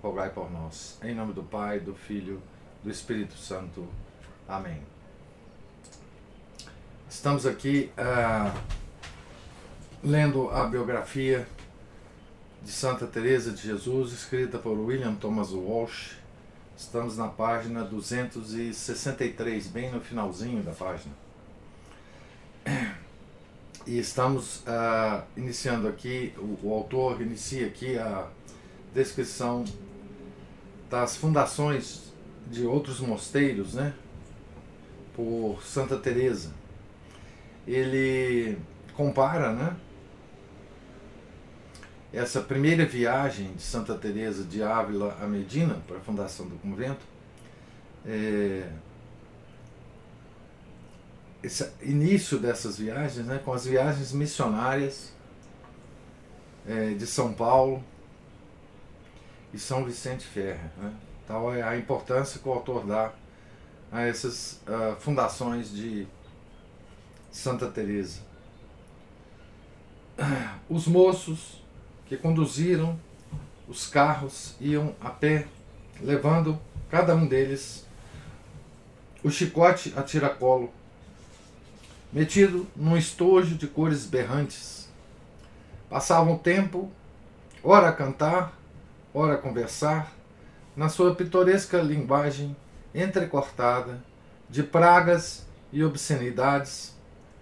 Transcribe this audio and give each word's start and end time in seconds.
por 0.00 0.50
nós. 0.50 0.98
Em 1.02 1.14
nome 1.14 1.32
do 1.32 1.42
Pai, 1.42 1.80
do 1.80 1.94
Filho, 1.94 2.40
do 2.82 2.90
Espírito 2.90 3.36
Santo. 3.36 3.86
Amém. 4.46 4.80
Estamos 7.10 7.46
aqui 7.46 7.90
uh, 7.98 8.56
lendo 10.02 10.50
a 10.50 10.66
biografia 10.66 11.46
de 12.62 12.70
Santa 12.70 13.06
Teresa 13.06 13.50
de 13.50 13.62
Jesus, 13.62 14.12
escrita 14.12 14.58
por 14.58 14.78
William 14.78 15.14
Thomas 15.14 15.50
Walsh. 15.52 16.16
Estamos 16.76 17.16
na 17.16 17.28
página 17.28 17.82
263, 17.82 19.66
bem 19.66 19.90
no 19.90 20.00
finalzinho 20.00 20.62
da 20.62 20.72
página. 20.72 21.14
E 23.86 23.98
estamos 23.98 24.58
uh, 24.58 25.22
iniciando 25.36 25.88
aqui, 25.88 26.34
o, 26.36 26.68
o 26.68 26.74
autor 26.74 27.22
inicia 27.22 27.66
aqui 27.66 27.98
a 27.98 28.28
descrição 28.94 29.64
das 30.90 31.16
fundações 31.16 32.12
de 32.50 32.66
outros 32.66 33.00
mosteiros, 33.00 33.74
né? 33.74 33.92
Por 35.14 35.62
Santa 35.62 35.96
Teresa. 35.96 36.52
Ele 37.66 38.58
compara, 38.94 39.52
né? 39.52 39.76
Essa 42.12 42.40
primeira 42.40 42.86
viagem 42.86 43.52
de 43.52 43.62
Santa 43.62 43.94
Teresa 43.94 44.42
de 44.42 44.62
Ávila 44.62 45.16
a 45.20 45.26
Medina 45.26 45.74
para 45.86 45.98
a 45.98 46.00
fundação 46.00 46.46
do 46.46 46.56
convento, 46.56 47.04
é, 48.06 48.66
esse 51.42 51.70
início 51.82 52.38
dessas 52.38 52.78
viagens, 52.78 53.26
né, 53.26 53.40
com 53.44 53.52
as 53.52 53.66
viagens 53.66 54.12
missionárias 54.12 55.12
é, 56.66 56.94
de 56.94 57.06
São 57.06 57.32
Paulo, 57.32 57.84
e 59.52 59.58
São 59.58 59.84
Vicente 59.84 60.26
Ferrer. 60.26 60.60
Né? 60.76 60.92
Tal 61.26 61.54
é 61.54 61.62
a 61.62 61.76
importância 61.76 62.40
que 62.40 62.48
o 62.48 62.52
autor 62.52 62.86
dá 62.86 63.12
a 63.90 64.02
essas 64.02 64.60
uh, 64.66 64.96
fundações 64.98 65.70
de 65.70 66.06
Santa 67.30 67.68
Teresa. 67.68 68.20
Os 70.68 70.86
moços 70.86 71.62
que 72.06 72.16
conduziram 72.16 72.98
os 73.68 73.86
carros 73.86 74.54
iam 74.60 74.94
a 75.00 75.10
pé, 75.10 75.46
levando 76.00 76.58
cada 76.90 77.14
um 77.14 77.26
deles 77.26 77.86
o 79.22 79.30
chicote 79.30 79.92
a 79.96 80.02
tiracolo, 80.02 80.72
metido 82.12 82.66
num 82.74 82.96
estojo 82.96 83.56
de 83.56 83.66
cores 83.66 84.06
berrantes. 84.06 84.88
Passavam 85.90 86.34
o 86.34 86.38
tempo, 86.38 86.90
ora 87.62 87.88
a 87.88 87.92
cantar, 87.92 88.57
ora 89.18 89.36
conversar, 89.36 90.12
na 90.76 90.88
sua 90.88 91.12
pitoresca 91.12 91.82
linguagem 91.82 92.56
entrecortada 92.94 94.00
de 94.48 94.62
pragas 94.62 95.44
e 95.72 95.82
obscenidades, 95.82 96.96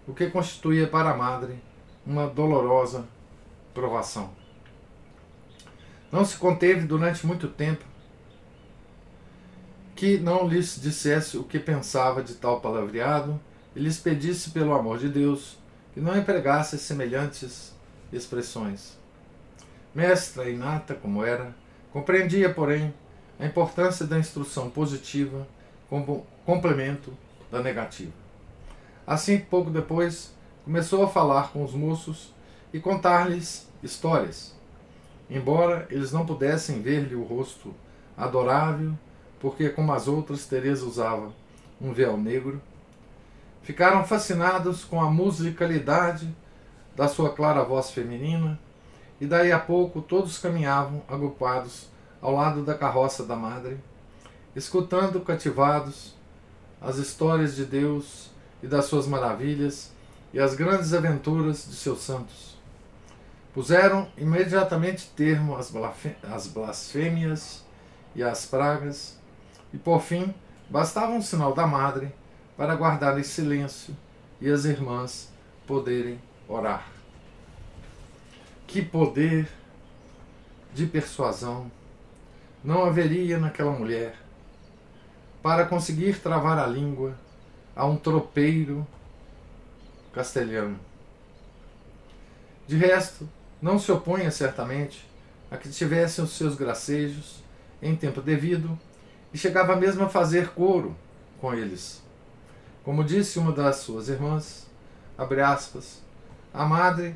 o 0.08 0.14
que 0.14 0.30
constituía 0.30 0.86
para 0.86 1.10
a 1.10 1.16
madre 1.16 1.60
uma 2.06 2.26
dolorosa 2.26 3.06
provação. 3.74 4.30
Não 6.10 6.24
se 6.24 6.38
conteve 6.38 6.86
durante 6.86 7.26
muito 7.26 7.46
tempo 7.46 7.84
que 9.94 10.16
não 10.16 10.48
lhes 10.48 10.80
dissesse 10.80 11.36
o 11.36 11.44
que 11.44 11.58
pensava 11.58 12.22
de 12.22 12.34
tal 12.36 12.60
palavreado 12.60 13.38
e 13.74 13.80
lhes 13.80 13.98
pedisse, 13.98 14.50
pelo 14.50 14.72
amor 14.72 14.98
de 14.98 15.10
Deus, 15.10 15.58
que 15.92 16.00
não 16.00 16.16
empregasse 16.16 16.78
semelhantes 16.78 17.74
expressões. 18.10 18.96
Mestra 19.94 20.48
inata 20.48 20.94
como 20.94 21.22
era, 21.22 21.54
compreendia, 21.96 22.52
porém, 22.52 22.92
a 23.40 23.46
importância 23.46 24.06
da 24.06 24.18
instrução 24.18 24.68
positiva 24.68 25.48
como 25.88 26.26
complemento 26.44 27.10
da 27.50 27.62
negativa. 27.62 28.12
Assim, 29.06 29.38
pouco 29.38 29.70
depois, 29.70 30.36
começou 30.62 31.04
a 31.04 31.08
falar 31.08 31.52
com 31.52 31.64
os 31.64 31.72
moços 31.72 32.34
e 32.70 32.78
contar-lhes 32.78 33.66
histórias. 33.82 34.54
Embora 35.30 35.86
eles 35.90 36.12
não 36.12 36.26
pudessem 36.26 36.82
ver-lhe 36.82 37.14
o 37.14 37.24
rosto 37.24 37.74
adorável, 38.14 38.92
porque, 39.40 39.70
como 39.70 39.90
as 39.90 40.06
outras, 40.06 40.44
Teresa 40.44 40.84
usava 40.84 41.32
um 41.80 41.94
véu 41.94 42.18
negro, 42.18 42.60
ficaram 43.62 44.04
fascinados 44.04 44.84
com 44.84 45.00
a 45.00 45.10
musicalidade 45.10 46.28
da 46.94 47.08
sua 47.08 47.32
clara 47.32 47.64
voz 47.64 47.90
feminina 47.90 48.60
e 49.20 49.26
daí 49.26 49.52
a 49.52 49.58
pouco 49.58 50.00
todos 50.00 50.38
caminhavam 50.38 51.02
agrupados 51.08 51.88
ao 52.20 52.32
lado 52.32 52.62
da 52.62 52.74
carroça 52.74 53.24
da 53.24 53.36
madre, 53.36 53.78
escutando 54.54 55.20
cativados 55.20 56.14
as 56.80 56.96
histórias 56.96 57.56
de 57.56 57.64
Deus 57.64 58.30
e 58.62 58.66
das 58.66 58.86
suas 58.86 59.06
maravilhas 59.06 59.92
e 60.32 60.40
as 60.40 60.54
grandes 60.54 60.92
aventuras 60.92 61.66
de 61.68 61.74
seus 61.74 62.02
santos. 62.02 62.56
Puseram 63.54 64.08
imediatamente 64.18 65.10
termo 65.16 65.56
às 65.56 66.46
blasfêmias 66.46 67.64
e 68.14 68.22
às 68.22 68.44
pragas, 68.44 69.18
e 69.72 69.78
por 69.78 70.00
fim 70.00 70.34
bastava 70.68 71.12
um 71.12 71.22
sinal 71.22 71.54
da 71.54 71.66
madre 71.66 72.12
para 72.56 72.74
guardar 72.74 73.18
em 73.18 73.22
silêncio 73.22 73.96
e 74.40 74.50
as 74.50 74.64
irmãs 74.64 75.32
poderem 75.66 76.20
orar. 76.48 76.95
Que 78.66 78.82
poder 78.82 79.48
de 80.74 80.86
persuasão 80.86 81.70
não 82.62 82.84
haveria 82.84 83.38
naquela 83.38 83.70
mulher 83.70 84.16
para 85.42 85.64
conseguir 85.64 86.18
travar 86.18 86.58
a 86.58 86.66
língua 86.66 87.16
a 87.74 87.86
um 87.86 87.96
tropeiro 87.96 88.86
castelhano. 90.12 90.78
De 92.66 92.76
resto, 92.76 93.28
não 93.62 93.78
se 93.78 93.92
opunha 93.92 94.30
certamente 94.30 95.06
a 95.50 95.56
que 95.56 95.68
tivessem 95.68 96.24
os 96.24 96.32
seus 96.32 96.56
gracejos 96.56 97.42
em 97.80 97.94
tempo 97.94 98.20
devido 98.20 98.76
e 99.32 99.38
chegava 99.38 99.76
mesmo 99.76 100.04
a 100.04 100.08
fazer 100.08 100.48
coro 100.48 100.96
com 101.40 101.54
eles. 101.54 102.02
Como 102.82 103.04
disse 103.04 103.38
uma 103.38 103.52
das 103.52 103.76
suas 103.76 104.08
irmãs, 104.08 104.66
abre 105.16 105.40
aspas, 105.40 106.02
a 106.52 106.64
madre 106.64 107.14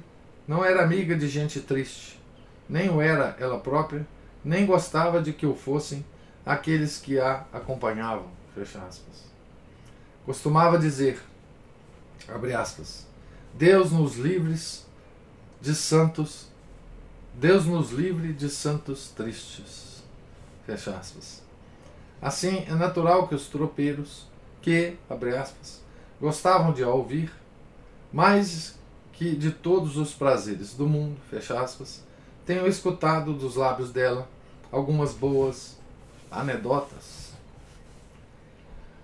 não 0.50 0.64
era 0.64 0.82
amiga 0.82 1.14
de 1.14 1.28
gente 1.28 1.60
triste, 1.60 2.20
nem 2.68 2.90
o 2.90 3.00
era 3.00 3.36
ela 3.38 3.60
própria, 3.60 4.04
nem 4.44 4.66
gostava 4.66 5.22
de 5.22 5.32
que 5.32 5.46
o 5.46 5.54
fossem 5.54 6.04
aqueles 6.44 6.98
que 6.98 7.20
a 7.20 7.44
acompanhavam. 7.52 8.26
Fecha 8.52 8.80
aspas. 8.80 9.30
Costumava 10.26 10.76
dizer, 10.76 11.22
abre 12.26 12.52
aspas, 12.52 13.06
Deus 13.54 13.92
nos 13.92 14.16
livres 14.16 14.84
de 15.60 15.72
santos, 15.72 16.48
Deus 17.32 17.64
nos 17.64 17.92
livre 17.92 18.32
de 18.32 18.48
santos 18.48 19.08
tristes. 19.10 20.02
Fecha 20.66 20.96
aspas. 20.96 21.44
Assim, 22.20 22.64
é 22.66 22.74
natural 22.74 23.28
que 23.28 23.36
os 23.36 23.46
tropeiros, 23.46 24.26
que, 24.60 24.96
abre 25.08 25.36
aspas, 25.36 25.80
gostavam 26.20 26.72
de 26.72 26.82
a 26.82 26.88
ouvir, 26.88 27.32
mais 28.12 28.79
que 29.20 29.36
de 29.36 29.50
todos 29.50 29.98
os 29.98 30.14
prazeres 30.14 30.72
do 30.72 30.88
mundo, 30.88 31.20
fecha 31.28 31.60
aspas, 31.60 32.02
tenho 32.46 32.66
escutado 32.66 33.34
dos 33.34 33.54
lábios 33.54 33.92
dela 33.92 34.26
algumas 34.72 35.12
boas 35.12 35.76
anedotas. 36.30 37.34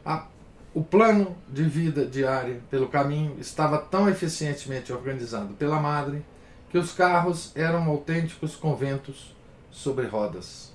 A, 0.02 0.26
o 0.72 0.82
plano 0.82 1.36
de 1.46 1.64
vida 1.64 2.06
diária 2.06 2.62
pelo 2.70 2.88
caminho 2.88 3.36
estava 3.38 3.76
tão 3.76 4.08
eficientemente 4.08 4.90
organizado 4.90 5.52
pela 5.52 5.78
madre 5.78 6.24
que 6.70 6.78
os 6.78 6.92
carros 6.92 7.52
eram 7.54 7.84
autênticos 7.84 8.56
conventos 8.56 9.36
sobre 9.70 10.06
rodas. 10.06 10.72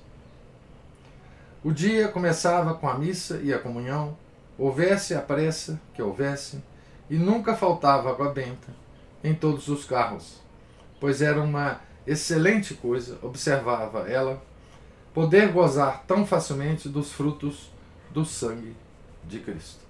O 1.63 1.71
dia 1.71 2.09
começava 2.09 2.75
com 2.75 2.87
a 2.87 2.95
missa 2.95 3.41
e 3.41 3.51
a 3.51 3.57
comunhão, 3.57 4.15
houvesse 4.55 5.15
a 5.15 5.19
pressa 5.19 5.81
que 5.95 6.01
houvesse, 6.03 6.61
e 7.09 7.17
nunca 7.17 7.55
faltava 7.55 8.11
água 8.11 8.31
benta 8.31 8.81
em 9.23 9.33
todos 9.33 9.67
os 9.67 9.85
carros, 9.85 10.41
pois 10.99 11.21
era 11.21 11.41
uma 11.41 11.81
excelente 12.05 12.73
coisa, 12.73 13.19
observava 13.21 14.09
ela, 14.09 14.41
poder 15.13 15.51
gozar 15.51 16.03
tão 16.07 16.25
facilmente 16.25 16.89
dos 16.89 17.11
frutos 17.11 17.71
do 18.09 18.25
sangue 18.25 18.75
de 19.23 19.39
Cristo. 19.39 19.81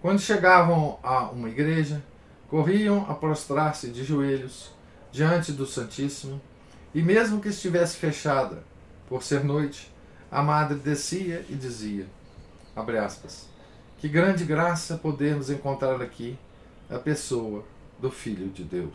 Quando 0.00 0.20
chegavam 0.20 0.98
a 1.02 1.30
uma 1.30 1.48
igreja, 1.48 2.02
corriam 2.48 3.06
a 3.08 3.14
prostrar-se 3.14 3.88
de 3.88 4.04
joelhos 4.04 4.70
diante 5.10 5.52
do 5.52 5.66
Santíssimo, 5.66 6.40
e 6.94 7.02
mesmo 7.02 7.40
que 7.40 7.48
estivesse 7.48 7.96
fechada 7.96 8.62
por 9.08 9.22
ser 9.22 9.44
noite, 9.44 9.90
a 10.30 10.42
madre 10.42 10.78
descia 10.78 11.44
e 11.48 11.54
dizia: 11.54 12.06
abre 12.74 12.98
aspas, 12.98 13.48
que 13.98 14.08
grande 14.08 14.44
graça 14.44 14.96
podemos 14.96 15.50
encontrar 15.50 16.00
aqui 16.00 16.38
a 16.88 16.98
pessoa 16.98 17.64
do 17.98 18.10
Filho 18.10 18.48
de 18.48 18.64
Deus. 18.64 18.94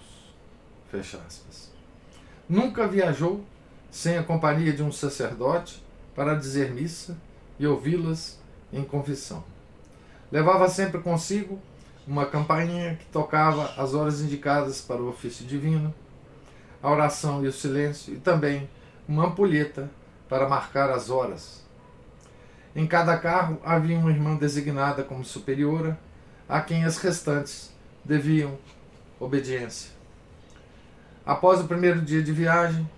Fecha 0.90 1.18
aspas. 1.28 1.72
Nunca 2.48 2.88
viajou 2.88 3.44
sem 3.90 4.18
a 4.18 4.24
companhia 4.24 4.74
de 4.74 4.84
um 4.84 4.92
sacerdote 4.92 5.82
para 6.16 6.36
dizer 6.36 6.72
missa 6.72 7.18
e 7.60 7.66
ouvi-las 7.66 8.40
em 8.72 8.84
confissão. 8.84 9.44
Levava 10.32 10.70
sempre 10.70 11.02
consigo 11.02 11.60
uma 12.08 12.26
campainha 12.26 12.96
que 12.96 13.06
tocava 13.06 13.74
as 13.78 13.94
horas 13.94 14.22
indicadas 14.22 14.82
para 14.82 15.02
o 15.02 15.10
ofício 15.10 15.46
divino, 15.46 15.94
a 16.82 16.90
oração 16.90 17.44
e 17.44 17.48
o 17.48 17.54
silêncio, 17.54 18.14
e 18.14 18.18
também 18.18 18.70
uma 19.08 19.28
ampulheta 19.28 19.90
para 20.28 20.50
marcar 20.50 20.90
as 20.90 21.10
horas. 21.10 21.62
Em 22.76 22.88
cada 22.88 23.18
carro 23.18 23.60
havia 23.64 23.98
uma 23.98 24.10
irmã 24.10 24.36
designada 24.36 25.04
como 25.04 25.24
superiora, 25.24 26.00
a 26.48 26.62
quem 26.62 26.86
as 26.86 26.98
restantes 26.98 27.72
deviam 28.04 28.58
obediência. 29.22 29.92
Após 31.24 31.62
o 31.62 31.68
primeiro 31.68 32.02
dia 32.02 32.24
de 32.24 32.32
viagem, 32.34 32.90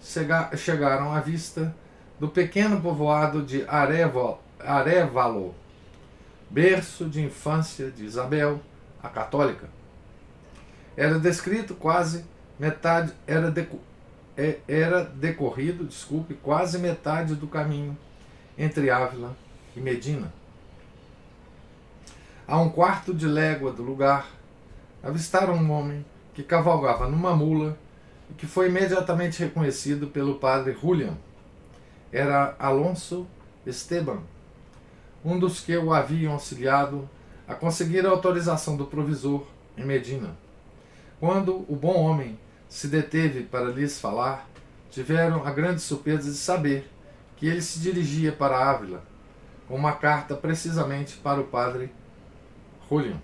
chegaram 0.56 1.14
à 1.14 1.20
vista 1.20 1.76
do 2.18 2.30
pequeno 2.30 2.80
povoado 2.80 3.44
de 3.44 3.66
Arevalo, 3.68 5.54
berço 6.50 7.10
de 7.10 7.22
infância 7.22 7.92
de 7.92 8.06
Isabel, 8.06 8.62
a 9.02 9.10
católica. 9.10 9.68
Era 10.96 11.20
descrito 11.20 11.76
quase 11.76 12.24
metade, 12.58 13.12
era, 13.28 13.52
deco, 13.52 13.80
é, 14.38 14.60
era 14.66 15.04
decorrido, 15.04 15.84
desculpe, 15.84 16.36
quase 16.36 16.80
metade 16.80 17.36
do 17.36 17.48
caminho 17.48 17.98
entre 18.58 18.90
Ávila 18.90 19.36
e 19.76 19.82
Medina. 19.82 20.32
A 22.48 22.58
um 22.62 22.70
quarto 22.70 23.14
de 23.14 23.26
légua 23.26 23.74
do 23.74 23.84
lugar, 23.84 24.28
avistaram 25.02 25.56
um 25.56 25.72
homem 25.72 26.06
que 26.34 26.44
cavalgava 26.44 27.08
numa 27.08 27.36
mula 27.36 27.78
e 28.30 28.34
que 28.34 28.46
foi 28.46 28.68
imediatamente 28.68 29.40
reconhecido 29.40 30.08
pelo 30.08 30.36
padre 30.36 30.74
Julian. 30.80 31.18
Era 32.12 32.56
Alonso 32.60 33.28
Esteban, 33.66 34.20
um 35.24 35.40
dos 35.40 35.60
que 35.60 35.76
o 35.78 35.94
haviam 35.94 36.34
auxiliado 36.34 37.10
a 37.48 37.54
conseguir 37.54 38.06
a 38.06 38.10
autorização 38.10 38.76
do 38.76 38.86
provisor 38.86 39.46
em 39.78 39.86
Medina. 39.86 40.36
Quando 41.20 41.66
o 41.70 41.76
bom 41.76 41.96
homem 41.96 42.38
se 42.68 42.88
deteve 42.88 43.44
para 43.44 43.66
lhes 43.66 44.00
falar, 44.00 44.48
tiveram 44.90 45.46
a 45.46 45.52
grande 45.52 45.82
surpresa 45.82 46.30
de 46.30 46.38
saber 46.38 46.90
que 47.38 47.48
ele 47.48 47.62
se 47.62 47.80
dirigia 47.80 48.32
para 48.32 48.70
Ávila, 48.70 49.04
com 49.68 49.76
uma 49.76 49.94
carta 49.94 50.36
precisamente 50.36 51.18
para 51.18 51.40
o 51.40 51.46
padre 51.46 51.92
Julian. 52.90 53.20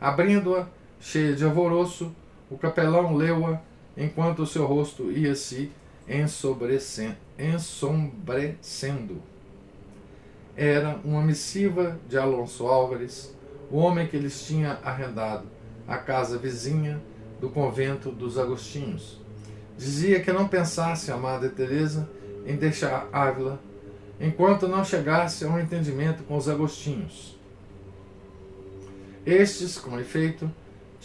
Abrindo-a, 0.00 0.66
cheia 1.00 1.34
de 1.34 1.44
alvoroço, 1.44 2.14
o 2.50 2.56
capelão 2.56 3.14
leu-a 3.16 3.60
enquanto 3.96 4.42
o 4.42 4.46
seu 4.46 4.66
rosto 4.66 5.10
ia 5.10 5.34
se 5.34 5.72
ensombrecendo. 6.08 7.16
Era 10.56 10.98
uma 11.04 11.22
missiva 11.22 11.98
de 12.08 12.16
Alonso 12.16 12.66
Álvares, 12.66 13.34
o 13.70 13.78
homem 13.78 14.06
que 14.06 14.16
lhes 14.16 14.46
tinha 14.46 14.78
arrendado 14.82 15.46
a 15.86 15.98
casa 15.98 16.38
vizinha 16.38 17.02
do 17.40 17.48
convento 17.50 18.10
dos 18.10 18.38
Agostinhos. 18.38 19.20
Dizia 19.76 20.20
que 20.20 20.32
não 20.32 20.48
pensasse 20.48 21.12
a 21.12 21.16
Madre 21.16 21.50
Teresa 21.50 22.08
em 22.46 22.56
deixar 22.56 23.08
Ávila 23.12 23.60
enquanto 24.18 24.66
não 24.66 24.84
chegasse 24.84 25.44
a 25.44 25.48
um 25.48 25.58
entendimento 25.58 26.22
com 26.22 26.36
os 26.36 26.48
Agostinhos. 26.48 27.36
Estes, 29.26 29.76
com 29.76 29.98
efeito, 29.98 30.50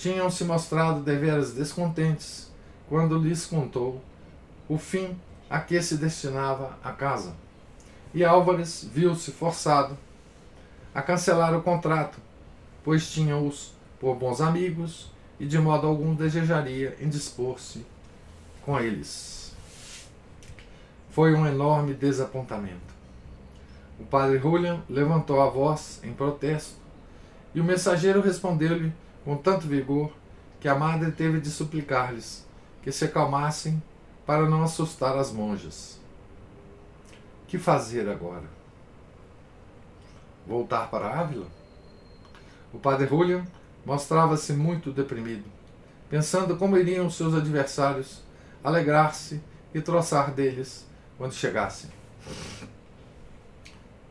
tinham 0.02 0.32
se 0.32 0.44
mostrado 0.44 1.02
deveras 1.02 1.54
descontentes 1.54 2.52
quando 2.90 3.20
lhes 3.20 3.46
contou 3.46 4.02
o 4.68 4.76
fim 4.76 5.16
a 5.48 5.60
que 5.60 5.80
se 5.80 5.96
destinava 5.96 6.76
a 6.84 6.92
casa. 6.92 7.36
E 8.12 8.26
Álvares 8.26 8.90
viu-se 8.92 9.32
forçado 9.32 9.96
a 10.94 11.04
cancelar 11.04 11.56
o 11.56 11.62
contrato, 11.62 12.18
pois 12.84 13.12
tinha-os 13.12 13.74
por 14.00 14.16
bons 14.16 14.42
amigos 14.42 15.12
e 15.40 15.46
de 15.46 15.60
modo 15.60 15.86
algum 15.86 16.16
desejaria 16.16 16.98
indispor-se 17.00 17.86
com 18.66 18.80
eles. 18.80 19.56
Foi 21.12 21.36
um 21.36 21.46
enorme 21.46 21.94
desapontamento. 21.94 22.92
O 24.00 24.04
padre 24.06 24.40
Julian 24.40 24.82
levantou 24.90 25.40
a 25.42 25.48
voz 25.48 26.00
em 26.04 26.12
protesto 26.12 26.80
e 27.54 27.62
o 27.62 27.64
mensageiro 27.64 28.20
respondeu-lhe 28.20 28.92
com 29.24 29.38
tanto 29.38 29.68
vigor 29.68 30.12
que 30.60 30.68
a 30.68 30.76
madre 30.76 31.12
teve 31.12 31.40
de 31.40 31.50
suplicar-lhes 31.50 32.46
que 32.82 32.92
se 32.92 33.06
acalmassem 33.06 33.82
para 34.26 34.48
não 34.48 34.64
assustar 34.64 35.18
as 35.18 35.32
monjas. 35.32 36.00
Que 37.48 37.58
fazer 37.58 38.10
agora? 38.10 38.46
Voltar 40.48 40.90
para 40.90 41.20
Ávila? 41.20 41.48
O 42.74 42.80
padre 42.80 43.08
Julian 43.08 43.46
mostrava-se 43.86 44.54
muito 44.54 44.92
deprimido, 44.92 45.46
pensando 46.10 46.56
como 46.56 46.78
iriam 46.78 47.10
seus 47.10 47.34
adversários 47.34 48.22
alegrar-se 48.64 49.42
e 49.74 49.82
troçar 49.82 50.32
deles 50.32 50.88
quando 51.18 51.34
chegassem. 51.34 51.90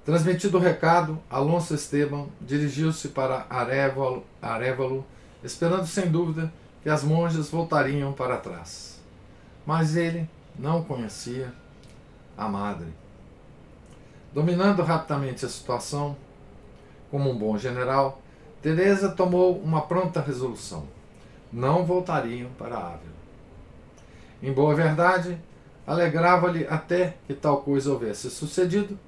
Transmitido 0.05 0.57
o 0.57 0.61
recado, 0.61 1.19
Alonso 1.29 1.75
Esteban 1.75 2.27
dirigiu-se 2.41 3.09
para 3.09 3.47
Arevalo, 3.51 5.05
esperando 5.45 5.87
sem 5.87 6.11
dúvida 6.11 6.53
que 6.83 6.89
as 6.89 7.05
monjas 7.05 7.51
voltariam 7.51 8.13
para 8.13 8.39
trás. 8.39 8.99
Mas 9.67 9.97
ele 9.97 10.29
não 10.59 10.83
conhecia 10.83 11.53
a 12.37 12.49
madre. 12.49 12.89
Dominando 14.33 14.83
rapidamente 14.83 15.45
a 15.45 15.49
situação, 15.49 16.17
como 17.11 17.31
um 17.31 17.37
bom 17.37 17.59
general, 17.59 18.23
Teresa 18.63 19.11
tomou 19.11 19.59
uma 19.59 19.83
pronta 19.83 20.21
resolução: 20.21 20.85
não 21.53 21.85
voltariam 21.85 22.51
para 22.57 22.77
Ávila. 22.77 23.21
Em 24.43 24.53
boa 24.53 24.75
verdade, 24.75 25.39
alegrava-lhe 25.87 26.67
até 26.67 27.17
que 27.27 27.35
tal 27.35 27.63
coisa 27.63 27.93
houvesse 27.93 28.31
sucedido, 28.31 28.99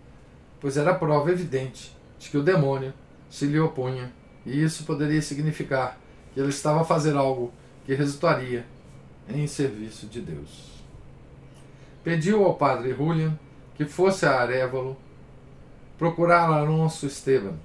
pois 0.62 0.78
era 0.78 0.94
prova 0.94 1.30
evidente 1.30 1.94
de 2.18 2.30
que 2.30 2.38
o 2.38 2.42
demônio 2.42 2.94
se 3.28 3.44
lhe 3.44 3.60
opunha, 3.60 4.10
e 4.46 4.62
isso 4.62 4.84
poderia 4.84 5.20
significar 5.20 5.98
que 6.32 6.40
ele 6.40 6.48
estava 6.48 6.80
a 6.80 6.84
fazer 6.84 7.14
algo 7.14 7.52
que 7.84 7.94
resultaria 7.94 8.64
em 9.28 9.46
serviço 9.46 10.06
de 10.06 10.22
Deus. 10.22 10.82
Pediu 12.02 12.42
ao 12.42 12.54
padre 12.54 12.94
Julian 12.94 13.38
que 13.74 13.84
fosse 13.84 14.24
a 14.24 14.40
Arevalo 14.40 14.96
procurar 15.98 16.48
Alonso 16.48 17.06
Esteban 17.06 17.56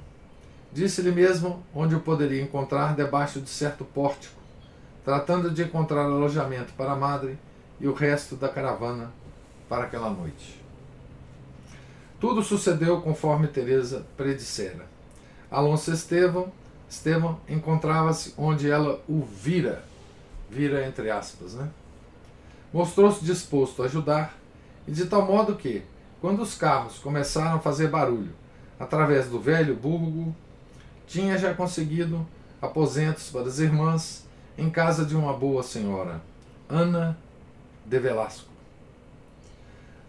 Disse-lhe 0.72 1.12
mesmo 1.12 1.63
onde 1.74 1.96
o 1.96 2.00
poderia 2.00 2.42
encontrar 2.42 2.96
debaixo 2.96 3.42
de 3.42 3.50
certo 3.50 3.84
pórtico, 3.86 4.39
tratando 5.04 5.50
de 5.50 5.63
encontrar 5.63 6.04
alojamento 6.04 6.74
para 6.74 6.92
a 6.92 6.96
madre 6.96 7.38
e 7.80 7.88
o 7.88 7.94
resto 7.94 8.36
da 8.36 8.50
caravana 8.50 9.12
para 9.68 9.86
aquela 9.86 10.10
noite. 10.10 10.56
Tudo 12.19 12.41
sucedeu 12.41 13.01
conforme 13.01 13.47
Teresa 13.47 14.05
predissera. 14.17 14.86
Alonso 15.51 15.91
Estevão, 15.91 16.51
Estevão 16.89 17.39
encontrava-se 17.47 18.33
onde 18.38 18.69
ela 18.69 19.00
o 19.07 19.21
vira, 19.21 19.83
vira 20.50 20.88
entre 20.88 21.12
aspas, 21.12 21.53
né? 21.53 21.69
Mostrou-se 22.74 23.24
disposto 23.24 23.83
a 23.83 23.86
ajudar, 23.86 24.36
e 24.88 24.91
de 24.91 25.05
tal 25.05 25.25
modo 25.25 25.55
que, 25.55 25.83
quando 26.19 26.41
os 26.41 26.55
carros 26.55 26.97
começaram 26.97 27.57
a 27.57 27.59
fazer 27.59 27.89
barulho 27.89 28.33
através 28.79 29.27
do 29.27 29.39
velho 29.39 29.75
burgo, 29.75 30.36
tinha 31.05 31.38
já 31.38 31.53
conseguido 31.53 32.25
aposentos 32.62 33.29
para 33.29 33.43
as 33.43 33.59
irmãs 33.59 34.25
em 34.57 34.69
casa 34.69 35.05
de 35.05 35.15
uma 35.15 35.33
boa 35.33 35.62
senhora, 35.62 36.21
Ana 36.67 37.17
de 37.86 38.00
Velasco. 38.00 38.56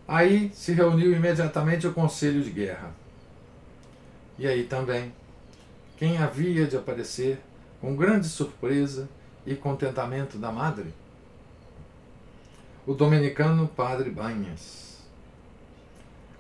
Aí 0.08 0.50
se 0.54 0.72
reuniu 0.72 1.12
imediatamente 1.12 1.86
o 1.86 1.92
conselho 1.92 2.42
de 2.42 2.50
guerra. 2.50 2.90
E 4.38 4.46
aí 4.46 4.64
também, 4.64 5.12
quem 5.98 6.16
havia 6.16 6.66
de 6.66 6.78
aparecer 6.78 7.38
com 7.78 7.94
grande 7.94 8.26
surpresa 8.26 9.06
e 9.44 9.54
contentamento 9.54 10.38
da 10.38 10.50
madre? 10.50 10.94
O 12.86 12.94
dominicano 12.94 13.68
Padre 13.68 14.08
Banhas. 14.08 14.96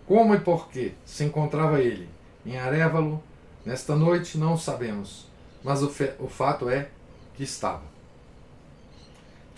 Como 0.06 0.34
e 0.34 0.40
por 0.40 0.70
que 0.70 0.94
se 1.04 1.24
encontrava 1.24 1.78
ele 1.82 2.08
em 2.46 2.56
Arévalo 2.56 3.22
nesta 3.66 3.94
noite, 3.94 4.38
não 4.38 4.56
sabemos, 4.56 5.26
mas 5.62 5.82
o, 5.82 5.92
o 6.18 6.28
fato 6.28 6.70
é 6.70 6.88
que 7.34 7.42
estava. 7.42 7.97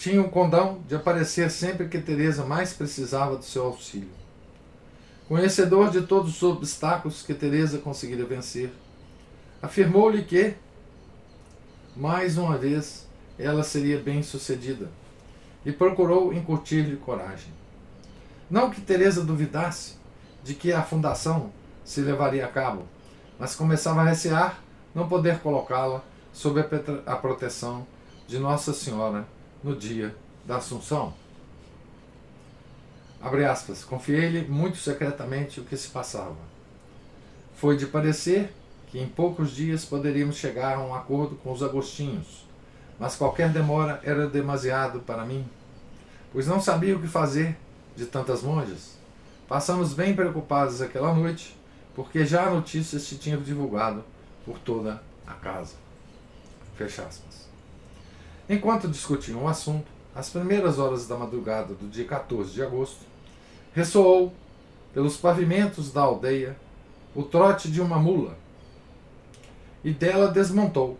Tinha 0.00 0.22
o 0.22 0.30
condão 0.30 0.80
de 0.88 0.94
aparecer 0.94 1.50
sempre 1.50 1.86
que 1.86 2.00
Teresa 2.00 2.42
mais 2.42 2.72
precisava 2.72 3.36
do 3.36 3.44
seu 3.44 3.66
auxílio. 3.66 4.08
Conhecedor 5.28 5.90
de 5.90 6.00
todos 6.00 6.36
os 6.36 6.42
obstáculos 6.42 7.20
que 7.20 7.34
Teresa 7.34 7.76
conseguira 7.76 8.24
vencer, 8.24 8.72
afirmou-lhe 9.60 10.24
que, 10.24 10.54
mais 11.94 12.38
uma 12.38 12.56
vez, 12.56 13.06
ela 13.38 13.62
seria 13.62 13.98
bem-sucedida 13.98 14.88
e 15.66 15.70
procurou 15.70 16.32
incutir-lhe 16.32 16.96
coragem. 16.96 17.52
Não 18.50 18.70
que 18.70 18.80
Teresa 18.80 19.22
duvidasse 19.22 19.96
de 20.42 20.54
que 20.54 20.72
a 20.72 20.82
fundação 20.82 21.52
se 21.84 22.00
levaria 22.00 22.46
a 22.46 22.48
cabo, 22.48 22.84
mas 23.38 23.54
começava 23.54 24.00
a 24.00 24.04
recear 24.04 24.62
não 24.94 25.06
poder 25.06 25.40
colocá-la 25.40 26.02
sob 26.32 26.58
a 27.04 27.16
proteção 27.16 27.86
de 28.26 28.38
Nossa 28.38 28.72
Senhora 28.72 29.26
no 29.62 29.76
dia 29.76 30.14
da 30.44 30.56
Assunção. 30.56 31.12
Abre 33.20 33.44
aspas, 33.44 33.84
confiei-lhe 33.84 34.42
muito 34.48 34.78
secretamente 34.78 35.60
o 35.60 35.64
que 35.64 35.76
se 35.76 35.88
passava. 35.88 36.36
Foi 37.54 37.76
de 37.76 37.86
parecer 37.86 38.52
que 38.86 38.98
em 38.98 39.06
poucos 39.06 39.50
dias 39.50 39.84
poderíamos 39.84 40.36
chegar 40.36 40.76
a 40.76 40.80
um 40.80 40.94
acordo 40.94 41.36
com 41.36 41.52
os 41.52 41.62
agostinhos, 41.62 42.46
mas 42.98 43.16
qualquer 43.16 43.50
demora 43.50 44.00
era 44.02 44.26
demasiado 44.26 45.00
para 45.00 45.24
mim, 45.24 45.46
pois 46.32 46.46
não 46.46 46.60
sabia 46.60 46.96
o 46.96 47.00
que 47.00 47.06
fazer 47.06 47.56
de 47.94 48.06
tantas 48.06 48.42
monjas. 48.42 48.98
Passamos 49.46 49.92
bem 49.92 50.14
preocupados 50.14 50.80
aquela 50.80 51.14
noite, 51.14 51.56
porque 51.94 52.24
já 52.24 52.46
a 52.46 52.54
notícia 52.54 52.98
se 52.98 53.16
tinha 53.16 53.36
divulgado 53.36 54.02
por 54.44 54.58
toda 54.58 55.02
a 55.26 55.34
casa. 55.34 55.74
Fecha 56.76 57.02
aspas. 57.02 57.29
Enquanto 58.52 58.88
discutiam 58.88 59.44
o 59.44 59.48
assunto, 59.48 59.86
às 60.12 60.28
primeiras 60.28 60.80
horas 60.80 61.06
da 61.06 61.16
madrugada 61.16 61.72
do 61.72 61.86
dia 61.88 62.04
14 62.04 62.50
de 62.50 62.60
agosto, 62.60 63.06
ressoou 63.72 64.34
pelos 64.92 65.16
pavimentos 65.16 65.92
da 65.92 66.00
aldeia 66.00 66.56
o 67.14 67.22
trote 67.22 67.70
de 67.70 67.80
uma 67.80 67.96
mula 67.96 68.36
e 69.84 69.92
dela 69.92 70.26
desmontou, 70.26 70.98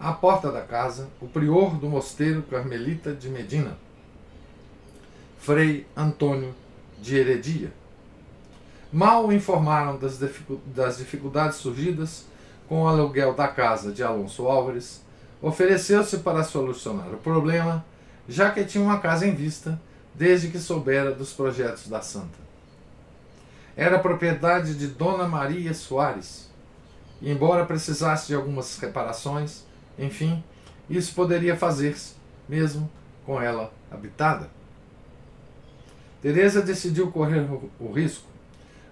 à 0.00 0.12
porta 0.12 0.50
da 0.50 0.62
casa, 0.62 1.08
o 1.20 1.28
prior 1.28 1.76
do 1.76 1.88
mosteiro 1.88 2.42
carmelita 2.42 3.14
de 3.14 3.28
Medina, 3.28 3.78
Frei 5.38 5.86
Antônio 5.96 6.52
de 7.00 7.16
Heredia. 7.16 7.72
Mal 8.92 9.32
informaram 9.32 10.00
das 10.66 10.98
dificuldades 10.98 11.58
surgidas 11.58 12.26
com 12.68 12.82
o 12.82 12.88
aluguel 12.88 13.34
da 13.34 13.46
casa 13.46 13.92
de 13.92 14.02
Alonso 14.02 14.48
Álvares, 14.48 15.00
ofereceu-se 15.42 16.18
para 16.18 16.44
solucionar 16.44 17.12
o 17.12 17.18
problema, 17.18 17.84
já 18.28 18.50
que 18.52 18.64
tinha 18.64 18.82
uma 18.82 19.00
casa 19.00 19.26
em 19.26 19.34
vista 19.34 19.78
desde 20.14 20.48
que 20.48 20.58
soubera 20.58 21.12
dos 21.12 21.32
projetos 21.32 21.88
da 21.88 22.00
santa. 22.00 22.40
Era 23.76 23.98
propriedade 23.98 24.74
de 24.74 24.86
Dona 24.86 25.26
Maria 25.26 25.74
Soares, 25.74 26.48
e 27.20 27.30
embora 27.30 27.66
precisasse 27.66 28.28
de 28.28 28.34
algumas 28.34 28.78
reparações, 28.78 29.64
enfim, 29.98 30.42
isso 30.88 31.14
poderia 31.14 31.56
fazer-se, 31.56 32.14
mesmo 32.48 32.88
com 33.26 33.40
ela 33.40 33.72
habitada. 33.90 34.50
Teresa 36.20 36.62
decidiu 36.62 37.10
correr 37.10 37.48
o 37.80 37.92
risco. 37.92 38.26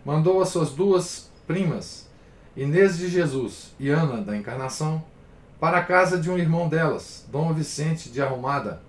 Mandou 0.05 0.43
as 0.43 0.49
suas 0.49 0.71
duas 0.71 1.31
primas, 1.47 2.09
Inês 2.57 2.99
de 2.99 3.09
Jesus 3.09 3.73
e 3.79 3.91
Ana 3.91 4.21
da 4.21 4.37
Encarnação, 4.37 5.05
para 5.61 5.79
a 5.79 5.85
casa 5.85 6.19
de 6.19 6.31
um 6.31 6.39
irmão 6.39 6.69
delas, 6.69 7.27
Dom 7.31 7.53
Vicente 7.53 8.09
de 8.09 8.23
Arrumada, 8.23 8.81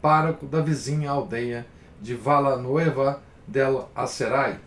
pároco 0.00 0.46
da 0.46 0.62
vizinha 0.62 1.10
aldeia 1.10 1.66
de 2.00 2.18
Nueva 2.62 3.20
del 3.46 3.90
Acerai. 3.94 4.58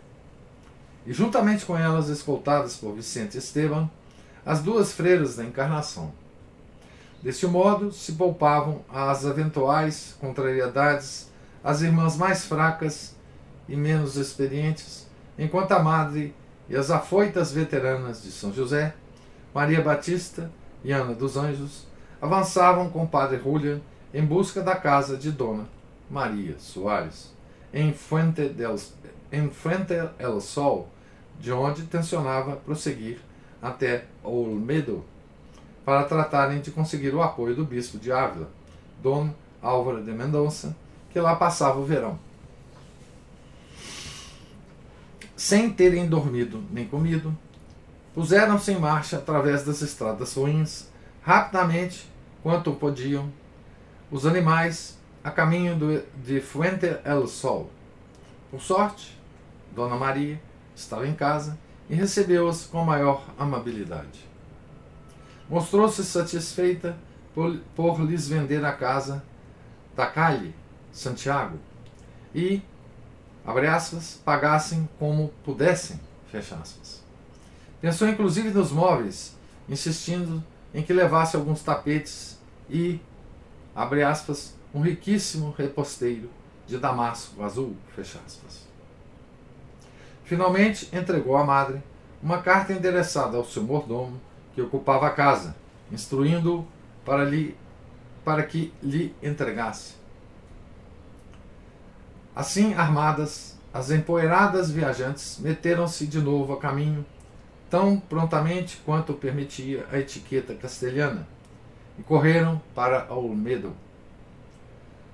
E 1.04 1.12
juntamente 1.12 1.66
com 1.66 1.76
elas, 1.76 2.08
escoltadas 2.08 2.76
por 2.76 2.94
Vicente 2.94 3.36
Esteban, 3.36 3.90
as 4.46 4.62
duas 4.62 4.92
freiras 4.92 5.34
da 5.34 5.44
Encarnação. 5.44 6.12
Deste 7.20 7.46
modo, 7.48 7.90
se 7.90 8.12
poupavam 8.12 8.82
as 8.88 9.24
eventuais 9.24 10.16
contrariedades 10.20 11.28
as 11.62 11.82
irmãs 11.82 12.16
mais 12.16 12.44
fracas 12.44 13.16
e 13.68 13.74
menos 13.74 14.16
experientes, 14.16 15.06
enquanto 15.36 15.72
a 15.72 15.82
madre 15.82 16.34
e 16.68 16.76
as 16.76 16.90
afoitas 16.90 17.50
veteranas 17.52 18.22
de 18.22 18.30
São 18.30 18.52
José, 18.52 18.94
Maria 19.52 19.82
Batista 19.82 20.50
e 20.84 20.92
Ana 20.92 21.14
dos 21.14 21.36
Anjos, 21.36 21.86
avançavam 22.20 22.90
com 22.90 23.04
o 23.04 23.08
padre 23.08 23.38
Julian 23.38 23.80
em 24.12 24.24
busca 24.24 24.62
da 24.62 24.74
casa 24.74 25.16
de 25.16 25.30
Dona 25.30 25.66
Maria 26.10 26.56
Soares, 26.58 27.32
em 27.72 27.92
Fuente, 27.92 28.48
del, 28.48 28.76
em 29.30 29.50
Fuente 29.50 29.94
Sol, 30.40 30.88
de 31.38 31.52
onde 31.52 31.82
tensionava 31.82 32.56
prosseguir 32.56 33.18
até 33.60 34.06
Olmedo, 34.22 35.04
para 35.84 36.04
tratarem 36.04 36.60
de 36.60 36.70
conseguir 36.70 37.14
o 37.14 37.22
apoio 37.22 37.54
do 37.54 37.64
bispo 37.64 37.98
de 37.98 38.12
Ávila, 38.12 38.48
Dom 39.02 39.30
Álvaro 39.62 40.02
de 40.02 40.12
Mendonça, 40.12 40.76
que 41.10 41.20
lá 41.20 41.34
passava 41.36 41.78
o 41.78 41.84
verão. 41.84 42.18
Sem 45.36 45.70
terem 45.70 46.06
dormido 46.06 46.62
nem 46.70 46.86
comido, 46.86 47.36
puseram-se 48.18 48.72
em 48.72 48.80
marcha 48.80 49.18
através 49.18 49.62
das 49.62 49.80
estradas 49.80 50.34
ruins, 50.34 50.88
rapidamente, 51.22 52.10
quanto 52.42 52.72
podiam, 52.72 53.32
os 54.10 54.26
animais 54.26 54.98
a 55.22 55.30
caminho 55.30 55.76
do, 55.76 56.02
de 56.24 56.40
Fuente 56.40 56.98
el 57.04 57.28
Sol. 57.28 57.70
Por 58.50 58.60
sorte, 58.60 59.16
Dona 59.70 59.94
Maria 59.94 60.42
estava 60.74 61.06
em 61.06 61.14
casa 61.14 61.56
e 61.88 61.94
recebeu-as 61.94 62.64
com 62.64 62.84
maior 62.84 63.22
amabilidade. 63.38 64.26
Mostrou-se 65.48 66.04
satisfeita 66.04 66.96
por, 67.32 67.56
por 67.76 68.00
lhes 68.00 68.26
vender 68.26 68.64
a 68.64 68.72
casa 68.72 69.22
da 69.94 70.08
Calle, 70.08 70.52
Santiago, 70.90 71.56
e, 72.34 72.62
abre 73.46 73.68
aspas, 73.68 74.20
pagassem 74.24 74.88
como 74.98 75.28
pudessem, 75.44 76.00
fecha 76.32 76.56
aspas. 76.56 77.06
Pensou 77.80 78.08
inclusive 78.08 78.50
nos 78.50 78.72
móveis, 78.72 79.36
insistindo 79.68 80.42
em 80.74 80.82
que 80.82 80.92
levasse 80.92 81.36
alguns 81.36 81.62
tapetes 81.62 82.38
e, 82.68 83.00
abre 83.74 84.02
aspas, 84.02 84.54
um 84.74 84.80
riquíssimo 84.80 85.54
reposteiro 85.56 86.28
de 86.66 86.78
damasco 86.78 87.42
azul, 87.42 87.76
fecha 87.94 88.18
aspas. 88.26 88.66
Finalmente 90.24 90.88
entregou 90.92 91.36
à 91.36 91.44
madre 91.44 91.82
uma 92.22 92.42
carta 92.42 92.72
endereçada 92.72 93.36
ao 93.36 93.44
seu 93.44 93.62
mordomo, 93.62 94.20
que 94.54 94.60
ocupava 94.60 95.06
a 95.06 95.10
casa, 95.10 95.56
instruindo-o 95.90 96.66
para, 97.04 97.24
lhe, 97.24 97.56
para 98.24 98.42
que 98.42 98.72
lhe 98.82 99.14
entregasse. 99.22 99.94
Assim 102.34 102.74
armadas, 102.74 103.56
as 103.72 103.90
empoeiradas 103.90 104.70
viajantes 104.70 105.38
meteram-se 105.38 106.06
de 106.06 106.20
novo 106.20 106.52
a 106.52 106.58
caminho, 106.58 107.06
tão 107.70 107.98
prontamente 107.98 108.80
quanto 108.84 109.12
permitia 109.12 109.86
a 109.92 109.98
etiqueta 109.98 110.54
castelhana, 110.54 111.26
e 111.98 112.02
correram 112.02 112.60
para 112.74 113.12
Olmedo. 113.12 113.74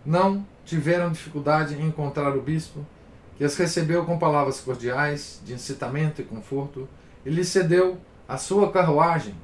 Não 0.05 0.47
tiveram 0.65 1.11
dificuldade 1.11 1.75
em 1.75 1.87
encontrar 1.87 2.37
o 2.37 2.43
bispo, 2.43 2.85
que 3.37 3.45
as 3.45 3.57
recebeu 3.57 4.05
com 4.05 4.19
palavras 4.19 4.61
cordiais, 4.61 5.41
de 5.45 5.55
incitamento 5.55 6.21
e 6.21 6.25
conforto, 6.25 6.89
e 7.25 7.31
lhe 7.31 7.45
cedeu 7.45 7.99
a 8.29 8.37
sua 8.37 8.71
carruagem, 8.71 9.35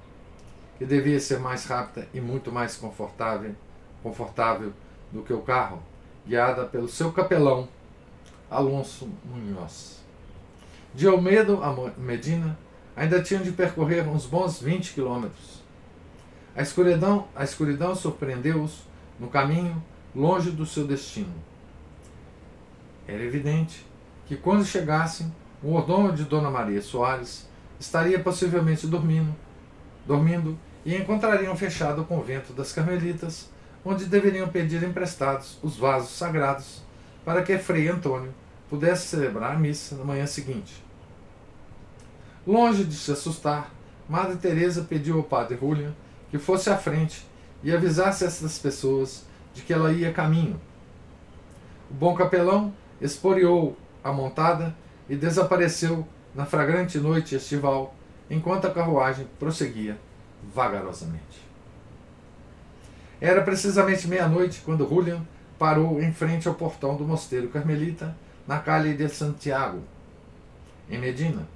que 0.78 0.84
devia 0.84 1.18
ser 1.18 1.40
mais 1.40 1.64
rápida 1.64 2.06
e 2.14 2.20
muito 2.20 2.52
mais 2.52 2.76
confortável, 2.76 3.54
confortável 4.02 4.72
do 5.10 5.22
que 5.22 5.32
o 5.32 5.42
carro, 5.42 5.82
guiada 6.26 6.64
pelo 6.64 6.88
seu 6.88 7.12
capelão, 7.12 7.68
Alonso 8.50 9.08
Munhoz. 9.24 10.00
De 10.94 11.06
Almedo 11.06 11.62
a 11.62 11.72
Medina, 11.98 12.58
ainda 13.00 13.22
tinham 13.22 13.42
de 13.42 13.50
percorrer 13.50 14.06
uns 14.06 14.26
bons 14.26 14.60
20 14.60 14.92
quilômetros. 14.92 15.62
A 16.54 16.60
escuridão, 16.60 17.28
a 17.34 17.42
escuridão 17.42 17.94
surpreendeu-os 17.94 18.82
no 19.18 19.28
caminho, 19.28 19.82
longe 20.14 20.50
do 20.50 20.66
seu 20.66 20.86
destino. 20.86 21.32
Era 23.08 23.22
evidente 23.22 23.86
que 24.26 24.36
quando 24.36 24.66
chegassem, 24.66 25.34
o 25.62 25.70
mordomo 25.70 26.12
de 26.12 26.24
Dona 26.24 26.50
Maria 26.50 26.82
Soares 26.82 27.48
estaria 27.78 28.20
possivelmente 28.20 28.86
dormindo, 28.86 29.34
dormindo 30.06 30.58
e 30.84 30.94
encontrariam 30.94 31.56
fechado 31.56 32.02
o 32.02 32.06
convento 32.06 32.52
das 32.52 32.70
Carmelitas, 32.70 33.48
onde 33.82 34.04
deveriam 34.04 34.48
pedir 34.48 34.82
emprestados 34.82 35.58
os 35.62 35.78
vasos 35.78 36.10
sagrados 36.10 36.82
para 37.24 37.42
que 37.42 37.56
Frei 37.56 37.88
Antônio 37.88 38.34
pudesse 38.68 39.06
celebrar 39.06 39.56
a 39.56 39.58
missa 39.58 39.96
na 39.96 40.04
manhã 40.04 40.26
seguinte. 40.26 40.89
Longe 42.50 42.82
de 42.82 42.96
se 42.96 43.12
assustar, 43.12 43.72
Madre 44.08 44.36
Teresa 44.36 44.82
pediu 44.82 45.18
ao 45.18 45.22
padre 45.22 45.56
Julian 45.56 45.94
que 46.32 46.36
fosse 46.36 46.68
à 46.68 46.76
frente 46.76 47.24
e 47.62 47.72
avisasse 47.72 48.24
essas 48.24 48.58
pessoas 48.58 49.24
de 49.54 49.62
que 49.62 49.72
ela 49.72 49.92
ia 49.92 50.12
caminho. 50.12 50.60
O 51.88 51.94
bom 51.94 52.12
capelão 52.12 52.74
esporeou 53.00 53.76
a 54.02 54.12
montada 54.12 54.74
e 55.08 55.14
desapareceu 55.14 56.04
na 56.34 56.44
fragrante 56.44 56.98
noite 56.98 57.36
estival, 57.36 57.94
enquanto 58.28 58.64
a 58.64 58.74
carruagem 58.74 59.28
prosseguia 59.38 59.96
vagarosamente. 60.52 61.46
Era 63.20 63.42
precisamente 63.42 64.08
meia-noite 64.08 64.60
quando 64.64 64.88
Julian 64.88 65.22
parou 65.56 66.02
em 66.02 66.12
frente 66.12 66.48
ao 66.48 66.54
portão 66.54 66.96
do 66.96 67.04
mosteiro 67.04 67.46
carmelita, 67.46 68.16
na 68.44 68.58
Calle 68.58 68.94
de 68.94 69.08
Santiago, 69.08 69.84
em 70.90 70.98
Medina. 70.98 71.46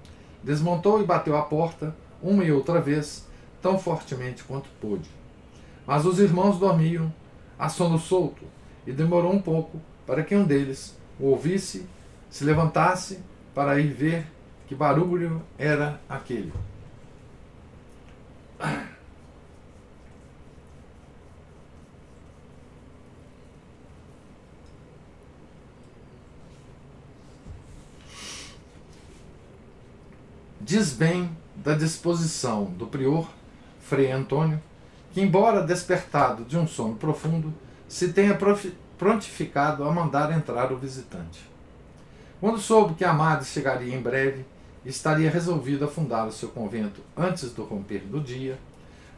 Desmontou 0.44 1.00
e 1.00 1.06
bateu 1.06 1.36
a 1.36 1.42
porta, 1.42 1.96
uma 2.22 2.44
e 2.44 2.52
outra 2.52 2.78
vez, 2.78 3.26
tão 3.62 3.78
fortemente 3.78 4.44
quanto 4.44 4.68
pôde. 4.78 5.08
Mas 5.86 6.04
os 6.04 6.20
irmãos 6.20 6.58
dormiam 6.58 7.12
a 7.58 7.70
sono 7.70 7.98
solto, 7.98 8.44
e 8.86 8.92
demorou 8.92 9.32
um 9.32 9.40
pouco 9.40 9.80
para 10.06 10.22
que 10.22 10.36
um 10.36 10.44
deles 10.44 10.96
o 11.18 11.28
ouvisse, 11.28 11.88
se 12.28 12.44
levantasse 12.44 13.20
para 13.54 13.80
ir 13.80 13.92
ver 13.92 14.26
que 14.66 14.74
barulho 14.74 15.40
era 15.56 15.98
aquele. 16.08 16.52
Diz 30.66 30.94
bem 30.94 31.28
da 31.56 31.75
disposição 31.75 32.64
do 32.64 32.87
prior, 32.87 33.28
Frei 33.80 34.11
Antônio, 34.11 34.62
que, 35.12 35.21
embora 35.21 35.62
despertado 35.62 36.42
de 36.42 36.56
um 36.56 36.66
sono 36.66 36.97
profundo, 36.97 37.52
se 37.87 38.14
tenha 38.14 38.35
prontificado 38.97 39.85
a 39.85 39.92
mandar 39.92 40.33
entrar 40.33 40.73
o 40.73 40.78
visitante. 40.78 41.47
Quando 42.40 42.59
soube 42.59 42.94
que 42.94 43.04
a 43.04 43.12
madre 43.12 43.44
chegaria 43.44 43.94
em 43.94 44.00
breve 44.00 44.47
e 44.87 44.88
estaria 44.88 45.30
resolvido 45.30 45.85
a 45.85 45.88
fundar 45.88 46.26
o 46.26 46.33
seu 46.33 46.49
convento 46.49 47.02
antes 47.14 47.52
do 47.52 47.62
romper 47.62 48.00
do 48.00 48.18
dia, 48.18 48.59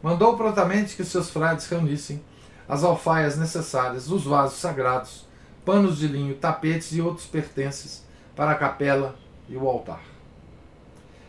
mandou 0.03 0.37
prontamente 0.37 0.97
que 0.97 1.05
seus 1.05 1.31
frades 1.31 1.69
reunissem 1.69 2.21
as 2.69 2.83
alfaias 2.83 3.39
necessárias, 3.39 4.11
os 4.11 4.25
vasos 4.25 4.59
sagrados, 4.59 5.25
panos 5.65 5.97
de 5.97 6.09
linho, 6.09 6.35
tapetes 6.35 6.91
e 6.91 7.01
outros 7.01 7.29
pertences 7.29 8.05
para 8.35 8.51
a 8.51 8.57
capela 8.57 9.15
e 9.49 9.57
o 9.57 9.69
altar. 9.69 10.16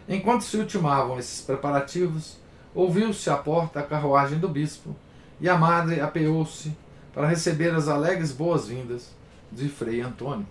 Enquanto 0.08 0.44
se 0.44 0.56
ultimavam 0.56 1.20
esses 1.20 1.42
preparativos, 1.42 2.38
ouviu-se 2.74 3.30
à 3.30 3.36
porta 3.36 3.80
a 3.80 3.84
carruagem 3.84 4.40
do 4.40 4.48
bispo 4.48 4.96
e 5.40 5.50
a 5.50 5.58
madre 5.58 6.00
apeou-se 6.00 6.76
para 7.14 7.28
receber 7.28 7.74
as 7.76 7.88
alegres 7.88 8.32
boas-vindas 8.32 9.10
de 9.52 9.68
Frei 9.68 10.02
Antônio. 10.02 10.48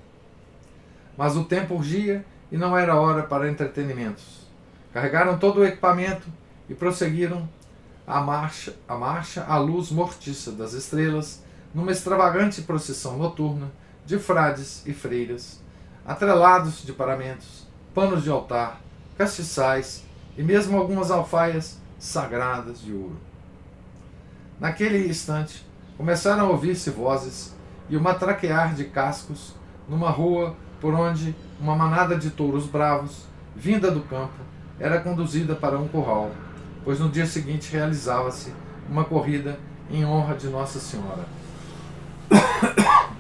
Mas 1.17 1.37
o 1.37 1.45
tempo 1.45 1.75
urgia 1.75 2.25
e 2.53 2.57
não 2.57 2.77
era 2.77 2.97
hora 2.97 3.23
para 3.23 3.51
entretenimentos. 3.51 4.47
Carregaram 4.93 5.39
todo 5.39 5.61
o 5.61 5.65
equipamento 5.65 6.27
e 6.69 6.75
prosseguiram 6.75 7.49
a 8.07 8.21
marcha, 8.21 8.75
a 8.87 8.95
marcha 8.95 9.45
à 9.45 9.57
luz 9.59 9.91
mortiça 9.91 10.53
das 10.53 10.75
estrelas, 10.75 11.43
numa 11.75 11.93
extravagante 11.93 12.63
procissão 12.63 13.17
noturna 13.17 13.71
de 14.05 14.19
frades 14.19 14.87
e 14.87 14.93
freiras, 14.93 15.61
atrelados 16.05 16.85
de 16.85 16.93
paramentos, 16.93 17.67
panos 17.93 18.23
de 18.23 18.31
altar, 18.31 18.81
castiçais 19.17 20.05
e 20.37 20.43
mesmo 20.43 20.77
algumas 20.77 21.11
alfaias 21.11 21.79
sagradas 21.99 22.81
de 22.81 22.93
ouro. 22.93 23.17
Naquele 24.61 25.09
instante, 25.09 25.67
começaram 25.97 26.47
a 26.47 26.51
ouvir-se 26.51 26.91
vozes 26.91 27.55
e 27.89 27.97
o 27.97 28.01
matraquear 28.01 28.75
de 28.75 28.85
cascos 28.85 29.55
numa 29.89 30.11
rua 30.11 30.55
por 30.81 30.95
onde 30.95 31.35
uma 31.61 31.75
manada 31.75 32.17
de 32.17 32.31
touros 32.31 32.67
bravos, 32.67 33.27
vinda 33.55 33.91
do 33.91 34.01
campo, 34.03 34.35
era 34.79 35.01
conduzida 35.01 35.55
para 35.55 35.79
um 35.79 35.89
curral, 35.89 36.31
pois 36.85 37.01
no 37.01 37.09
dia 37.09 37.27
seguinte 37.27 37.73
realizava-se 37.73 38.53
uma 38.89 39.05
corrida 39.05 39.59
em 39.91 40.05
honra 40.05 40.35
de 40.35 40.49
Nossa 40.49 40.79
Senhora. 40.79 41.25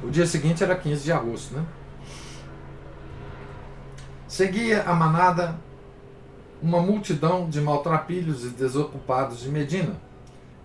O 0.02 0.10
dia 0.10 0.26
seguinte 0.26 0.62
era 0.62 0.76
15 0.76 1.04
de 1.04 1.12
agosto, 1.12 1.54
né? 1.54 1.64
Seguia 4.28 4.82
a 4.82 4.94
manada 4.94 5.58
uma 6.62 6.80
multidão 6.80 7.48
de 7.48 7.60
maltrapilhos 7.60 8.44
e 8.44 8.48
desocupados 8.48 9.40
de 9.40 9.48
Medina, 9.48 9.96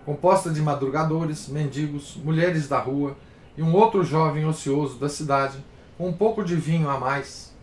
composta 0.04 0.50
de 0.50 0.60
madrugadores, 0.60 1.48
mendigos, 1.48 2.16
mulheres 2.16 2.68
da 2.68 2.78
rua 2.78 3.16
e 3.56 3.62
um 3.62 3.74
outro 3.74 4.02
jovem 4.02 4.46
ocioso 4.46 4.98
da 4.98 5.08
cidade, 5.08 5.58
com 5.96 6.08
um 6.08 6.12
pouco 6.12 6.44
de 6.44 6.56
vinho 6.56 6.88
a 6.88 6.98
mais, 6.98 7.54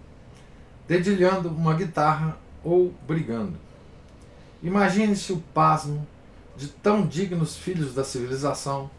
dedilhando 0.87 1.49
uma 1.49 1.73
guitarra 1.73 2.37
ou 2.63 2.93
brigando. 3.07 3.57
Imagine-se 4.61 5.33
o 5.33 5.43
pasmo 5.53 6.07
de 6.55 6.67
tão 6.67 7.07
dignos 7.07 7.57
filhos 7.57 7.93
da 7.93 8.03
civilização 8.03 8.89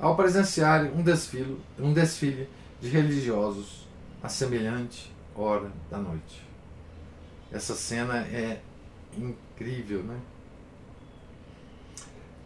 ao 0.00 0.16
presenciarem 0.16 0.92
um 0.92 1.02
desfile, 1.02 1.60
um 1.78 1.92
desfile 1.92 2.48
de 2.80 2.88
religiosos 2.88 3.86
a 4.22 4.28
semelhante 4.28 5.12
hora 5.34 5.70
da 5.90 5.98
noite. 5.98 6.41
Essa 7.52 7.74
cena 7.74 8.18
é 8.18 8.60
incrível, 9.16 10.02
né? 10.02 10.18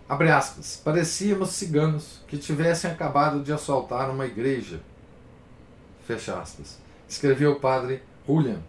Abre 0.08 0.30
aspas. 0.30 0.80
Parecíamos 0.84 1.50
ciganos 1.50 2.20
que 2.26 2.38
tivessem 2.38 2.90
acabado 2.90 3.42
de 3.42 3.52
assaltar 3.52 4.10
uma 4.10 4.26
igreja. 4.26 4.80
Fecha 6.06 6.38
aspas. 6.38 6.78
Escreveu 7.08 7.52
o 7.52 7.60
padre 7.60 8.02
Julian. 8.26 8.60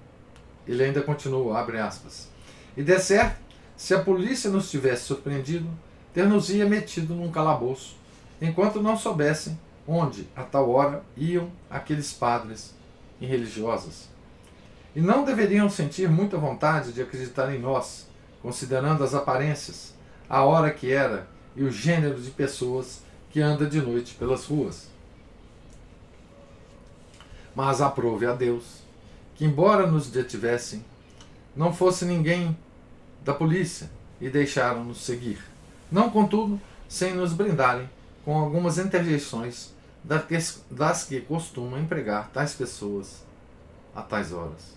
Ele 0.68 0.84
ainda 0.84 1.02
continua, 1.02 1.60
abre 1.60 1.80
aspas. 1.80 2.28
E 2.76 2.84
de 2.84 3.00
certo, 3.00 3.40
se 3.76 3.94
a 3.94 4.04
polícia 4.04 4.50
nos 4.50 4.70
tivesse 4.70 5.06
surpreendido, 5.06 5.70
ter-nos-ia 6.14 6.66
metido 6.68 7.14
num 7.14 7.32
calabouço, 7.32 7.96
enquanto 8.42 8.82
não 8.82 8.98
soubessem 8.98 9.58
onde, 9.88 10.28
a 10.36 10.44
tal 10.44 10.70
hora, 10.70 11.04
iam 11.16 11.52
aqueles 11.70 12.12
padres 12.12 12.76
e 13.22 13.26
religiosas. 13.26 14.10
E 14.98 15.00
não 15.00 15.24
deveriam 15.24 15.70
sentir 15.70 16.10
muita 16.10 16.40
vontade 16.40 16.92
de 16.92 17.04
acreditar 17.04 17.54
em 17.54 17.60
nós, 17.60 18.08
considerando 18.42 19.04
as 19.04 19.14
aparências, 19.14 19.94
a 20.28 20.44
hora 20.44 20.72
que 20.72 20.92
era 20.92 21.28
e 21.56 21.64
o 21.64 21.70
gênero 21.70 22.20
de 22.20 22.32
pessoas 22.32 23.04
que 23.30 23.40
anda 23.40 23.68
de 23.68 23.80
noite 23.80 24.16
pelas 24.16 24.46
ruas. 24.46 24.88
Mas 27.54 27.80
aprove 27.80 28.26
a 28.26 28.34
Deus 28.34 28.82
que, 29.36 29.46
embora 29.46 29.86
nos 29.86 30.10
detivessem, 30.10 30.84
não 31.56 31.72
fosse 31.72 32.04
ninguém 32.04 32.58
da 33.24 33.36
polícia 33.36 33.92
e 34.20 34.32
deixaram-nos 34.32 35.06
seguir. 35.06 35.38
Não, 35.92 36.10
contudo, 36.10 36.60
sem 36.90 37.14
nos 37.14 37.34
brindarem 37.34 37.88
com 38.26 38.36
algumas 38.36 38.80
interjeições 38.80 39.70
das 40.72 41.04
que 41.04 41.22
costumam 41.22 41.80
empregar 41.80 42.32
tais 42.34 42.56
pessoas 42.56 43.24
a 43.94 44.02
tais 44.02 44.34
horas. 44.34 44.77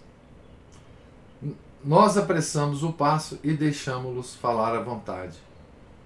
Nós 1.82 2.18
apressamos 2.18 2.82
o 2.82 2.92
passo 2.92 3.38
e 3.42 3.54
deixamos-los 3.54 4.34
falar 4.34 4.76
à 4.76 4.80
vontade. 4.80 5.38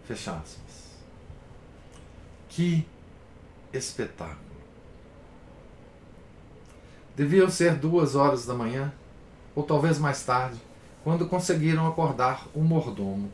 Fechássemos. 0.04 0.84
Que 2.48 2.86
espetáculo! 3.72 4.38
Deviam 7.16 7.50
ser 7.50 7.74
duas 7.74 8.14
horas 8.14 8.46
da 8.46 8.54
manhã, 8.54 8.92
ou 9.54 9.64
talvez 9.64 9.98
mais 9.98 10.24
tarde, 10.24 10.60
quando 11.02 11.26
conseguiram 11.26 11.88
acordar 11.88 12.46
o 12.54 12.60
mordomo 12.60 13.32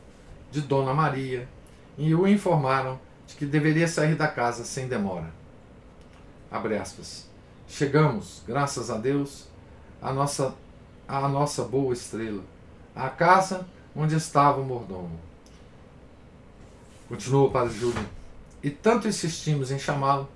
de 0.51 0.63
Dona 0.63 0.95
Maria 0.95 1.47
e 1.99 2.15
o 2.15 2.27
informaram 2.27 2.99
de 3.27 3.35
que 3.35 3.45
deveria 3.45 3.87
sair 3.87 4.15
da 4.15 4.27
casa 4.27 4.65
sem 4.65 4.89
demora. 4.89 5.31
Abre 6.51 6.77
aspas. 6.77 7.29
Chegamos, 7.69 8.43
graças 8.47 8.91
a 8.91 8.97
Deus, 8.97 9.47
à 10.01 10.13
nossa 10.13 10.55
à 11.11 11.29
nossa 11.29 11.65
boa 11.65 11.93
estrela, 11.93 12.43
à 12.95 13.09
casa 13.09 13.67
onde 13.97 14.15
estava 14.15 14.61
o 14.61 14.65
mordomo. 14.65 15.19
Continua 17.09 17.49
o 17.49 17.51
padre 17.51 17.75
Júlio. 17.77 18.07
E 18.63 18.71
tanto 18.71 19.09
insistimos 19.09 19.73
em 19.73 19.79
chamá-lo, 19.79 20.29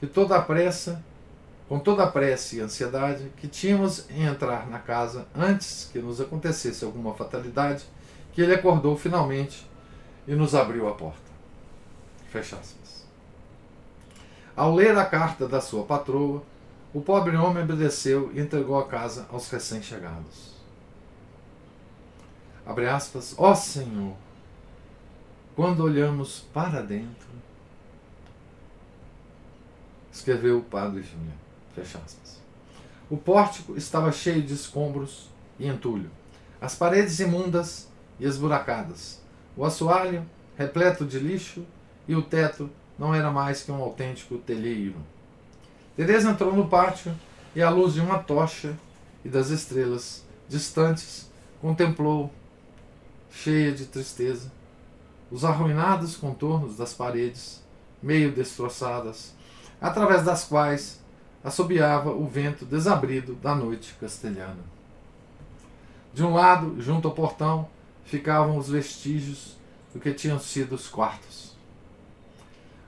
que 0.00 0.06
toda 0.06 0.36
a 0.36 0.42
pressa, 0.42 1.04
com 1.68 1.78
toda 1.78 2.02
a 2.02 2.10
pressa 2.10 2.56
e 2.56 2.60
ansiedade 2.60 3.30
que 3.36 3.46
tínhamos 3.46 4.10
em 4.10 4.24
entrar 4.24 4.68
na 4.68 4.80
casa 4.80 5.28
antes 5.36 5.88
que 5.92 6.00
nos 6.00 6.20
acontecesse 6.20 6.84
alguma 6.84 7.14
fatalidade, 7.14 7.84
que 8.32 8.42
ele 8.42 8.54
acordou 8.54 8.96
finalmente 8.96 9.68
e 10.26 10.34
nos 10.34 10.54
abriu 10.54 10.88
a 10.88 10.94
porta. 10.94 11.28
Fecha 12.30 12.56
aspas. 12.56 13.06
Ao 14.56 14.74
ler 14.74 14.96
a 14.98 15.04
carta 15.04 15.46
da 15.46 15.60
sua 15.60 15.84
patroa, 15.84 16.42
o 16.92 17.00
pobre 17.00 17.36
homem 17.36 17.62
obedeceu 17.62 18.30
e 18.34 18.40
entregou 18.40 18.78
a 18.78 18.86
casa 18.86 19.26
aos 19.30 19.50
recém-chegados. 19.50 20.54
abre 22.64 22.86
aspas, 22.86 23.34
ó 23.38 23.54
Senhor, 23.54 24.16
quando 25.54 25.82
olhamos 25.82 26.46
para 26.52 26.80
dentro, 26.80 27.28
escreveu 30.12 30.58
o 30.58 30.62
padre 30.62 31.02
Júnior, 31.02 31.34
fecha 31.74 31.98
aspas. 31.98 32.40
O 33.10 33.16
pórtico 33.16 33.76
estava 33.76 34.12
cheio 34.12 34.42
de 34.42 34.54
escombros 34.54 35.30
e 35.58 35.66
entulho, 35.66 36.10
as 36.60 36.74
paredes 36.74 37.20
imundas 37.20 37.88
e 38.18 38.24
esburacadas, 38.24 39.20
o 39.56 39.64
assoalho 39.64 40.24
repleto 40.56 41.04
de 41.04 41.18
lixo 41.18 41.64
e 42.06 42.14
o 42.16 42.22
teto 42.22 42.68
não 42.98 43.14
era 43.14 43.30
mais 43.30 43.62
que 43.62 43.70
um 43.70 43.80
autêntico 43.82 44.38
telheiro. 44.38 44.96
Teresa 45.98 46.30
entrou 46.30 46.54
no 46.54 46.68
pátio 46.68 47.12
e, 47.56 47.60
à 47.60 47.68
luz 47.70 47.94
de 47.94 48.00
uma 48.00 48.20
tocha 48.20 48.78
e 49.24 49.28
das 49.28 49.50
estrelas 49.50 50.24
distantes, 50.48 51.28
contemplou, 51.60 52.32
cheia 53.32 53.72
de 53.72 53.84
tristeza, 53.84 54.52
os 55.28 55.44
arruinados 55.44 56.14
contornos 56.14 56.76
das 56.76 56.94
paredes, 56.94 57.64
meio 58.00 58.30
destroçadas, 58.30 59.34
através 59.80 60.22
das 60.22 60.44
quais 60.44 61.02
assobiava 61.42 62.12
o 62.12 62.28
vento 62.28 62.64
desabrido 62.64 63.34
da 63.34 63.52
noite 63.52 63.96
castelhana. 64.00 64.62
De 66.14 66.22
um 66.22 66.32
lado, 66.32 66.80
junto 66.80 67.08
ao 67.08 67.14
portão, 67.14 67.68
ficavam 68.04 68.56
os 68.56 68.68
vestígios 68.68 69.56
do 69.92 69.98
que 69.98 70.14
tinham 70.14 70.38
sido 70.38 70.76
os 70.76 70.86
quartos. 70.86 71.56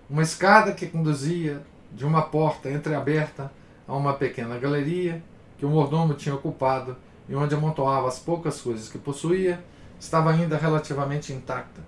Uma 0.08 0.22
escada 0.22 0.72
que 0.72 0.86
conduzia 0.86 1.60
de 1.92 2.04
uma 2.04 2.22
porta 2.22 2.70
entreaberta 2.70 3.50
a 3.86 3.94
uma 3.94 4.14
pequena 4.14 4.58
galeria 4.58 5.22
que 5.58 5.66
o 5.66 5.70
mordomo 5.70 6.14
tinha 6.14 6.34
ocupado 6.34 6.96
e 7.28 7.34
onde 7.34 7.54
amontoava 7.54 8.08
as 8.08 8.18
poucas 8.18 8.60
coisas 8.60 8.88
que 8.88 8.98
possuía, 8.98 9.62
estava 9.98 10.30
ainda 10.30 10.56
relativamente 10.56 11.32
intacta, 11.32 11.80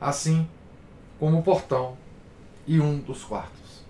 assim 0.00 0.48
como 1.18 1.38
o 1.38 1.42
portão 1.42 1.96
e 2.66 2.80
um 2.80 2.98
dos 2.98 3.24
quartos. 3.24 3.82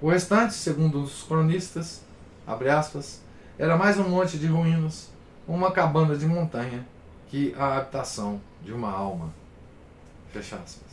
O 0.00 0.10
restante, 0.10 0.54
segundo 0.54 1.02
os 1.02 1.22
cronistas, 1.22 2.02
aspas, 2.46 3.22
era 3.58 3.76
mais 3.76 3.98
um 3.98 4.08
monte 4.08 4.38
de 4.38 4.46
ruínas, 4.46 5.10
uma 5.46 5.70
cabana 5.70 6.16
de 6.16 6.26
montanha 6.26 6.86
que 7.28 7.54
a 7.56 7.78
habitação 7.78 8.40
de 8.62 8.72
uma 8.72 8.90
alma. 8.90 9.32
Fecha 10.32 10.56
aspas. 10.56 10.89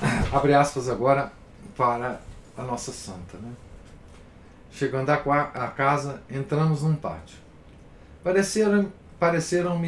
Abre 0.32 0.54
aspas 0.54 0.88
agora 0.88 1.32
para 1.76 2.20
a 2.56 2.62
nossa 2.62 2.92
santa. 2.92 3.36
Né? 3.38 3.52
Chegando 4.70 5.10
à 5.10 5.68
casa, 5.68 6.22
entramos 6.30 6.82
num 6.82 6.94
pátio. 6.94 7.38
Pareceram-me 8.22 8.90
pareceram 9.18 9.78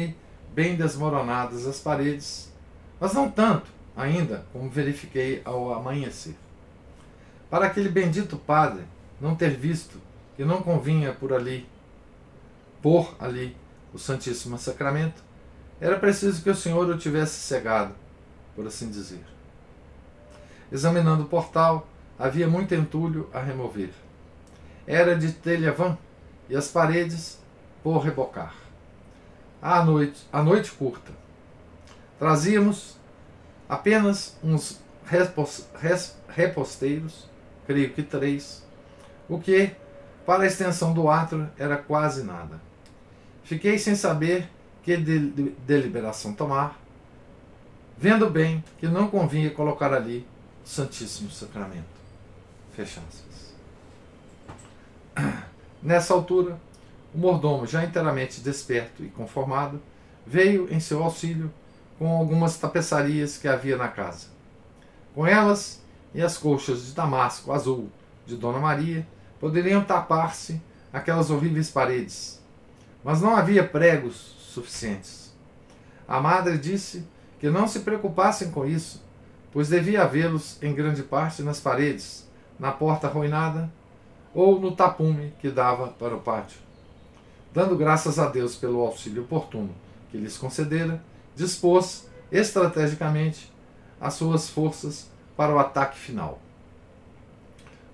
bem 0.53 0.75
desmoronadas 0.75 1.65
as 1.65 1.79
paredes, 1.79 2.51
mas 2.99 3.13
não 3.13 3.29
tanto 3.31 3.71
ainda 3.97 4.45
como 4.53 4.69
verifiquei 4.69 5.41
ao 5.43 5.73
amanhecer. 5.73 6.35
Para 7.49 7.65
aquele 7.65 7.89
bendito 7.89 8.37
padre 8.37 8.83
não 9.19 9.35
ter 9.35 9.55
visto 9.57 9.99
que 10.35 10.45
não 10.45 10.61
convinha 10.61 11.13
por 11.13 11.33
ali, 11.33 11.67
por 12.81 13.15
ali, 13.19 13.55
o 13.91 13.97
Santíssimo 13.97 14.57
Sacramento, 14.57 15.23
era 15.79 15.99
preciso 15.99 16.43
que 16.43 16.49
o 16.49 16.55
Senhor 16.55 16.87
o 16.89 16.97
tivesse 16.97 17.39
cegado, 17.39 17.93
por 18.55 18.65
assim 18.67 18.89
dizer. 18.89 19.32
Examinando 20.73 21.21
o 21.21 21.27
portal, 21.27 21.87
havia 22.17 22.47
muito 22.47 22.73
entulho 22.73 23.29
a 23.31 23.39
remover. 23.39 23.91
Era 24.87 25.15
de 25.15 25.31
telha 25.31 25.71
vã 25.71 25.95
e 26.49 26.55
as 26.55 26.67
paredes 26.67 27.39
por 27.83 27.99
rebocar. 27.99 28.55
À 29.61 29.85
noite, 29.85 30.27
a 30.33 30.41
noite 30.41 30.71
curta. 30.71 31.11
Trazíamos 32.17 32.97
apenas 33.69 34.35
uns 34.43 34.81
reposteiros, 36.27 37.29
creio 37.67 37.93
que 37.93 38.01
três, 38.01 38.65
o 39.29 39.39
que, 39.39 39.75
para 40.25 40.41
a 40.41 40.47
extensão 40.47 40.91
do 40.91 41.07
átrio, 41.07 41.51
era 41.55 41.77
quase 41.77 42.23
nada. 42.23 42.59
Fiquei 43.43 43.77
sem 43.77 43.95
saber 43.95 44.49
que 44.81 44.97
deliberação 44.97 46.33
tomar, 46.33 46.79
vendo 47.95 48.27
bem 48.27 48.63
que 48.79 48.87
não 48.87 49.07
convinha 49.07 49.51
colocar 49.51 49.93
ali 49.93 50.25
Santíssimo 50.63 51.29
Sacramento. 51.29 51.83
Fecha 52.75 53.01
Nessa 55.81 56.13
altura, 56.13 56.59
o 57.13 57.17
mordomo, 57.17 57.67
já 57.67 57.83
inteiramente 57.83 58.41
desperto 58.41 59.03
e 59.03 59.09
conformado, 59.09 59.81
veio 60.25 60.73
em 60.73 60.79
seu 60.79 61.03
auxílio 61.03 61.51
com 61.99 62.07
algumas 62.17 62.57
tapeçarias 62.57 63.37
que 63.37 63.47
havia 63.47 63.77
na 63.77 63.87
casa. 63.87 64.27
Com 65.13 65.27
elas 65.27 65.81
e 66.13 66.21
as 66.21 66.37
colchas 66.37 66.85
de 66.85 66.93
damasco 66.93 67.51
azul 67.51 67.89
de 68.25 68.35
Dona 68.35 68.59
Maria 68.59 69.05
poderiam 69.39 69.83
tapar-se 69.83 70.61
aquelas 70.91 71.29
horríveis 71.29 71.69
paredes, 71.69 72.41
mas 73.03 73.21
não 73.21 73.35
havia 73.35 73.67
pregos 73.67 74.35
suficientes. 74.39 75.33
A 76.07 76.19
madre 76.19 76.57
disse 76.57 77.05
que 77.39 77.49
não 77.49 77.67
se 77.67 77.79
preocupassem 77.79 78.51
com 78.51 78.65
isso, 78.65 79.03
pois 79.53 79.69
devia 79.69 80.01
havê-los 80.01 80.61
em 80.61 80.73
grande 80.73 81.03
parte 81.03 81.43
nas 81.43 81.59
paredes, 81.59 82.27
na 82.59 82.71
porta 82.71 83.07
arruinada 83.07 83.71
ou 84.33 84.59
no 84.59 84.75
tapume 84.75 85.31
que 85.39 85.49
dava 85.49 85.89
para 85.89 86.15
o 86.15 86.19
pátio. 86.19 86.57
Dando 87.53 87.77
graças 87.77 88.17
a 88.17 88.27
Deus 88.27 88.55
pelo 88.55 88.81
auxílio 88.81 89.23
oportuno 89.23 89.69
que 90.09 90.17
lhes 90.17 90.37
concedera, 90.37 91.01
dispôs 91.35 92.07
estrategicamente 92.31 93.51
as 94.01 94.15
suas 94.15 94.49
forças 94.49 95.09
para 95.37 95.53
o 95.53 95.59
ataque 95.59 95.97
final. 95.97 96.39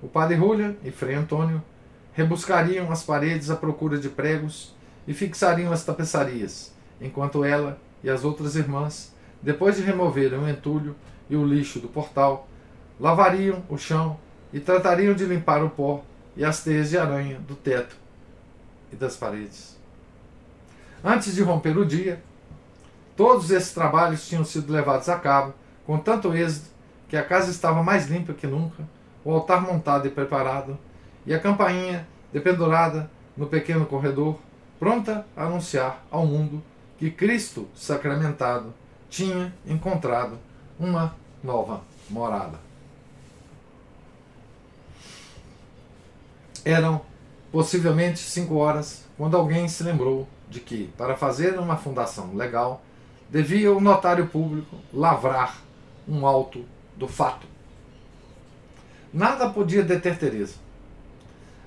O 0.02 0.08
padre 0.08 0.38
Julian 0.38 0.76
e 0.84 0.92
Frei 0.92 1.16
Antônio 1.16 1.62
rebuscariam 2.14 2.90
as 2.92 3.04
paredes 3.04 3.50
à 3.50 3.56
procura 3.56 3.98
de 3.98 4.08
pregos 4.10 4.74
e 5.06 5.14
fixariam 5.14 5.74
as 5.74 5.84
tapeçarias, 5.84 6.74
enquanto 7.02 7.44
ela 7.44 7.78
e 8.02 8.10
as 8.10 8.24
outras 8.24 8.56
irmãs, 8.56 9.14
depois 9.42 9.76
de 9.76 9.82
removerem 9.82 10.40
o 10.40 10.48
entulho 10.50 10.96
e 11.30 11.36
o 11.36 11.46
lixo 11.46 11.80
do 11.80 11.88
portal, 11.88 12.48
lavariam 13.00 13.64
o 13.70 13.78
chão 13.78 14.18
e 14.52 14.60
tratariam 14.60 15.14
de 15.14 15.26
limpar 15.26 15.64
o 15.64 15.70
pó 15.70 16.04
e 16.36 16.44
as 16.44 16.64
teias 16.64 16.90
de 16.90 16.98
aranha 16.98 17.40
do 17.40 17.56
teto 17.56 17.96
e 18.92 18.96
das 18.96 19.16
paredes. 19.16 19.78
Antes 21.04 21.36
de 21.36 21.44
romper 21.44 21.78
o 21.78 21.86
dia, 21.86 22.22
Todos 23.20 23.52
esses 23.52 23.74
trabalhos 23.74 24.26
tinham 24.26 24.46
sido 24.46 24.72
levados 24.72 25.10
a 25.10 25.20
cabo 25.20 25.54
com 25.86 25.98
tanto 25.98 26.34
êxito 26.34 26.70
que 27.10 27.18
a 27.18 27.24
casa 27.26 27.52
estava 27.52 27.84
mais 27.84 28.08
limpa 28.08 28.32
que 28.32 28.48
nunca, 28.48 28.88
o 29.26 29.34
altar 29.34 29.62
montado 29.62 30.08
e 30.08 30.10
preparado, 30.10 30.80
e 31.26 31.34
a 31.34 31.40
campainha 31.42 32.08
dependurada 32.32 33.12
no 33.36 33.46
pequeno 33.46 33.86
corredor, 33.86 34.40
pronta 34.80 35.26
a 35.36 35.44
anunciar 35.44 36.02
ao 36.10 36.26
mundo 36.26 36.64
que 36.98 37.12
Cristo 37.12 37.68
sacramentado 37.76 38.74
tinha 39.10 39.54
encontrado 39.68 40.40
uma 40.80 41.14
nova 41.44 41.82
morada. 42.10 42.58
Eram 46.64 47.02
possivelmente 47.52 48.20
cinco 48.20 48.56
horas 48.56 49.06
quando 49.18 49.36
alguém 49.36 49.68
se 49.68 49.84
lembrou 49.84 50.28
de 50.50 50.60
que, 50.60 50.88
para 50.98 51.16
fazer 51.16 51.60
uma 51.60 51.76
fundação 51.76 52.34
legal, 52.36 52.82
devia 53.30 53.72
o 53.72 53.82
notário 53.82 54.28
público 54.28 54.78
lavrar 54.94 55.58
um 56.08 56.26
auto 56.26 56.66
do 56.96 57.08
fato. 57.08 57.46
Nada 59.14 59.50
podia 59.50 59.84
deter 59.84 60.18
Teresa. 60.18 60.56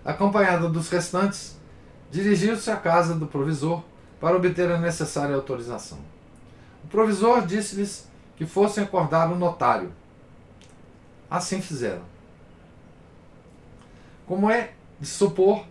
Acompanhada 0.05 0.69
dos 0.69 0.89
restantes, 0.89 1.57
dirigiu-se 2.11 2.71
à 2.71 2.77
casa 2.77 3.15
do 3.15 3.27
provisor 3.27 3.83
para 4.21 4.37
obter 4.37 4.71
a 4.71 4.79
necessária 4.79 5.35
autorização. 5.35 5.99
O 6.85 6.89
provisor 6.89 7.47
disse-lhes 7.47 8.09
que 8.43 8.47
fossem 8.47 8.83
acordar 8.83 9.31
o 9.31 9.37
notário. 9.37 9.93
Assim 11.31 11.63
fizeram. 11.63 12.03
Como 14.27 14.51
é 14.51 14.73
de 14.99 15.07
supor, 15.07 15.65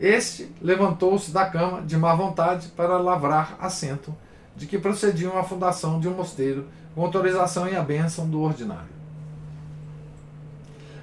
este 0.00 0.50
levantou-se 0.62 1.30
da 1.30 1.44
cama 1.44 1.82
de 1.82 1.98
má 1.98 2.14
vontade 2.14 2.68
para 2.68 2.96
lavrar 2.96 3.58
assento 3.60 4.16
de 4.56 4.66
que 4.66 4.78
procediam 4.78 5.36
à 5.38 5.44
fundação 5.44 6.00
de 6.00 6.08
um 6.08 6.14
mosteiro 6.14 6.66
com 6.94 7.02
autorização 7.02 7.68
e 7.68 7.76
a 7.76 7.82
bênção 7.82 8.26
do 8.26 8.40
ordinário. 8.40 8.94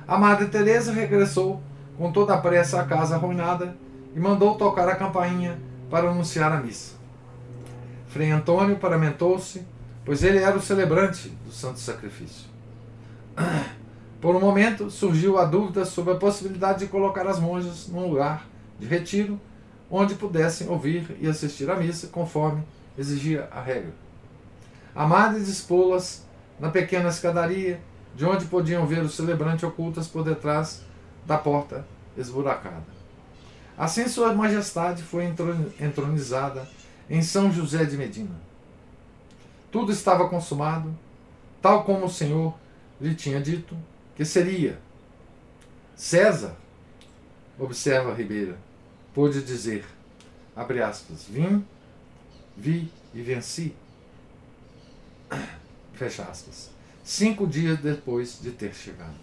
A 0.08 0.18
Madre 0.18 0.48
Teresa 0.48 0.92
regressou 0.92 1.62
com 2.00 2.12
toda 2.12 2.34
a 2.34 2.40
pressa 2.40 2.82
à 2.82 2.86
casa 2.86 3.14
arruinada 3.14 3.76
e 4.16 4.20
mandou 4.20 4.56
tocar 4.56 4.90
a 4.90 4.96
campainha 4.96 5.60
para 5.88 6.10
anunciar 6.10 6.52
a 6.52 6.58
missa. 6.58 6.96
Frei 8.08 8.32
Antônio 8.32 8.78
paramentou-se, 8.78 9.64
pois 10.06 10.24
ele 10.24 10.40
era 10.40 10.58
o 10.58 10.62
celebrante 10.62 11.30
do 11.46 11.52
santo 11.52 11.80
sacrifício. 11.80 12.50
Por 14.20 14.36
um 14.36 14.40
momento 14.40 14.90
surgiu 14.90 15.38
a 15.38 15.46
dúvida 15.46 15.84
sobre 15.84 16.14
a 16.14 16.18
possibilidade 16.18 16.80
de 16.80 16.88
colocar 16.88 17.26
as 17.28 17.40
monjas 17.40 17.88
num 17.88 18.08
lugar 18.08 18.48
de 18.80 18.86
retiro 18.86 19.40
onde 19.90 20.16
pudessem 20.16 20.70
ouvir 20.70 21.18
e 21.20 21.28
assistir 21.28 21.70
à 21.70 21.76
missa 21.76 22.08
conforme 22.08 22.64
exigia 22.98 23.50
a 23.52 23.62
regra. 23.62 23.94
A 24.96 25.08
madre 25.08 25.42
dispô-las 25.42 26.26
na 26.60 26.70
pequena 26.70 27.10
escadaria, 27.10 27.82
de 28.16 28.26
onde 28.26 28.46
podiam 28.46 28.86
ver 28.86 29.02
o 29.02 29.10
celebrante 29.10 29.66
ocultas 29.66 30.08
por 30.08 30.24
detrás 30.24 30.82
da 31.26 31.38
porta 31.38 31.86
esburacada. 32.16 32.86
Assim 33.78 34.08
Sua 34.08 34.34
Majestade 34.34 35.02
foi 35.02 35.26
entronizada 35.80 36.68
em 37.10 37.22
São 37.22 37.52
José 37.52 37.86
de 37.86 37.98
Medina. 37.98 38.36
Tudo 39.72 39.92
estava 39.92 40.28
consumado, 40.28 40.94
tal 41.62 41.84
como 41.86 42.06
o 42.06 42.10
Senhor 42.10 42.54
lhe 43.00 43.16
tinha 43.16 43.40
dito 43.40 43.76
que 44.16 44.26
seria. 44.26 44.78
César, 45.96 46.56
observa 47.58 48.14
Ribeira, 48.14 48.58
pôde 49.14 49.42
dizer, 49.42 49.86
abre 50.56 50.82
aspas, 50.82 51.26
vim, 51.30 51.66
vi 52.58 52.92
e 53.14 53.22
venci. 53.22 53.74
Fecha 55.94 56.24
aspas. 56.24 56.70
Cinco 57.04 57.48
dias 57.48 57.80
depois 57.80 58.42
de 58.42 58.52
ter 58.52 58.74
chegado. 58.74 59.16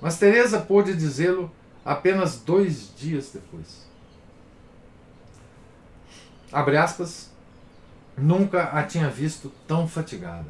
Mas 0.00 0.18
Teresa 0.18 0.60
pôde 0.60 0.94
dizê-lo 0.94 1.50
apenas 1.84 2.40
dois 2.40 2.94
dias 2.96 3.30
depois. 3.32 3.88
Abre 6.52 6.76
aspas, 6.76 7.29
nunca 8.20 8.64
a 8.64 8.82
tinha 8.82 9.08
visto 9.08 9.52
tão 9.66 9.88
fatigada. 9.88 10.48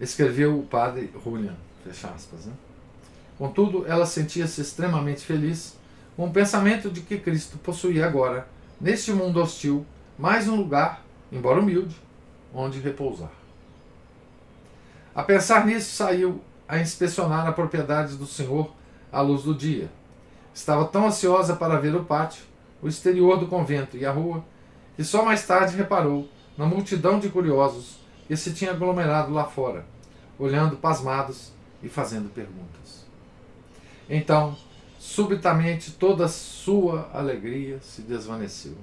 Escreveu 0.00 0.58
o 0.58 0.64
padre 0.64 1.12
Julian, 1.24 1.56
fecha 1.84 2.08
aspas. 2.08 2.46
Né? 2.46 2.52
Contudo, 3.38 3.84
ela 3.86 4.06
sentia-se 4.06 4.60
extremamente 4.60 5.24
feliz 5.24 5.76
com 6.16 6.26
o 6.26 6.32
pensamento 6.32 6.90
de 6.90 7.00
que 7.00 7.18
Cristo 7.18 7.58
possuía 7.58 8.06
agora, 8.06 8.48
neste 8.80 9.12
mundo 9.12 9.40
hostil, 9.40 9.86
mais 10.18 10.48
um 10.48 10.56
lugar, 10.56 11.04
embora 11.30 11.60
humilde, 11.60 11.96
onde 12.52 12.80
repousar. 12.80 13.30
A 15.14 15.22
pensar 15.22 15.66
nisso, 15.66 15.94
saiu 15.94 16.40
a 16.68 16.78
inspecionar 16.78 17.46
a 17.46 17.52
propriedade 17.52 18.16
do 18.16 18.26
Senhor 18.26 18.70
à 19.12 19.20
luz 19.20 19.42
do 19.44 19.54
dia. 19.54 19.90
Estava 20.52 20.84
tão 20.84 21.06
ansiosa 21.06 21.54
para 21.54 21.78
ver 21.78 21.94
o 21.94 22.04
pátio, 22.04 22.42
o 22.82 22.88
exterior 22.88 23.38
do 23.38 23.46
convento 23.46 23.96
e 23.96 24.04
a 24.04 24.10
rua, 24.10 24.44
que 24.98 25.04
só 25.04 25.24
mais 25.24 25.46
tarde 25.46 25.76
reparou 25.76 26.28
na 26.56 26.66
multidão 26.66 27.20
de 27.20 27.28
curiosos 27.28 28.00
que 28.26 28.36
se 28.36 28.52
tinha 28.52 28.72
aglomerado 28.72 29.32
lá 29.32 29.44
fora, 29.44 29.86
olhando 30.36 30.74
pasmados 30.74 31.52
e 31.80 31.88
fazendo 31.88 32.28
perguntas. 32.34 33.06
Então, 34.10 34.56
subitamente, 34.98 35.92
toda 35.92 36.24
a 36.24 36.28
sua 36.28 37.08
alegria 37.14 37.78
se 37.80 38.02
desvaneceu. 38.02 38.74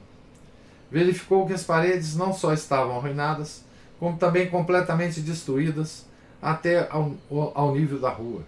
Verificou 0.90 1.46
que 1.46 1.52
as 1.52 1.66
paredes 1.66 2.16
não 2.16 2.32
só 2.32 2.54
estavam 2.54 2.96
arruinadas, 2.96 3.66
como 4.00 4.18
também 4.18 4.50
completamente 4.50 5.20
destruídas 5.20 6.06
até 6.42 6.88
ao, 6.90 7.14
ao 7.54 7.76
nível 7.76 8.00
da 8.00 8.10
rua 8.10 8.42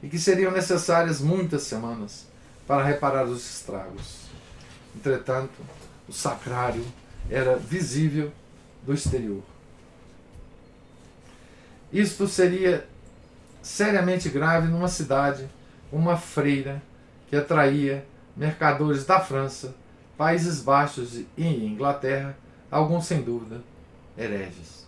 e 0.00 0.08
que 0.08 0.20
seriam 0.20 0.52
necessárias 0.52 1.20
muitas 1.20 1.62
semanas 1.62 2.28
para 2.64 2.84
reparar 2.84 3.24
os 3.24 3.44
estragos. 3.56 4.20
Entretanto, 4.94 5.50
o 6.10 6.12
sacrário 6.12 6.84
era 7.30 7.56
visível 7.56 8.32
do 8.84 8.92
exterior. 8.92 9.44
Isto 11.92 12.26
seria 12.26 12.84
seriamente 13.62 14.28
grave 14.28 14.66
numa 14.66 14.88
cidade, 14.88 15.48
uma 15.92 16.16
freira 16.16 16.82
que 17.28 17.36
atraía 17.36 18.04
mercadores 18.36 19.04
da 19.04 19.20
França, 19.20 19.72
Países 20.18 20.60
Baixos 20.60 21.14
e 21.36 21.46
Inglaterra, 21.46 22.36
alguns 22.68 23.06
sem 23.06 23.22
dúvida 23.22 23.62
hereges. 24.18 24.84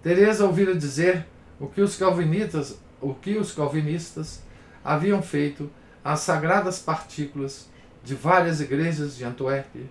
Teresa 0.00 0.46
ouvira 0.46 0.76
dizer 0.76 1.26
o 1.58 1.66
que 1.66 1.80
os 1.80 1.96
calvinistas 1.96 2.78
o 3.00 3.12
que 3.12 3.36
os 3.36 3.52
calvinistas 3.52 4.40
haviam 4.82 5.20
feito 5.20 5.68
às 6.04 6.20
sagradas 6.20 6.78
partículas 6.78 7.68
de 8.02 8.14
várias 8.14 8.60
igrejas 8.60 9.16
de 9.16 9.24
Antuérpia 9.24 9.84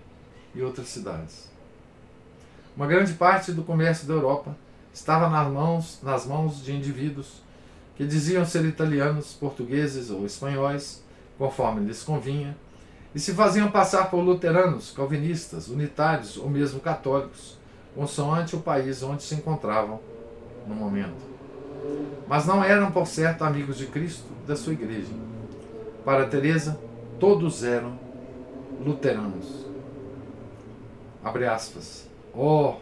e 0.54 0.62
outras 0.62 0.88
cidades. 0.88 1.48
Uma 2.76 2.86
grande 2.86 3.12
parte 3.14 3.52
do 3.52 3.62
comércio 3.62 4.06
da 4.06 4.14
Europa 4.14 4.56
estava 4.92 5.28
nas 5.28 5.52
mãos, 5.52 6.00
nas 6.02 6.26
mãos 6.26 6.62
de 6.64 6.72
indivíduos 6.72 7.42
que 7.96 8.06
diziam 8.06 8.44
ser 8.44 8.64
italianos, 8.64 9.34
portugueses 9.34 10.10
ou 10.10 10.26
espanhóis, 10.26 11.02
conforme 11.38 11.86
lhes 11.86 12.02
convinha, 12.02 12.56
e 13.14 13.20
se 13.20 13.32
faziam 13.32 13.70
passar 13.70 14.10
por 14.10 14.18
luteranos, 14.18 14.90
calvinistas, 14.90 15.68
unitários 15.68 16.36
ou 16.36 16.50
mesmo 16.50 16.80
católicos, 16.80 17.56
consoante 17.94 18.56
o 18.56 18.60
país 18.60 19.02
onde 19.04 19.22
se 19.22 19.36
encontravam 19.36 20.00
no 20.66 20.74
momento 20.74 21.34
mas 22.26 22.46
não 22.46 22.62
eram, 22.64 22.90
por 22.90 23.06
certo, 23.06 23.44
amigos 23.44 23.76
de 23.76 23.86
Cristo 23.86 24.24
da 24.46 24.56
sua 24.56 24.72
igreja. 24.72 25.12
Para 26.04 26.26
Teresa, 26.26 26.78
todos 27.20 27.62
eram 27.62 27.98
luteranos. 28.84 29.63
Abre 31.24 31.46
aspas. 31.46 32.06
Oh, 32.34 32.76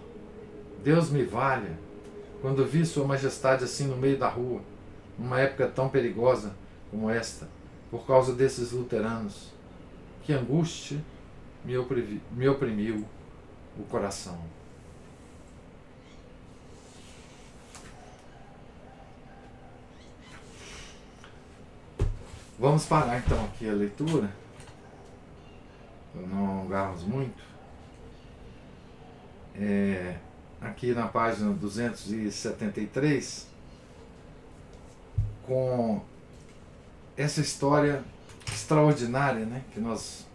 Deus 0.82 1.10
me 1.10 1.22
valha, 1.22 1.78
quando 2.40 2.66
vi 2.66 2.84
Sua 2.84 3.06
Majestade 3.06 3.62
assim 3.62 3.86
no 3.86 3.96
meio 3.96 4.18
da 4.18 4.28
rua, 4.28 4.60
numa 5.16 5.38
época 5.38 5.68
tão 5.68 5.88
perigosa 5.88 6.52
como 6.90 7.08
esta, 7.08 7.48
por 7.88 8.04
causa 8.04 8.34
desses 8.34 8.72
luteranos. 8.72 9.52
Que 10.24 10.32
angústia 10.32 10.98
me 11.64 11.74
me 12.32 12.48
oprimiu 12.48 13.06
o 13.78 13.84
coração. 13.84 14.38
Vamos 22.58 22.86
parar 22.86 23.18
então 23.18 23.44
aqui 23.44 23.68
a 23.68 23.72
leitura, 23.72 24.30
para 26.12 26.26
não 26.26 26.60
alongarmos 26.60 27.02
muito. 27.04 27.51
É, 29.54 30.16
aqui 30.60 30.92
na 30.94 31.08
página 31.08 31.52
273, 31.52 33.46
com 35.46 36.00
essa 37.16 37.40
história 37.40 38.02
extraordinária 38.46 39.44
né, 39.44 39.62
que 39.72 39.80
nós 39.80 40.26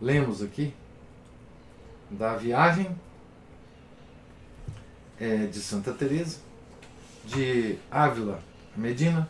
lemos 0.00 0.42
aqui, 0.42 0.74
da 2.10 2.34
viagem 2.36 2.90
é, 5.18 5.46
de 5.46 5.60
Santa 5.60 5.92
Teresa 5.92 6.38
de 7.24 7.78
Ávila 7.90 8.42
a 8.74 8.78
Medina 8.78 9.28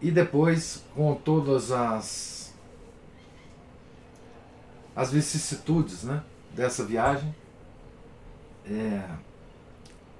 e 0.00 0.10
depois 0.10 0.84
com 0.94 1.14
todas 1.14 1.72
as 1.72 2.52
as 4.94 5.10
vicissitudes 5.10 6.04
né, 6.04 6.22
dessa 6.54 6.84
viagem 6.84 7.34
é, 8.66 9.04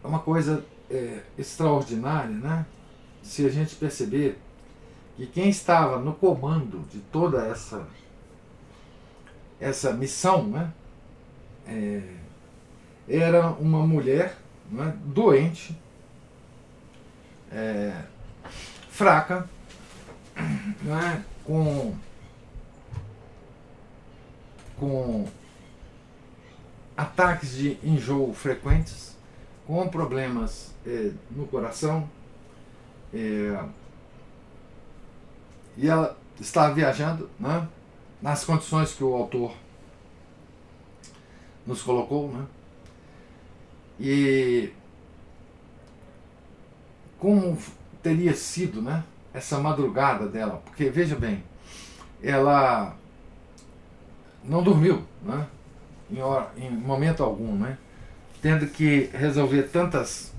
é 0.02 0.07
uma 0.07 0.18
coisa 0.18 0.64
é, 0.90 1.20
extraordinária 1.38 2.35
né, 2.35 2.66
se 3.22 3.46
a 3.46 3.50
gente 3.50 3.76
perceber 3.76 4.38
que 5.16 5.26
quem 5.26 5.48
estava 5.48 5.98
no 5.98 6.14
comando 6.14 6.81
de 6.90 6.98
toda 6.98 7.46
essa 7.46 7.87
essa 9.61 9.92
missão 9.92 10.48
né, 10.48 10.72
é, 11.66 12.02
era 13.09 13.48
uma 13.50 13.87
mulher 13.87 14.37
né, 14.70 14.96
doente 15.05 15.78
é, 17.52 17.94
fraca 18.90 19.48
né, 20.83 21.24
com, 21.44 21.94
com 24.76 25.26
ataques 27.03 27.53
de 27.57 27.79
enjoo 27.83 28.33
frequentes, 28.33 29.17
com 29.67 29.88
problemas 29.88 30.73
é, 30.87 31.11
no 31.31 31.47
coração. 31.47 32.09
É, 33.12 33.65
e 35.77 35.88
ela 35.88 36.17
estava 36.41 36.73
viajando 36.75 37.29
né, 37.38 37.69
nas 38.21 38.45
condições 38.45 38.95
que 38.95 39.03
o 39.03 39.15
autor 39.15 39.53
nos 41.67 41.83
colocou. 41.83 42.29
Né, 42.31 42.47
e 43.99 44.73
como 47.19 47.57
teria 48.03 48.35
sido 48.35 48.81
né, 48.81 49.05
essa 49.33 49.59
madrugada 49.59 50.27
dela, 50.27 50.62
porque 50.65 50.91
veja 50.91 51.17
bem, 51.17 51.43
ela 52.23 52.97
não 54.45 54.62
dormiu, 54.62 55.05
né? 55.23 55.47
Em, 56.12 56.20
hora, 56.20 56.51
em 56.57 56.70
momento 56.70 57.22
algum, 57.22 57.55
né? 57.57 57.79
Tendo 58.40 58.66
que 58.66 59.11
resolver 59.12 59.64
tantas, 59.64 60.33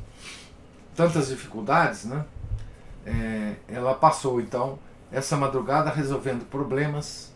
tantas 0.96 1.28
dificuldades, 1.28 2.06
né? 2.06 2.26
É, 3.06 3.56
ela 3.68 3.94
passou 3.94 4.40
então 4.40 4.80
essa 5.12 5.36
madrugada 5.36 5.90
resolvendo 5.90 6.46
problemas 6.46 7.34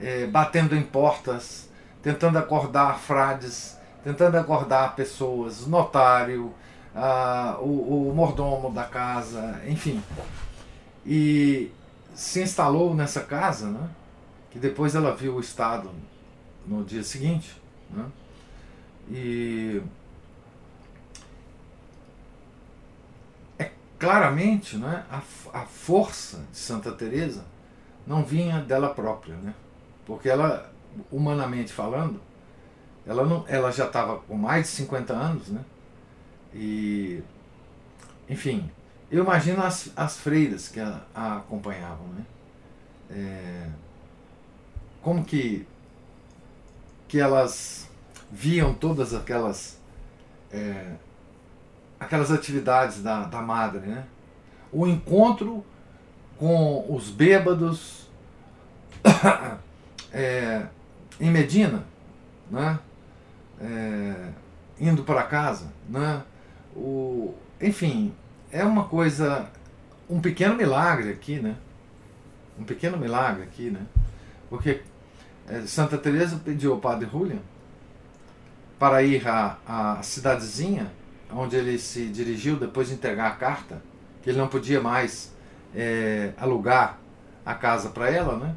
é, 0.00 0.26
batendo 0.26 0.74
em 0.74 0.82
portas, 0.82 1.68
tentando 2.02 2.38
acordar 2.38 2.98
frades, 2.98 3.78
tentando 4.02 4.36
acordar 4.38 4.96
pessoas, 4.96 5.66
notário, 5.66 6.54
ah, 6.94 7.58
o, 7.60 8.08
o 8.08 8.14
mordomo 8.14 8.72
da 8.72 8.84
casa, 8.84 9.60
enfim. 9.66 10.02
E 11.04 11.70
se 12.14 12.42
instalou 12.42 12.94
nessa 12.94 13.20
casa, 13.20 13.68
né? 13.68 13.88
que 14.50 14.58
depois 14.58 14.94
ela 14.94 15.14
viu 15.14 15.36
o 15.36 15.40
estado 15.40 15.90
no 16.66 16.82
dia 16.82 17.02
seguinte. 17.02 17.59
Né? 17.92 18.06
E 19.10 19.82
é 23.58 23.70
claramente 23.98 24.76
né, 24.76 25.04
a, 25.10 25.22
a 25.52 25.66
força 25.66 26.44
de 26.50 26.58
Santa 26.58 26.92
Teresa 26.92 27.44
não 28.06 28.24
vinha 28.24 28.60
dela 28.60 28.94
própria, 28.94 29.34
né? 29.36 29.54
porque 30.10 30.28
ela, 30.28 30.68
humanamente 31.10 31.72
falando, 31.72 32.20
ela, 33.06 33.24
não, 33.24 33.44
ela 33.46 33.70
já 33.70 33.86
estava 33.86 34.18
com 34.18 34.34
mais 34.34 34.66
de 34.66 34.72
50 34.72 35.12
anos, 35.12 35.48
né? 35.48 35.64
E, 36.52 37.22
enfim, 38.28 38.68
eu 39.08 39.22
imagino 39.22 39.62
as, 39.62 39.92
as 39.94 40.16
freiras 40.18 40.68
que 40.68 40.80
a, 40.80 41.00
a 41.14 41.36
acompanhavam, 41.36 42.08
né? 42.08 42.26
É, 43.10 43.68
como 45.00 45.24
que, 45.24 45.64
que 47.10 47.18
elas 47.18 47.90
viam 48.30 48.72
todas 48.72 49.12
aquelas 49.12 49.80
é, 50.52 50.92
aquelas 51.98 52.30
atividades 52.30 53.02
da, 53.02 53.24
da 53.24 53.42
madre, 53.42 53.80
né? 53.80 54.06
O 54.72 54.86
encontro 54.86 55.66
com 56.38 56.86
os 56.88 57.10
bêbados 57.10 58.08
é, 60.12 60.66
em 61.20 61.32
Medina, 61.32 61.84
né? 62.48 62.78
É, 63.60 64.28
indo 64.78 65.02
para 65.02 65.24
casa, 65.24 65.72
né? 65.88 66.22
O, 66.76 67.34
enfim, 67.60 68.14
é 68.52 68.64
uma 68.64 68.84
coisa, 68.84 69.50
um 70.08 70.20
pequeno 70.20 70.54
milagre 70.54 71.10
aqui, 71.10 71.40
né? 71.40 71.56
Um 72.56 72.62
pequeno 72.62 72.96
milagre 72.96 73.42
aqui, 73.42 73.68
né? 73.68 73.84
Porque 74.48 74.82
Santa 75.66 75.98
Teresa 75.98 76.40
pediu 76.44 76.72
ao 76.72 76.78
Padre 76.78 77.08
Julian 77.10 77.40
para 78.78 79.02
ir 79.02 79.26
à, 79.28 79.58
à 79.66 80.02
cidadezinha 80.02 80.90
onde 81.32 81.56
ele 81.56 81.78
se 81.78 82.06
dirigiu 82.06 82.56
depois 82.56 82.88
de 82.88 82.94
entregar 82.94 83.28
a 83.28 83.36
carta, 83.36 83.82
que 84.22 84.30
ele 84.30 84.38
não 84.38 84.48
podia 84.48 84.80
mais 84.80 85.32
é, 85.74 86.32
alugar 86.36 86.98
a 87.44 87.54
casa 87.54 87.90
para 87.90 88.10
ela, 88.10 88.36
né? 88.36 88.54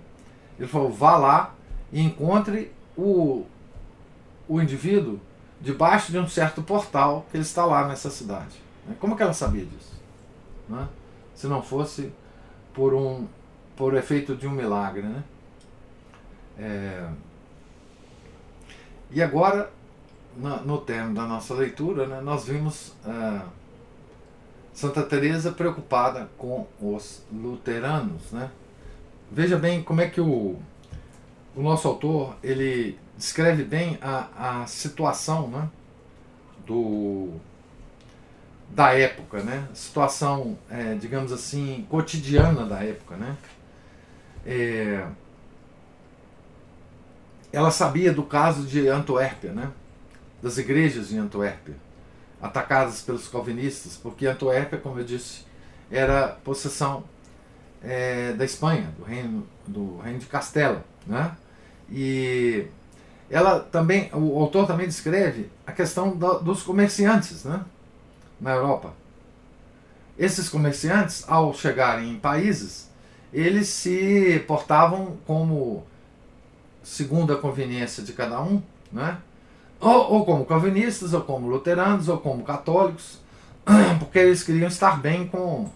Ele 0.58 0.68
falou: 0.68 0.92
vá 0.92 1.18
lá 1.18 1.56
e 1.92 2.02
encontre 2.02 2.72
o, 2.98 3.46
o 4.48 4.62
indivíduo 4.62 5.20
debaixo 5.62 6.12
de 6.12 6.20
um 6.20 6.28
certo 6.28 6.62
portal 6.62 7.26
que 7.32 7.38
ele 7.38 7.44
está 7.44 7.66
lá 7.66 7.88
nessa 7.88 8.10
cidade. 8.10 8.62
Né? 8.88 8.96
Como 9.00 9.16
que 9.16 9.24
ela 9.24 9.34
sabia 9.34 9.66
disso? 9.66 9.94
Né? 10.68 10.88
Se 11.34 11.48
não 11.48 11.62
fosse 11.62 12.12
por 12.74 12.94
um 12.94 13.28
por 13.76 13.96
efeito 13.96 14.36
de 14.36 14.48
um 14.48 14.52
milagre, 14.52 15.02
né? 15.02 15.24
É... 16.58 17.08
E 19.12 19.22
agora, 19.22 19.72
no 20.66 20.80
termo 20.80 21.13
da 21.13 21.26
nossa 21.26 21.54
leitura, 21.54 22.08
né, 22.08 22.20
nós 22.22 22.46
vimos 22.46 22.94
é, 23.06 23.42
Santa 24.74 25.04
Teresa 25.04 25.52
preocupada 25.52 26.30
com 26.38 26.66
os 26.82 27.24
luteranos, 27.32 28.32
né? 28.32 28.50
Veja 29.32 29.58
bem 29.58 29.84
como 29.84 30.02
é 30.02 30.10
que 30.10 30.20
o, 30.20 30.58
o 31.56 31.62
nosso 31.62 31.88
autor 31.88 32.36
ele 32.44 32.98
descreve 33.16 33.63
bem 33.63 33.98
a, 34.02 34.62
a 34.62 34.68
situação 34.68 35.48
né, 35.48 35.70
do, 36.66 37.34
da 38.70 38.94
época, 38.94 39.44
né? 39.44 39.68
situação, 39.74 40.58
é, 40.70 40.96
digamos 40.96 41.32
assim, 41.32 41.86
cotidiana 41.89 42.66
da 42.66 42.84
época. 42.84 43.16
Né? 43.16 43.38
É, 44.46 45.08
ela 47.54 47.72
sabia 47.72 48.12
do 48.12 48.24
caso 48.24 48.63
de 48.63 48.88
Antuérpia, 48.89 49.54
né? 49.54 49.72
das 50.42 50.58
igrejas 50.58 51.13
em 51.13 51.18
Antuérpia, 51.20 51.76
atacadas 52.42 53.02
pelos 53.02 53.30
calvinistas, 53.30 53.96
porque 53.96 54.26
Antuérpia, 54.26 54.78
como 54.78 55.00
eu 55.00 55.06
disse, 55.06 55.46
era 55.89 56.28
possessão 56.44 57.06
é, 57.82 58.34
da 58.34 58.44
Espanha, 58.44 58.94
do 58.98 59.06
reino, 59.06 59.48
do 59.66 60.00
reino 60.00 60.20
de 60.20 60.26
Castela. 60.26 60.84
Né? 61.08 61.32
E 61.89 62.68
ela 63.30 63.60
também, 63.60 64.10
o 64.13 64.39
autor 64.39 64.68
também 64.68 64.88
descreve 64.88 65.50
a 65.66 65.72
questão 65.72 66.16
do, 66.16 66.39
dos 66.39 66.63
comerciantes 66.63 67.46
né, 67.46 67.63
na 68.42 68.52
Europa. 68.52 68.94
Esses 70.18 70.50
comerciantes, 70.50 71.24
ao 71.28 71.54
chegarem 71.54 72.12
em 72.12 72.20
países, 72.20 72.89
eles 73.32 73.68
se 73.68 74.44
portavam 74.48 75.18
como, 75.26 75.86
segundo 76.84 77.34
a 77.34 77.38
conveniência 77.38 78.04
de 78.04 78.13
cada 78.13 78.41
um, 78.41 78.62
né, 78.91 79.17
ou, 79.80 80.13
ou 80.13 80.26
como 80.26 80.46
calvinistas, 80.46 81.13
ou 81.13 81.22
como 81.22 81.48
luteranos, 81.48 82.08
ou 82.08 82.17
como 82.17 82.43
católicos, 82.43 83.19
porque 84.00 84.19
eles 84.19 84.43
queriam 84.43 84.67
estar 84.67 85.02
bem 85.02 85.28
com, 85.28 85.69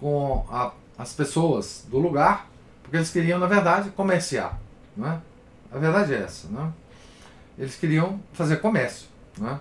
com 0.00 0.44
a, 0.50 0.72
as 0.98 1.12
pessoas 1.12 1.86
do 1.88 1.98
lugar, 1.98 2.48
porque 2.82 2.96
eles 2.96 3.10
queriam, 3.10 3.38
na 3.38 3.46
verdade, 3.46 3.90
comerciar. 3.90 4.58
Né? 4.96 5.20
A 5.70 5.78
verdade 5.78 6.14
é 6.14 6.22
essa. 6.22 6.48
Né? 6.48 6.72
eles 7.58 7.74
queriam 7.74 8.20
fazer 8.32 8.58
comércio. 8.58 9.08
Né? 9.36 9.58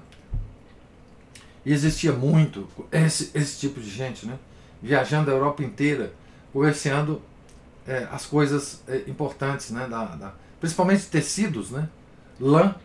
E 1.66 1.74
existia 1.74 2.14
muito 2.14 2.68
esse, 2.92 3.32
esse 3.34 3.60
tipo 3.60 3.82
de 3.82 3.90
gente, 3.90 4.26
né? 4.26 4.38
viajando 4.82 5.32
a 5.32 5.34
Europa 5.34 5.64
inteira, 5.64 6.14
comerciando 6.54 7.22
é, 7.88 8.08
as 8.12 8.26
coisas 8.26 8.84
é, 8.88 9.04
importantes, 9.08 9.72
né? 9.72 9.88
Da, 9.88 10.06
da, 10.06 10.34
principalmente 10.60 11.06
tecidos, 11.08 11.72
né? 11.72 11.90
lã, 12.40 12.76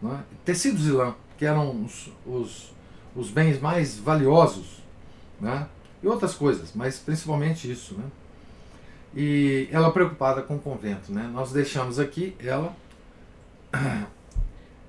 né? 0.00 0.22
tecidos 0.44 0.86
e 0.86 0.90
lã, 0.90 1.14
que 1.38 1.44
eram 1.44 1.84
os, 1.84 2.10
os, 2.26 2.72
os 3.14 3.30
bens 3.30 3.60
mais 3.60 3.98
valiosos, 3.98 4.82
né? 5.40 5.66
e 6.02 6.06
outras 6.06 6.34
coisas, 6.34 6.72
mas 6.74 6.98
principalmente 6.98 7.70
isso. 7.70 7.94
Né? 7.94 8.04
E 9.14 9.68
ela 9.70 9.90
preocupada 9.90 10.42
com 10.42 10.56
o 10.56 10.58
convento. 10.58 11.12
Né? 11.12 11.30
Nós 11.32 11.52
deixamos 11.52 11.98
aqui 11.98 12.36
ela 12.38 12.74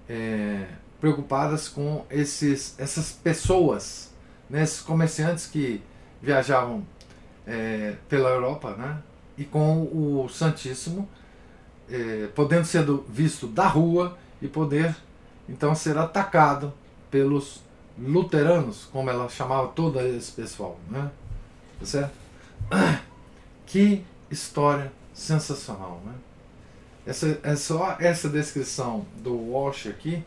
é, 0.09 0.67
preocupadas 0.99 1.67
com 1.67 2.05
esses, 2.09 2.75
essas 2.79 3.11
pessoas, 3.11 4.11
né, 4.49 4.63
esses 4.63 4.81
comerciantes 4.81 5.45
que 5.45 5.81
viajavam 6.21 6.85
é, 7.45 7.95
pela 8.09 8.29
Europa, 8.29 8.75
né, 8.75 8.97
e 9.37 9.43
com 9.43 9.83
o 9.83 10.27
Santíssimo 10.29 11.07
é, 11.89 12.27
podendo 12.33 12.65
ser 12.65 12.85
visto 13.07 13.47
da 13.47 13.67
rua 13.67 14.17
e 14.41 14.47
poder 14.47 14.95
então 15.47 15.75
ser 15.75 15.97
atacado 15.97 16.73
pelos 17.09 17.61
luteranos, 17.97 18.85
como 18.91 19.09
ela 19.09 19.29
chamava 19.29 19.69
todo 19.69 19.99
esse 20.01 20.31
pessoal, 20.31 20.77
né? 20.89 21.09
Tá 21.79 21.85
certo? 21.85 22.13
Que 23.65 24.05
história 24.29 24.91
sensacional, 25.13 25.99
né? 26.05 26.13
Essa, 27.05 27.39
é 27.41 27.55
só 27.55 27.97
essa 27.99 28.29
descrição 28.29 29.05
do 29.17 29.33
Walsh 29.33 29.87
aqui 29.87 30.23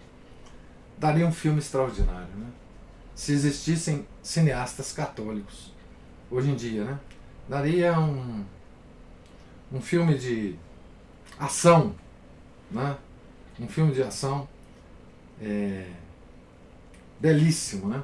daria 0.99 1.27
um 1.27 1.33
filme 1.33 1.59
extraordinário, 1.59 2.35
né? 2.37 2.47
Se 3.14 3.33
existissem 3.33 4.07
cineastas 4.23 4.92
católicos 4.92 5.73
hoje 6.31 6.50
em 6.50 6.56
dia, 6.56 6.85
né? 6.85 6.98
Daria 7.48 7.98
um, 7.98 8.44
um 9.73 9.81
filme 9.81 10.19
de 10.19 10.56
ação, 11.38 11.94
né? 12.70 12.96
Um 13.58 13.68
filme 13.68 13.92
de 13.92 14.02
ação 14.02 14.48
é, 15.40 15.86
belíssimo, 17.20 17.88
né? 17.88 18.02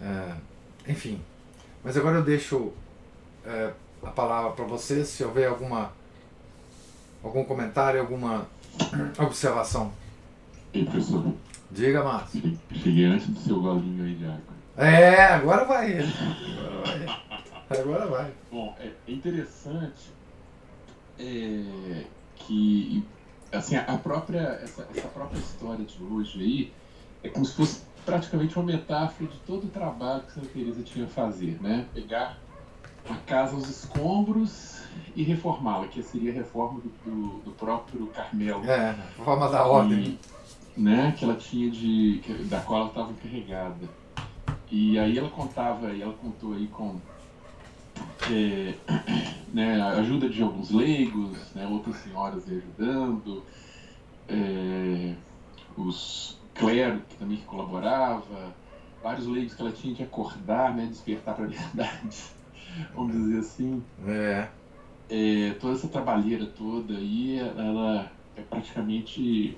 É, 0.00 0.90
enfim, 0.90 1.20
mas 1.82 1.96
agora 1.96 2.16
eu 2.16 2.22
deixo 2.22 2.72
é, 3.44 3.72
a 4.02 4.10
palavra 4.10 4.52
para 4.52 4.64
vocês, 4.64 5.08
se 5.08 5.24
houver 5.24 5.48
alguma 5.48 5.92
Algum 7.24 7.42
comentário, 7.42 8.00
alguma 8.00 8.46
observação? 9.18 9.90
Professor? 10.70 11.32
Diga, 11.70 12.04
Márcio. 12.04 12.58
Cheguei 12.70 13.06
antes 13.06 13.28
do 13.28 13.40
seu 13.40 13.62
golinho 13.62 14.04
aí 14.04 14.14
de 14.14 14.26
água. 14.26 14.54
É, 14.76 15.24
agora 15.28 15.64
vai 15.64 15.90
ele. 15.90 16.12
Agora 16.12 17.06
vai. 17.70 17.80
Agora 17.80 18.06
vai. 18.06 18.30
Bom, 18.52 18.76
é 18.78 18.90
interessante 19.10 20.12
é, 21.18 22.04
que 22.36 23.04
assim, 23.52 23.76
a 23.76 23.96
própria, 23.98 24.60
essa, 24.62 24.86
essa 24.94 25.08
própria 25.08 25.38
história 25.38 25.84
de 25.84 26.02
hoje 26.02 26.40
aí 26.40 26.72
é 27.22 27.28
como 27.28 27.44
se 27.44 27.54
fosse 27.54 27.82
praticamente 28.04 28.56
uma 28.56 28.64
metáfora 28.64 29.30
de 29.30 29.38
todo 29.38 29.64
o 29.64 29.68
trabalho 29.68 30.22
que 30.22 30.32
Santa 30.32 30.48
Teresa 30.48 30.82
tinha 30.82 31.06
a 31.06 31.08
fazer, 31.08 31.58
né? 31.62 31.86
Pegar 31.94 32.38
a 33.08 33.14
casa 33.26 33.54
aos 33.54 33.68
escombros 33.68 34.82
e 35.14 35.22
reformá-la, 35.22 35.88
que 35.88 36.02
seria 36.02 36.30
a 36.30 36.34
reforma 36.34 36.80
do, 37.04 37.40
do, 37.44 37.50
próprio 37.52 38.06
Carmelo. 38.08 38.64
É, 38.64 38.96
reforma 39.16 39.48
da 39.48 39.66
ordem. 39.66 40.18
E, 40.76 40.80
né, 40.80 41.14
que 41.16 41.24
ela 41.24 41.36
tinha 41.36 41.70
de. 41.70 42.20
da 42.46 42.60
qual 42.60 42.80
ela 42.80 42.88
estava 42.88 43.12
encarregada. 43.12 43.88
E 44.70 44.98
aí 44.98 45.16
ela 45.16 45.30
contava, 45.30 45.92
e 45.92 46.02
ela 46.02 46.14
contou 46.14 46.54
aí 46.54 46.66
com 46.66 46.96
é, 48.30 48.74
né, 49.52 49.80
ajuda 49.98 50.28
de 50.28 50.42
alguns 50.42 50.70
leigos, 50.70 51.38
né, 51.54 51.66
outras 51.66 51.96
senhoras 51.96 52.44
ajudando, 52.48 53.42
é, 54.28 55.14
os 55.76 56.38
clérigos 56.54 57.02
que 57.08 57.16
também 57.16 57.36
que 57.36 57.44
colaborava, 57.44 58.54
vários 59.02 59.26
leigos 59.26 59.54
que 59.54 59.62
ela 59.62 59.72
tinha 59.72 59.94
de 59.94 60.02
acordar, 60.02 60.74
né, 60.74 60.86
despertar 60.86 61.34
para 61.34 61.44
a 61.44 61.48
verdade, 61.48 62.24
vamos 62.94 63.12
dizer 63.12 63.38
assim. 63.38 63.82
É. 64.06 64.48
É, 65.06 65.54
toda 65.60 65.74
essa 65.74 65.86
trabalheira 65.86 66.46
toda 66.46 66.94
aí, 66.94 67.38
ela 67.38 68.10
é 68.36 68.40
praticamente 68.40 69.56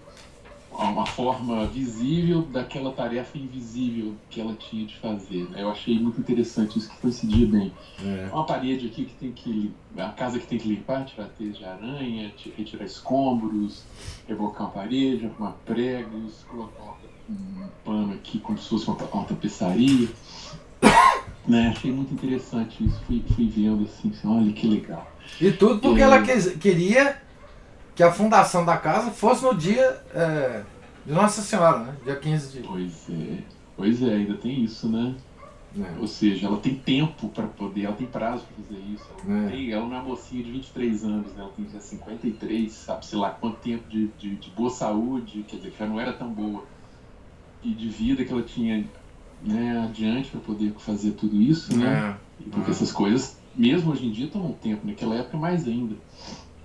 uma 0.85 1.07
forma 1.07 1.67
visível 1.67 2.43
daquela 2.43 2.93
tarefa 2.93 3.39
invisível 3.39 4.15
que 4.29 4.41
ela 4.41 4.55
tinha 4.55 4.87
de 4.87 4.97
fazer. 4.97 5.49
Né? 5.51 5.63
Eu 5.63 5.71
achei 5.71 5.99
muito 5.99 6.21
interessante 6.21 6.79
isso 6.79 6.91
que 6.91 6.97
coincidia 6.99 7.47
bem. 7.47 7.73
É. 8.05 8.29
Uma 8.33 8.45
parede 8.45 8.87
aqui 8.87 9.07
que 9.07 9.15
tem 9.15 9.33
que 9.33 9.73
a 9.97 10.11
casa 10.11 10.39
que 10.39 10.47
tem 10.47 10.59
que 10.59 10.69
limpar, 10.69 11.05
tirar 11.07 11.29
teias 11.39 11.57
de 11.57 11.65
aranha, 11.65 12.33
retirar 12.57 12.85
escombros, 12.85 13.85
rebocar 14.29 14.67
uma 14.67 14.71
parede, 14.71 15.27
arrumar 15.27 15.57
pregos, 15.65 16.45
colocar 16.49 16.99
um 17.29 17.69
pano 17.85 18.13
aqui 18.15 18.39
como 18.39 18.59
se 18.59 18.69
fosse 18.69 18.87
uma, 18.87 18.97
uma 18.97 19.25
tapeçaria. 19.25 20.09
né? 21.49 21.69
Achei 21.69 21.91
muito 21.91 22.13
interessante 22.13 22.85
isso. 22.85 23.01
Fui, 23.07 23.25
fui 23.35 23.49
vendo 23.49 23.85
assim, 23.85 24.11
assim, 24.11 24.29
olha 24.29 24.53
que 24.53 24.67
legal. 24.67 25.11
E 25.41 25.51
tudo 25.53 25.81
porque 25.81 26.03
ela 26.03 26.23
queria 26.23 27.26
que 27.97 28.03
a 28.03 28.13
fundação 28.13 28.63
da 28.63 28.77
casa 28.77 29.11
fosse 29.11 29.43
no 29.43 29.55
dia 29.55 30.03
é, 30.15 30.63
de 31.05 31.13
Nossa 31.13 31.41
Senhora, 31.41 31.79
né? 31.79 31.97
Dia 32.05 32.17
15 32.17 32.53
de. 32.53 32.69
Pois 32.69 33.09
é. 33.09 33.39
Pois 33.75 34.03
é, 34.03 34.15
ainda 34.15 34.35
tem 34.35 34.63
isso, 34.63 34.87
né? 34.87 35.15
É. 35.79 35.99
Ou 35.99 36.07
seja, 36.07 36.47
ela 36.47 36.59
tem 36.59 36.75
tempo 36.75 37.29
para 37.31 37.47
poder, 37.47 37.85
ela 37.85 37.97
tem 37.97 38.07
prazo 38.07 38.45
para 38.45 38.65
fazer 38.65 38.83
isso. 38.93 39.05
Ela, 39.27 39.47
é. 39.47 39.51
tem, 39.51 39.73
ela 39.73 39.87
não 39.87 39.97
é 39.97 40.01
uma 40.01 40.09
mocinha 40.11 40.45
de 40.45 40.53
23 40.53 41.05
anos, 41.05 41.33
né? 41.33 41.43
ela 41.43 41.51
tem 41.57 41.67
já 41.71 41.81
53, 41.81 42.71
sabe, 42.71 43.07
sei 43.07 43.19
lá 43.19 43.31
quanto 43.31 43.57
tempo 43.57 43.89
de, 43.89 44.09
de, 44.19 44.37
de, 44.37 44.51
boa 44.51 44.71
saúde, 44.71 45.45
quer 45.49 45.57
dizer, 45.57 45.71
que 45.71 45.79
já 45.79 45.87
não 45.87 45.99
era 45.99 46.13
tão 46.13 46.31
boa, 46.31 46.65
e 47.63 47.71
de 47.71 47.89
vida 47.89 48.25
que 48.25 48.33
ela 48.33 48.43
tinha 48.43 48.87
né, 49.43 49.83
adiante 49.85 50.31
para 50.31 50.41
poder 50.41 50.73
fazer 50.79 51.13
tudo 51.13 51.41
isso, 51.41 51.77
né? 51.77 52.17
É. 52.41 52.51
Porque 52.51 52.71
essas 52.71 52.93
coisas, 52.93 53.39
mesmo 53.55 53.93
hoje 53.93 54.07
em 54.07 54.11
dia, 54.11 54.29
tomam 54.29 54.53
tempo, 54.53 54.87
naquela 54.87 55.15
época 55.15 55.37
mais 55.37 55.67
ainda 55.67 55.95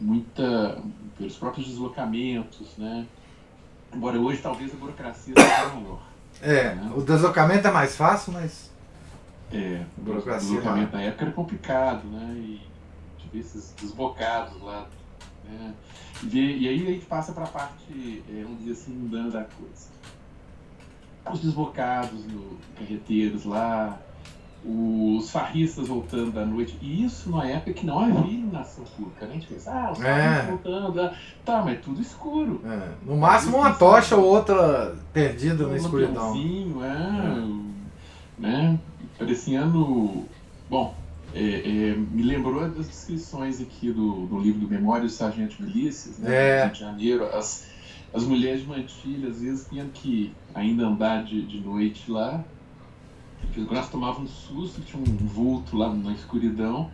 muita 0.02 0.82
pelos 1.18 1.38
próprios 1.38 1.68
deslocamentos, 1.68 2.76
né? 2.78 3.06
Embora 3.94 4.20
hoje 4.20 4.42
talvez 4.42 4.74
a 4.74 4.78
burocracia 4.78 5.34
seja 5.38 5.68
maior. 5.76 6.02
É, 6.42 6.76
né? 6.76 6.92
o 6.96 7.02
deslocamento 7.02 7.68
é 7.68 7.72
mais 7.72 7.96
fácil, 7.96 8.34
mas 8.34 8.72
é, 9.54 9.84
o 9.98 10.22
deslocamento 10.38 10.96
na 10.96 11.04
época 11.04 11.26
era 11.26 11.32
complicado, 11.34 12.08
né? 12.08 12.34
E 12.36 12.62
tive 13.20 13.40
esses 13.40 13.74
desbocados 13.80 14.62
lá, 14.62 14.88
né? 15.44 15.74
E, 16.24 16.38
e 16.38 16.68
aí 16.68 16.88
a 16.88 16.92
gente 16.92 17.06
passa 17.06 17.34
para 17.34 17.44
a 17.44 17.48
parte, 17.48 18.24
é, 18.30 18.44
vamos 18.44 18.60
dizer 18.60 18.72
assim, 18.72 18.94
mundana 18.94 19.30
da 19.30 19.44
coisa. 19.44 19.92
Os 21.32 21.40
desbocados 21.40 22.26
no 22.26 22.58
carreteiros 22.78 23.46
lá, 23.46 24.00
os 24.64 25.32
farristas 25.32 25.88
voltando 25.88 26.32
da 26.32 26.46
noite. 26.46 26.78
E 26.82 27.04
isso 27.04 27.30
numa 27.30 27.48
época 27.48 27.74
que 27.74 27.86
não 27.86 28.00
havia 28.00 28.32
iluminação 28.32 28.84
pública. 28.96 29.26
Né? 29.26 29.32
A 29.32 29.34
gente 29.34 29.48
pensa, 29.48 29.72
ah, 29.72 29.92
os 29.92 29.98
farristas 29.98 30.44
é. 30.44 30.48
voltando. 30.48 31.02
Ah, 31.02 31.14
tá, 31.44 31.62
mas 31.64 31.82
tudo 31.82 32.02
escuro. 32.02 32.62
É. 32.66 32.90
No 33.06 33.18
máximo 33.18 33.58
uma 33.58 33.74
tocha 33.74 34.16
ou 34.16 34.26
outra 34.26 34.96
perdida 35.12 35.66
um 35.66 35.72
na 35.72 35.78
escuridão. 35.78 36.36
É, 36.84 36.88
é. 36.88 38.42
Né? 38.42 38.80
Pareciendo. 39.18 40.26
Bom, 40.70 40.94
é, 41.34 41.40
é, 41.40 41.96
me 41.96 42.24
lembrou 42.24 42.70
das 42.70 42.88
descrições 42.88 43.60
aqui 43.60 43.92
do, 43.92 44.28
do 44.28 44.40
livro 44.40 44.62
do 44.62 44.68
Memória 44.68 45.04
do 45.04 45.10
Sargento 45.10 45.62
Milícias, 45.62 46.20
né? 46.20 46.34
É. 46.34 46.64
Rio 46.66 46.74
de 46.74 46.80
Janeiro. 46.80 47.26
As, 47.26 47.68
as 48.14 48.24
mulheres 48.24 48.62
de 48.62 48.68
mantilha, 48.68 49.30
às 49.30 49.42
vezes, 49.42 49.68
tinham 49.68 49.88
que 49.90 50.34
ainda 50.54 50.86
andar 50.86 51.24
de, 51.24 51.42
de 51.42 51.60
noite 51.62 52.12
lá 52.12 52.44
braço 53.66 53.92
tomava 53.92 54.22
um 54.22 54.28
susto, 54.28 54.82
tinha 54.82 55.02
um 55.02 55.06
vulto 55.06 55.78
lá 55.78 55.94
na 55.94 56.14
escuridão, 56.14 56.90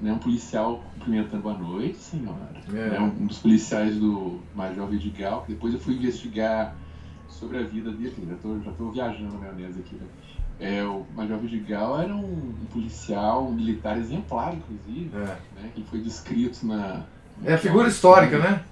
né, 0.00 0.12
um 0.12 0.18
policial 0.18 0.82
cumprimentando 0.94 1.42
boa 1.42 1.56
noite, 1.56 1.98
senhora. 1.98 2.60
É. 2.68 2.90
Né, 2.90 3.00
um 3.00 3.26
dos 3.26 3.38
policiais 3.38 3.96
do 3.96 4.40
Major 4.54 4.86
Vidigal, 4.88 5.42
que 5.42 5.52
depois 5.52 5.72
eu 5.72 5.80
fui 5.80 5.94
investigar 5.94 6.74
sobre 7.28 7.58
a 7.58 7.62
vida 7.62 7.90
dele, 7.90 8.14
já 8.28 8.34
estou 8.34 8.60
já 8.60 8.72
tô 8.72 8.90
viajando 8.90 9.32
na 9.32 9.38
maionese 9.38 9.80
aqui, 9.80 9.94
né? 9.94 10.06
É, 10.60 10.84
o 10.84 11.04
Major 11.16 11.38
Vidigal 11.38 12.00
era 12.00 12.14
um, 12.14 12.20
um, 12.20 12.66
policial, 12.70 13.46
um 13.46 13.52
militar 13.52 13.98
exemplar, 13.98 14.54
inclusive, 14.54 15.10
é. 15.16 15.38
né, 15.60 15.70
que 15.74 15.82
foi 15.84 16.00
descrito 16.00 16.66
na... 16.66 17.04
É 17.44 17.54
a 17.54 17.58
figura 17.58 17.88
histórica, 17.88 18.38
né? 18.38 18.62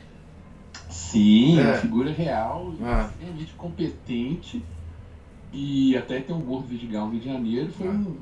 Sim, 0.89 1.59
é. 1.59 1.65
uma 1.65 1.75
figura 1.75 2.13
real, 2.13 2.75
é. 2.81 3.07
extremamente 3.07 3.53
competente, 3.55 4.65
e 5.53 5.97
até 5.97 6.21
tem 6.21 6.35
um 6.35 6.41
Gordo 6.41 6.69
Vidigal 6.69 7.07
no 7.07 7.13
Rio 7.13 7.21
de 7.21 7.27
Janeiro, 7.27 7.73
foi 7.73 7.89
um, 7.89 8.17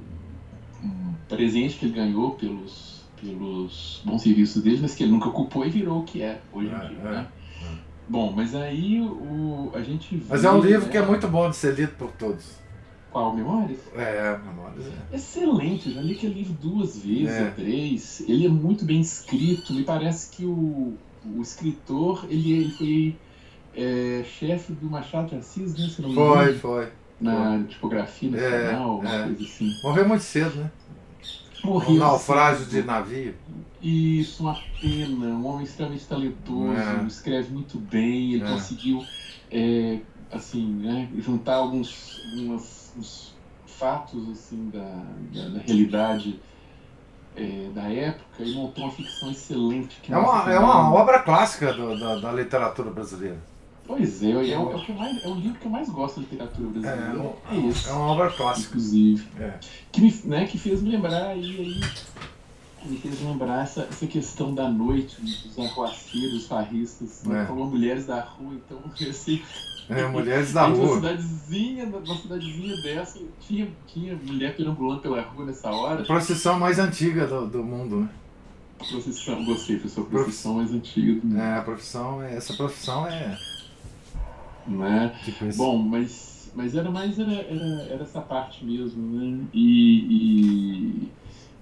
um, 0.82 1.14
presente 1.28 1.76
que 1.76 1.86
ele 1.86 1.94
ganhou 1.94 2.32
pelos, 2.32 3.02
pelos 3.20 4.02
bons 4.04 4.22
serviços 4.22 4.62
dele, 4.62 4.78
mas 4.80 4.94
que 4.94 5.02
ele 5.02 5.12
nunca 5.12 5.28
ocupou 5.28 5.66
e 5.66 5.70
virou 5.70 6.00
o 6.00 6.04
que 6.04 6.22
é 6.22 6.40
hoje 6.52 6.68
em 6.68 6.74
ah, 6.74 6.84
dia. 6.84 6.98
É, 6.98 7.12
né? 7.12 7.28
É. 7.62 7.74
Bom, 8.08 8.32
mas 8.34 8.54
aí 8.54 9.00
o, 9.02 9.70
a 9.74 9.82
gente. 9.82 10.22
Mas 10.28 10.42
é 10.42 10.50
um 10.50 10.60
livro 10.60 10.86
né? 10.86 10.90
que 10.90 10.96
é 10.96 11.04
muito 11.04 11.28
bom 11.28 11.50
de 11.50 11.56
ser 11.56 11.74
lido 11.74 11.92
por 11.96 12.10
todos. 12.12 12.56
Qual? 13.10 13.34
Memórias? 13.34 13.78
É, 13.94 14.38
Memórias. 14.38 14.86
É. 15.12 15.16
Excelente, 15.16 15.88
eu 15.88 15.94
já 15.96 16.00
li 16.00 16.14
aquele 16.14 16.34
livro 16.34 16.54
duas 16.54 16.98
vezes 16.98 17.30
é. 17.30 17.44
ou 17.44 17.50
três. 17.52 18.24
Ele 18.26 18.46
é 18.46 18.48
muito 18.48 18.86
bem 18.86 19.00
escrito. 19.00 19.74
Me 19.74 19.84
parece 19.84 20.34
que 20.34 20.46
o, 20.46 20.94
o 21.26 21.42
escritor 21.42 22.26
ele, 22.30 22.52
ele 22.52 22.70
foi 22.70 23.16
é, 23.74 24.24
chefe 24.24 24.72
do 24.72 24.86
Machado 24.88 25.28
de 25.28 25.36
Assis, 25.36 25.74
né? 25.74 25.88
Se 25.88 26.00
não 26.00 26.14
foi, 26.14 26.54
foi 26.54 26.88
na 27.20 27.62
tipografia 27.64 28.30
no 28.30 28.38
é, 28.38 28.70
canal, 28.70 29.04
é. 29.04 29.24
coisa 29.24 29.44
assim. 29.44 29.72
Morreu 29.82 30.08
muito 30.08 30.24
cedo, 30.24 30.56
né? 30.56 30.70
Morreu. 31.64 31.96
Um 31.96 31.98
naufrágio 31.98 32.66
de 32.66 32.82
navio. 32.82 33.34
Isso, 33.82 34.42
uma 34.42 34.58
pena. 34.80 35.26
Um 35.26 35.46
homem 35.46 35.64
extremamente 35.64 36.06
talentoso, 36.06 36.72
é. 36.72 37.06
escreve 37.06 37.52
muito 37.52 37.78
bem, 37.78 38.34
ele 38.34 38.44
é. 38.44 38.48
conseguiu, 38.48 39.04
é, 39.50 39.98
assim, 40.30 40.66
né, 40.66 41.08
juntar 41.18 41.56
alguns, 41.56 42.22
fatos 43.66 44.28
assim, 44.30 44.70
da, 44.70 45.02
da, 45.32 45.48
da 45.50 45.60
realidade 45.60 46.40
é, 47.36 47.70
da 47.72 47.82
época 47.92 48.42
e 48.42 48.54
montou 48.54 48.84
uma 48.84 48.92
ficção 48.92 49.30
excelente. 49.30 50.00
é, 50.08 50.16
uma, 50.16 50.52
é 50.52 50.58
uma 50.58 50.92
obra 50.92 51.20
clássica 51.20 51.72
do, 51.72 51.98
da, 51.98 52.16
da 52.16 52.32
literatura 52.32 52.90
brasileira. 52.90 53.38
Pois 53.88 54.22
é, 54.22 54.32
é, 54.32 54.36
o, 54.36 54.42
é, 54.42 54.58
o 54.76 54.84
que 54.84 54.92
mais, 54.92 55.24
é 55.24 55.28
o 55.28 55.34
livro 55.34 55.58
que 55.58 55.64
eu 55.64 55.70
mais 55.70 55.88
gosto 55.88 56.16
da 56.16 56.20
literatura 56.20 56.68
brasileira. 56.68 57.34
É, 57.50 57.56
é, 57.56 57.66
esse. 57.68 57.88
É 57.88 57.92
uma 57.92 58.12
obra 58.12 58.30
clássica. 58.30 58.68
Inclusive. 58.68 59.26
É. 59.40 59.54
Que, 59.90 60.02
me, 60.02 60.20
né, 60.26 60.46
que 60.46 60.58
fez 60.58 60.82
me 60.82 60.90
lembrar 60.90 61.28
aí, 61.28 61.40
aí 61.58 62.90
me 62.90 62.98
fez 62.98 63.22
lembrar 63.22 63.62
essa, 63.62 63.88
essa 63.90 64.06
questão 64.06 64.54
da 64.54 64.68
noite, 64.68 65.18
dos 65.22 65.58
arruaceiros, 65.58 66.46
farristas, 66.46 67.24
né? 67.24 67.46
falou 67.46 67.66
mulheres 67.66 68.04
da 68.04 68.20
rua, 68.20 68.54
então 68.54 68.78
assim. 69.08 69.42
É, 69.88 70.06
mulheres 70.06 70.52
da 70.52 70.66
rua. 70.66 70.84
Uma 70.84 70.94
cidadezinha, 70.96 71.86
uma 71.86 72.16
cidadezinha 72.16 72.76
dessa, 72.82 73.18
tinha, 73.40 73.68
tinha 73.86 74.14
mulher 74.16 74.54
perambulando 74.54 75.00
pela 75.00 75.22
rua 75.22 75.46
nessa 75.46 75.70
hora. 75.70 76.02
A 76.02 76.04
procissão 76.04 76.58
mais 76.58 76.78
antiga 76.78 77.26
do, 77.26 77.46
do 77.46 77.64
mundo, 77.64 78.00
né? 78.00 78.08
Profissão, 78.78 79.44
gostei, 79.44 79.78
foi 79.78 79.90
sua 79.90 80.04
profissão 80.04 80.54
mais 80.54 80.70
antiga 80.72 81.20
do 81.20 81.26
mundo. 81.26 81.40
É, 81.40 81.56
a 81.56 81.62
profissão, 81.62 82.22
essa 82.22 82.52
profissão 82.54 83.06
é 83.06 83.36
né? 84.68 85.16
Tipo 85.24 85.56
Bom, 85.56 85.78
mas, 85.78 86.52
mas 86.54 86.74
era 86.74 86.90
mais 86.90 87.18
era, 87.18 87.32
era, 87.32 87.82
era 87.82 88.02
essa 88.02 88.20
parte 88.20 88.64
mesmo, 88.64 89.02
né? 89.02 89.44
E, 89.52 89.98
e 90.10 91.08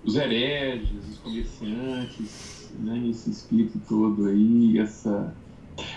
os 0.04 0.16
hereges, 0.16 1.08
os 1.08 1.18
comerciantes, 1.18 2.70
né? 2.78 3.08
Esse 3.08 3.30
espírito 3.30 3.80
todo 3.88 4.26
aí, 4.26 4.78
essa... 4.78 5.34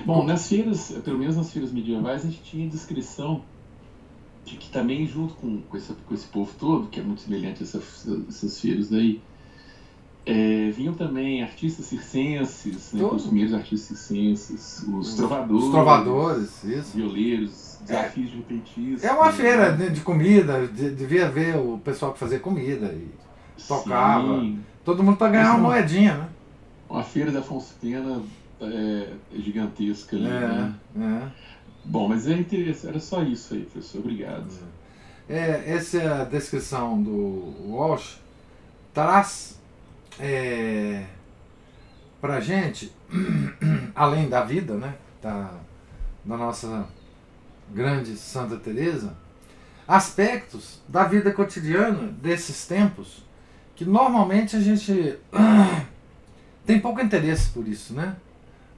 Bom, 0.06 0.26
nas 0.26 0.48
feiras, 0.48 0.92
pelo 1.04 1.18
menos 1.18 1.38
nas 1.38 1.52
feiras 1.52 1.72
medievais, 1.72 2.26
a 2.26 2.30
gente 2.30 2.42
tinha 2.44 2.68
descrição 2.68 3.42
de 4.46 4.58
que 4.58 4.70
também 4.70 5.06
junto 5.06 5.36
com, 5.36 5.62
com, 5.62 5.78
esse, 5.78 5.94
com 5.94 6.14
esse 6.14 6.28
povo 6.28 6.52
todo, 6.60 6.88
que 6.88 7.00
é 7.00 7.04
muito 7.04 7.22
semelhante 7.22 7.62
a 7.62 7.66
essas, 7.66 8.08
essas 8.28 8.60
feiras 8.60 8.92
aí, 8.92 9.22
é, 10.30 10.70
vinham 10.70 10.94
também 10.94 11.42
artistas 11.42 11.88
circenses, 11.88 12.94
né, 12.94 13.04
os 13.04 13.24
primeiros 13.24 13.52
artistas 13.52 13.98
circenses, 13.98 14.86
os 14.88 15.16
trovadores, 15.16 15.64
os 15.64 15.72
trovadores 15.72 16.64
isso. 16.64 16.98
violeiros, 16.98 17.80
desafios 17.82 18.28
é, 18.28 18.30
de 18.30 18.38
repentismo. 18.38 19.10
É 19.10 19.12
uma 19.12 19.32
feira 19.32 19.72
de, 19.72 19.90
de 19.90 20.02
comida, 20.02 20.68
de, 20.68 20.92
devia 20.92 21.28
ver 21.28 21.58
o 21.58 21.80
pessoal 21.80 22.14
que 22.14 22.20
fazia 22.20 22.40
comida. 22.40 22.94
E 22.94 23.10
tocava. 23.68 24.40
Sim. 24.40 24.60
Todo 24.86 25.04
mundo 25.04 25.18
para 25.18 25.32
ganhar 25.32 25.56
uma 25.56 25.70
moedinha, 25.70 26.16
né? 26.16 26.30
Uma 26.88 27.04
feira 27.04 27.32
da 27.32 27.40
Afonso 27.40 27.74
Pena 27.82 28.22
é, 28.62 29.08
gigantesca 29.34 30.16
ali, 30.16 30.28
é, 30.28 30.30
né? 30.30 30.76
É. 30.96 31.28
Bom, 31.86 32.08
mas 32.08 32.28
é 32.28 32.34
interessante, 32.34 32.88
era 32.88 33.00
só 33.00 33.24
isso 33.24 33.56
aí, 33.56 33.62
professor. 33.62 34.00
Obrigado. 34.00 34.46
É, 35.28 35.74
essa 35.74 35.98
é 35.98 36.22
a 36.22 36.24
descrição 36.24 37.02
do 37.02 37.56
Walsh 37.68 38.20
traz 38.94 39.59
é, 40.20 41.06
para 42.20 42.40
gente, 42.40 42.94
além 43.96 44.28
da 44.28 44.44
vida, 44.44 44.76
né, 44.76 44.96
da, 45.22 45.52
da 46.26 46.38
nossa 46.38 46.88
grande 47.72 48.16
Santa 48.16 48.58
Teresa, 48.58 49.16
aspectos 49.88 50.82
da 50.88 51.06
vida 51.06 51.32
cotidiana 51.32 52.08
desses 52.22 52.68
tempos 52.68 53.24
que 53.76 53.86
normalmente 53.86 54.56
a 54.56 54.60
gente 54.60 55.18
tem 56.66 56.80
pouco 56.80 57.02
interesse 57.02 57.50
por 57.50 57.68
isso, 57.68 57.94
né? 57.94 58.16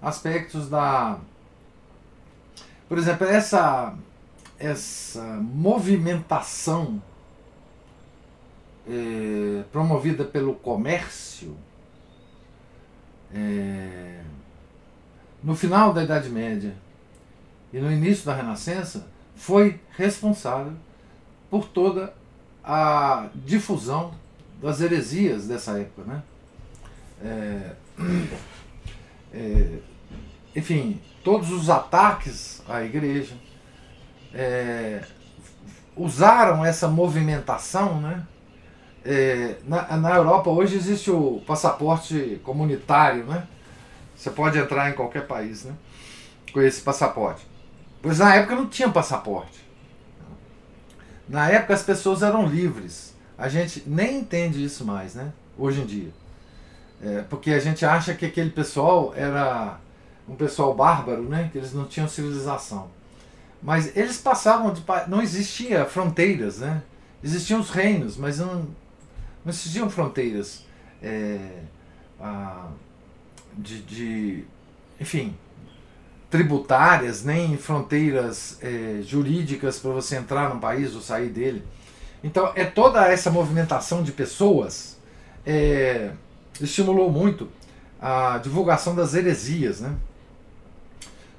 Aspectos 0.02 0.70
da, 0.70 1.18
por 2.88 2.98
exemplo, 2.98 3.28
essa 3.28 3.96
essa 4.60 5.24
movimentação 5.42 7.02
é, 8.88 9.64
promovida 9.72 10.24
pelo 10.24 10.56
comércio 10.56 11.56
é, 13.34 14.22
no 15.44 15.56
final 15.56 15.94
da 15.94 16.04
Idade 16.04 16.30
Média 16.30 16.76
e 17.72 17.80
no 17.80 17.92
início 17.92 18.26
da 18.26 18.36
Renascença 18.36 19.08
foi 19.36 19.80
responsável 19.92 20.74
por 21.50 21.66
toda 21.68 22.14
a 22.64 23.30
difusão 23.34 24.14
das 24.62 24.82
heresias 24.82 25.48
dessa 25.48 25.80
época. 25.80 26.04
Né? 26.04 26.24
É, 27.24 27.76
é, 29.34 29.80
enfim, 30.56 31.02
todos 31.24 31.52
os 31.52 31.70
ataques 31.70 32.62
à 32.68 32.84
igreja, 32.84 33.36
é, 34.34 35.04
usaram 35.96 36.64
essa 36.64 36.88
movimentação, 36.88 38.00
né? 38.00 38.26
É, 39.04 39.56
na, 39.66 39.98
na 39.98 40.16
Europa 40.16 40.50
hoje 40.50 40.76
existe 40.76 41.10
o 41.10 41.42
passaporte 41.46 42.40
comunitário, 42.44 43.24
né? 43.26 43.48
Você 44.16 44.30
pode 44.30 44.60
entrar 44.60 44.90
em 44.90 44.94
qualquer 44.94 45.26
país, 45.26 45.64
né? 45.64 45.74
Com 46.54 46.62
esse 46.62 46.82
passaporte. 46.82 47.46
Pois 48.02 48.20
na 48.20 48.36
época 48.36 48.56
não 48.56 48.68
tinha 48.68 48.90
passaporte. 48.90 49.60
Na 51.28 51.50
época 51.50 51.74
as 51.74 51.82
pessoas 51.82 52.22
eram 52.22 52.46
livres. 52.46 53.16
A 53.38 53.50
gente 53.50 53.84
nem 53.88 54.20
entende 54.20 54.64
isso 54.64 54.86
mais, 54.86 55.16
né? 55.16 55.32
Hoje 55.58 55.82
em 55.82 55.86
dia. 55.86 56.12
É, 57.04 57.24
porque 57.24 57.52
a 57.52 57.60
gente 57.60 57.84
acha 57.84 58.14
que 58.14 58.26
aquele 58.26 58.52
pessoal 58.52 59.14
era 59.16 59.80
um 60.30 60.36
pessoal 60.36 60.76
bárbaro, 60.76 61.24
né? 61.24 61.50
Que 61.52 61.58
eles 61.58 61.74
não 61.74 61.86
tinham 61.86 62.08
civilização. 62.08 62.90
Mas 63.62 63.96
eles 63.98 64.18
passavam 64.18 64.72
de. 64.72 64.84
Não 65.08 65.22
existia 65.22 65.86
fronteiras, 65.86 66.60
né? 66.60 66.84
Existiam 67.24 67.60
os 67.60 67.70
reinos, 67.70 68.18
mas 68.18 68.40
não, 68.40 68.68
não 69.44 69.52
existiam 69.52 69.90
fronteiras 69.90 70.64
é, 71.02 71.40
a, 72.20 72.68
de, 73.58 73.82
de, 73.82 74.44
Enfim, 75.00 75.36
tributárias, 76.30 77.24
nem 77.24 77.58
fronteiras 77.58 78.58
é, 78.62 79.02
jurídicas 79.04 79.80
para 79.80 79.92
você 79.92 80.16
entrar 80.16 80.54
num 80.54 80.60
país 80.60 80.96
ou 80.96 81.02
sair 81.02 81.30
dele. 81.30 81.64
Então, 82.24 82.52
é 82.56 82.66
toda 82.66 83.08
essa 83.08 83.32
movimentação 83.32 84.04
de 84.04 84.12
pessoas 84.12 84.98
é, 85.46 86.12
estimulou 86.60 87.12
muito 87.12 87.50
a 88.00 88.38
divulgação 88.38 88.96
das 88.96 89.14
heresias, 89.14 89.82
né? 89.82 89.96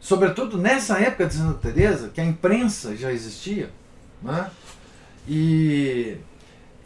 sobretudo 0.01 0.59
nessa 0.59 0.99
época 0.99 1.27
de 1.27 1.35
Santa 1.35 1.59
Teresa, 1.59 2.09
que 2.09 2.21
a 2.21 2.25
imprensa 2.25 2.97
já 2.97 3.13
existia, 3.13 3.71
né? 4.21 4.51
e, 5.29 6.17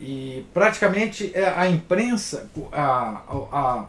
e 0.01 0.45
praticamente 0.53 1.31
é, 1.35 1.49
a 1.49 1.69
imprensa, 1.69 2.51
a, 2.73 3.23
a, 3.53 3.87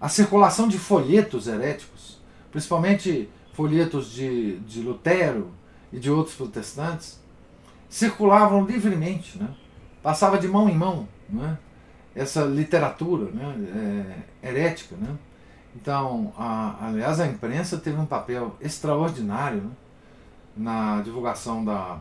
a 0.00 0.08
circulação 0.08 0.68
de 0.68 0.78
folhetos 0.78 1.46
heréticos, 1.46 2.20
principalmente 2.50 3.28
folhetos 3.54 4.10
de, 4.12 4.58
de 4.60 4.80
Lutero 4.80 5.50
e 5.92 5.98
de 5.98 6.10
outros 6.10 6.36
protestantes, 6.36 7.18
circulavam 7.88 8.64
livremente, 8.64 9.38
né? 9.38 9.48
passava 10.02 10.38
de 10.38 10.46
mão 10.46 10.68
em 10.68 10.74
mão 10.74 11.08
né? 11.28 11.58
essa 12.14 12.44
literatura 12.44 13.30
né? 13.30 14.24
É, 14.42 14.48
herética. 14.48 14.96
Né? 14.96 15.16
Então, 15.74 16.32
a, 16.36 16.88
aliás, 16.88 17.20
a 17.20 17.26
imprensa 17.26 17.78
teve 17.78 17.98
um 17.98 18.06
papel 18.06 18.54
extraordinário 18.60 19.62
né, 19.62 19.70
na 20.56 21.02
divulgação 21.02 21.64
da, 21.64 21.98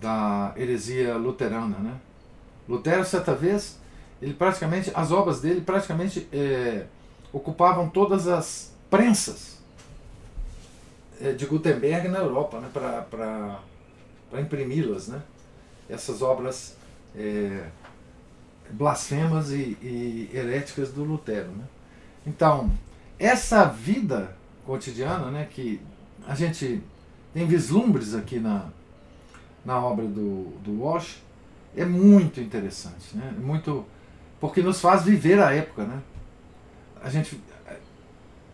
da 0.00 0.52
heresia 0.56 1.16
luterana. 1.16 1.78
Né? 1.78 1.94
Lutero, 2.68 3.04
certa 3.04 3.34
vez, 3.34 3.78
ele 4.20 4.34
praticamente, 4.34 4.90
as 4.94 5.10
obras 5.10 5.40
dele 5.40 5.60
praticamente 5.60 6.28
é, 6.32 6.86
ocupavam 7.32 7.88
todas 7.88 8.26
as 8.28 8.72
prensas 8.90 9.58
é, 11.20 11.32
de 11.32 11.46
Gutenberg 11.46 12.08
na 12.08 12.18
Europa 12.18 12.60
né, 12.60 12.68
para 12.72 14.40
imprimi-las. 14.40 15.08
Né? 15.08 15.22
Essas 15.88 16.22
obras 16.22 16.76
é, 17.14 17.68
blasfemas 18.70 19.50
e, 19.50 19.76
e 19.82 20.30
heréticas 20.32 20.90
do 20.90 21.04
Lutero. 21.04 21.48
Né? 21.48 21.64
Então, 22.26 22.70
essa 23.18 23.64
vida 23.64 24.34
cotidiana, 24.64 25.30
né, 25.30 25.46
que 25.50 25.80
a 26.26 26.34
gente 26.34 26.82
tem 27.32 27.46
vislumbres 27.46 28.14
aqui 28.14 28.38
na, 28.38 28.66
na 29.64 29.78
obra 29.78 30.04
do, 30.04 30.52
do 30.62 30.82
Walsh, 30.82 31.22
é 31.76 31.84
muito 31.84 32.40
interessante, 32.40 33.16
né? 33.16 33.34
É 33.36 33.40
muito 33.40 33.84
porque 34.40 34.62
nos 34.62 34.80
faz 34.80 35.02
viver 35.02 35.40
a 35.40 35.52
época, 35.52 35.84
né? 35.84 36.02
A 37.02 37.08
gente 37.08 37.40
eh, 37.66 37.78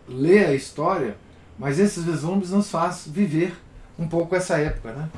lê 0.07 0.45
a 0.45 0.53
história, 0.53 1.17
mas 1.59 1.79
esses 1.79 2.03
vislumbres 2.03 2.51
nos 2.51 2.69
faz 2.69 3.05
viver 3.05 3.55
um 3.99 4.07
pouco 4.07 4.35
essa 4.35 4.57
época, 4.57 4.93
né? 4.93 5.09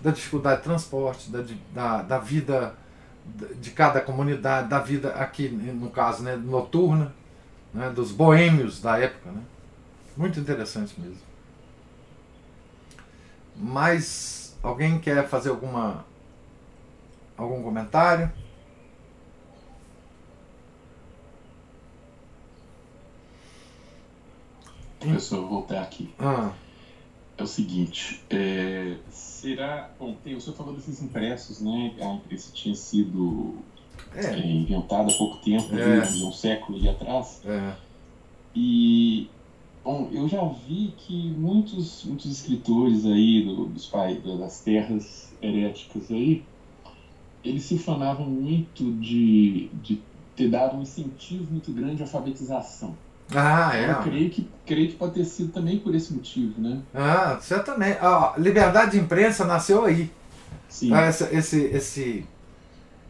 Da 0.00 0.10
dificuldade 0.10 0.58
de 0.58 0.64
transporte, 0.64 1.30
da, 1.30 1.44
da, 1.72 2.02
da 2.02 2.18
vida 2.18 2.74
de 3.60 3.70
cada 3.70 4.00
comunidade, 4.00 4.68
da 4.68 4.78
vida 4.78 5.14
aqui, 5.14 5.48
no 5.48 5.90
caso, 5.90 6.22
né, 6.22 6.36
noturna, 6.36 7.12
né, 7.72 7.90
dos 7.90 8.12
boêmios 8.12 8.80
da 8.80 8.98
época. 8.98 9.30
Né? 9.30 9.40
Muito 10.16 10.38
interessante 10.38 10.94
mesmo. 11.00 11.22
Mas 13.56 14.43
alguém 14.64 14.98
quer 14.98 15.28
fazer 15.28 15.50
alguma 15.50 16.04
algum 17.36 17.62
comentário? 17.62 18.30
Professor, 24.98 25.36
eu 25.36 25.42
vou 25.42 25.50
voltar 25.50 25.82
aqui. 25.82 26.12
Ah. 26.18 26.52
É 27.36 27.42
o 27.42 27.46
seguinte, 27.46 28.22
é, 28.30 28.96
será. 29.10 29.90
Bom, 29.98 30.16
tem, 30.22 30.36
o 30.36 30.40
senhor 30.40 30.56
falou 30.56 30.72
desses 30.72 31.02
impressos, 31.02 31.60
né? 31.60 31.94
A 32.00 32.14
imprensa 32.14 32.52
tinha 32.54 32.76
sido 32.76 33.56
é. 34.14 34.26
é 34.26 34.46
inventada 34.46 35.10
há 35.10 35.16
pouco 35.16 35.38
tempo, 35.38 35.76
é. 35.76 35.98
um 36.24 36.32
século 36.32 36.78
ali 36.78 36.88
atrás. 36.88 37.42
É. 37.44 37.74
E 38.54 39.28
bom, 39.84 40.08
eu 40.10 40.26
já 40.28 40.42
vi 40.66 40.94
que 40.96 41.30
muitos, 41.36 42.04
muitos 42.04 42.30
escritores 42.30 43.04
aí 43.04 43.44
do, 43.44 43.66
dos 43.66 43.86
pais 43.86 44.18
das 44.38 44.60
terras 44.60 45.32
heréticas 45.42 46.10
aí, 46.10 46.42
eles 47.44 47.64
se 47.64 47.78
fanavam 47.78 48.26
muito 48.26 48.92
de, 48.94 49.68
de 49.74 50.00
ter 50.34 50.48
dado 50.48 50.76
um 50.76 50.82
incentivo 50.82 51.46
muito 51.50 51.70
grande 51.72 52.02
à 52.02 52.06
alfabetização. 52.06 52.96
Ah, 53.34 53.76
é. 53.76 53.90
Eu 53.90 54.02
creio 54.02 54.30
que, 54.30 54.48
creio 54.66 54.88
que 54.88 54.96
pode 54.96 55.14
ter 55.14 55.24
sido 55.24 55.52
também 55.52 55.78
por 55.78 55.94
esse 55.94 56.12
motivo, 56.12 56.60
né? 56.60 56.80
Ah, 56.94 57.38
certamente. 57.40 57.98
A 57.98 58.34
liberdade 58.38 58.92
de 58.92 58.98
imprensa 58.98 59.44
nasceu 59.44 59.84
aí. 59.84 60.10
Sim. 60.68 60.92
Ah, 60.92 61.08
esse, 61.08 61.24
esse, 61.34 61.60
esse 61.66 62.26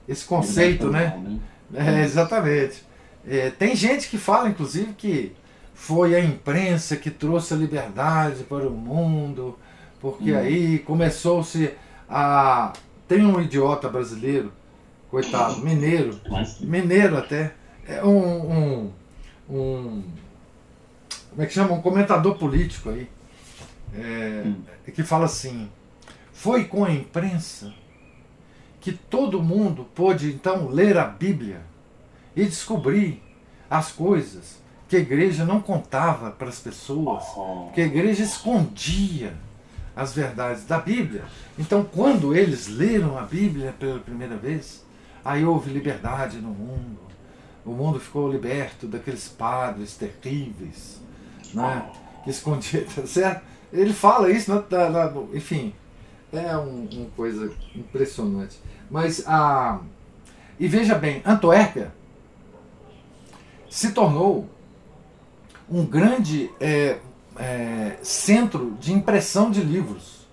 esse 0.09 0.25
conceito, 0.25 0.91
né? 0.91 1.41
né? 1.71 2.01
É, 2.01 2.05
exatamente. 2.05 2.85
É, 3.27 3.51
tem 3.51 3.75
gente 3.75 4.09
que 4.09 4.19
fala, 4.19 4.49
inclusive, 4.49 4.93
que 4.93 5.33
foi 5.75 6.15
a 6.15 6.21
imprensa 6.25 6.97
que 6.97 7.11
trouxe 7.11 7.53
a 7.53 7.57
liberdade 7.57 8.45
para 8.45 8.67
o 8.67 8.71
mundo, 8.71 9.59
porque 10.01 10.33
hum. 10.33 10.39
aí 10.39 10.79
começou-se 10.79 11.75
a. 12.09 12.73
Tem 13.07 13.27
um 13.27 13.39
idiota 13.39 13.89
brasileiro, 13.89 14.51
coitado, 15.11 15.61
mineiro, 15.61 16.19
mineiro 16.61 17.19
até, 17.19 17.53
é 17.87 18.03
um, 18.03 18.51
um, 18.51 18.93
um 19.51 20.03
como 21.31 21.43
é 21.43 21.47
que 21.47 21.53
chama? 21.53 21.75
Um 21.75 21.83
comentador 21.83 22.37
político 22.37 22.89
aí, 22.89 23.11
é, 23.95 24.43
hum. 24.47 24.63
que 24.95 25.03
fala 25.03 25.27
assim: 25.27 25.69
foi 26.33 26.65
com 26.65 26.85
a 26.85 26.91
imprensa 26.91 27.75
que 28.81 28.93
todo 28.93 29.43
mundo 29.43 29.85
pôde 29.95 30.29
então 30.29 30.69
ler 30.69 30.97
a 30.97 31.05
Bíblia 31.05 31.63
e 32.37 32.45
descobrir 32.45 33.23
as 33.69 33.91
coisas 33.91 34.64
que 34.95 34.99
a 34.99 35.01
igreja 35.01 35.45
não 35.45 35.61
contava 35.61 36.31
para 36.31 36.49
as 36.49 36.61
pessoas, 36.61 37.25
que 37.75 37.81
a 37.81 37.85
igreja 37.85 38.23
escondia 38.23 39.35
as 39.97 40.15
verdades 40.15 40.65
da 40.67 40.79
Bíblia. 40.79 41.25
Então, 41.59 41.83
quando 41.83 42.33
eles 42.33 42.69
leram 42.69 43.19
a 43.19 43.23
Bíblia 43.23 43.75
pela 43.77 43.99
primeira 43.99 44.37
vez, 44.37 44.85
aí 45.25 45.45
houve 45.45 45.73
liberdade 45.73 46.39
no 46.39 46.51
mundo. 46.51 47.01
O 47.67 47.73
mundo 47.73 47.99
ficou 47.99 48.31
liberto 48.31 48.87
daqueles 48.87 49.27
padres 49.29 49.97
terríveis, 49.97 51.01
né? 51.53 51.91
Que 52.23 52.31
escondiam, 52.31 52.85
tá 52.95 53.05
certo? 53.05 53.43
Ele 53.73 53.93
fala 53.93 54.31
isso, 54.31 54.55
né? 54.55 54.63
enfim, 55.33 55.75
é 56.33 56.57
um, 56.57 56.89
uma 56.93 57.11
coisa 57.17 57.53
impressionante. 57.75 58.61
Mas 58.89 59.27
a. 59.27 59.81
E 60.61 60.69
veja 60.69 60.95
bem, 60.95 61.21
Antuérpia 61.27 61.93
se 63.69 63.91
tornou 63.91 64.54
um 65.69 65.85
grande 65.85 66.51
é, 66.61 66.99
é, 67.39 67.97
centro 68.03 68.77
de 68.81 68.93
impressão 68.93 69.51
de 69.51 69.61
livros. 69.61 70.27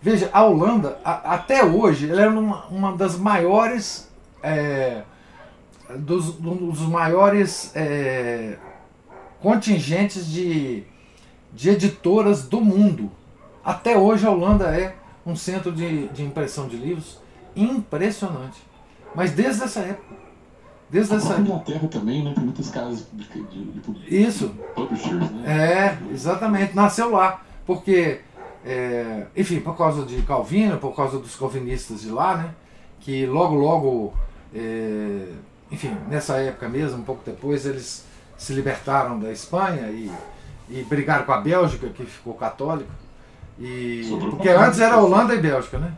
Veja, 0.00 0.30
a 0.32 0.44
Holanda, 0.44 0.98
a, 1.04 1.34
até 1.34 1.64
hoje, 1.64 2.10
ela 2.10 2.22
é 2.22 2.28
uma, 2.28 2.66
uma 2.66 2.96
das 2.96 3.16
maiores. 3.16 4.08
É, 4.42 5.02
dos, 5.94 6.32
dos 6.34 6.80
maiores 6.80 7.70
é, 7.74 8.56
contingentes 9.40 10.26
de, 10.26 10.82
de 11.52 11.70
editoras 11.70 12.46
do 12.46 12.60
mundo. 12.60 13.10
Até 13.64 13.96
hoje 13.96 14.26
a 14.26 14.30
Holanda 14.30 14.76
é 14.76 14.96
um 15.24 15.36
centro 15.36 15.72
de, 15.72 16.08
de 16.08 16.24
impressão 16.24 16.68
de 16.68 16.76
livros 16.76 17.18
impressionante. 17.54 18.60
Mas 19.14 19.32
desde 19.32 19.62
essa 19.62 19.80
época. 19.80 20.25
Desde 20.88 21.14
a 21.14 21.16
essa 21.16 21.40
Inglaterra 21.40 21.88
também, 21.88 22.22
né? 22.22 22.32
Tem 22.34 22.44
muitas 22.44 22.70
casas 22.70 23.06
de, 23.12 23.24
de, 23.24 23.64
de 23.64 24.22
Isso. 24.24 24.54
publishers, 24.74 25.30
né? 25.32 25.98
É, 26.00 26.12
exatamente. 26.12 26.76
Nasceu 26.76 27.10
lá. 27.10 27.42
Porque, 27.66 28.20
é, 28.64 29.26
enfim, 29.36 29.60
por 29.60 29.76
causa 29.76 30.04
de 30.04 30.22
Calvino, 30.22 30.78
por 30.78 30.94
causa 30.94 31.18
dos 31.18 31.34
calvinistas 31.34 32.02
de 32.02 32.10
lá, 32.10 32.36
né? 32.36 32.50
Que 33.00 33.26
logo, 33.26 33.56
logo, 33.56 34.14
é, 34.54 35.28
enfim, 35.70 35.96
nessa 36.08 36.36
época 36.36 36.68
mesmo, 36.68 37.00
um 37.00 37.04
pouco 37.04 37.22
depois, 37.26 37.66
eles 37.66 38.04
se 38.38 38.52
libertaram 38.52 39.18
da 39.18 39.32
Espanha 39.32 39.88
e, 39.88 40.12
e 40.70 40.84
brigaram 40.84 41.24
com 41.24 41.32
a 41.32 41.40
Bélgica, 41.40 41.88
que 41.88 42.04
ficou 42.04 42.34
católica. 42.34 42.90
E, 43.58 44.08
porque 44.30 44.50
antes 44.50 44.78
era 44.78 44.98
Holanda 44.98 45.34
e 45.34 45.40
Bélgica, 45.40 45.78
né? 45.78 45.92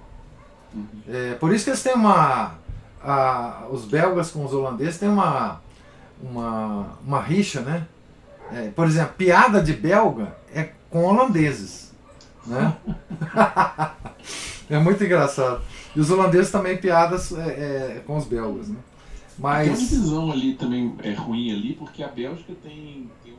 Uhum. 0.73 0.87
É, 1.09 1.35
por 1.35 1.53
isso 1.53 1.65
que 1.65 1.71
eles 1.71 1.83
têm 1.83 1.95
uma 1.95 2.55
a, 3.03 3.67
os 3.71 3.85
belgas 3.85 4.31
com 4.31 4.45
os 4.45 4.53
holandeses 4.53 4.99
têm 4.99 5.09
uma, 5.09 5.61
uma, 6.23 6.99
uma 7.05 7.21
rixa, 7.21 7.61
né? 7.61 7.87
É, 8.53 8.69
por 8.71 8.87
exemplo, 8.87 9.15
piada 9.17 9.63
de 9.63 9.73
belga 9.73 10.37
é 10.55 10.71
com 10.91 11.05
holandeses. 11.05 11.93
Né? 12.47 12.77
é 14.71 14.79
muito 14.79 15.05
engraçado. 15.05 15.61
E 15.95 16.01
os 16.01 16.11
holandeses 16.11 16.51
também 16.51 16.79
piadas 16.79 17.33
é, 17.33 17.97
é, 17.97 18.03
com 18.07 18.17
os 18.17 18.25
belgas. 18.25 18.69
Né? 18.69 18.77
Mas... 19.39 19.69
Tem 19.69 19.77
uma 19.77 19.89
divisão 19.89 20.33
ali 20.33 20.55
também 20.55 20.97
é 21.03 21.13
ruim 21.13 21.53
ali, 21.53 21.75
porque 21.75 22.03
a 22.03 22.09
Bélgica 22.09 22.55
tem, 22.63 23.11
tem 23.23 23.37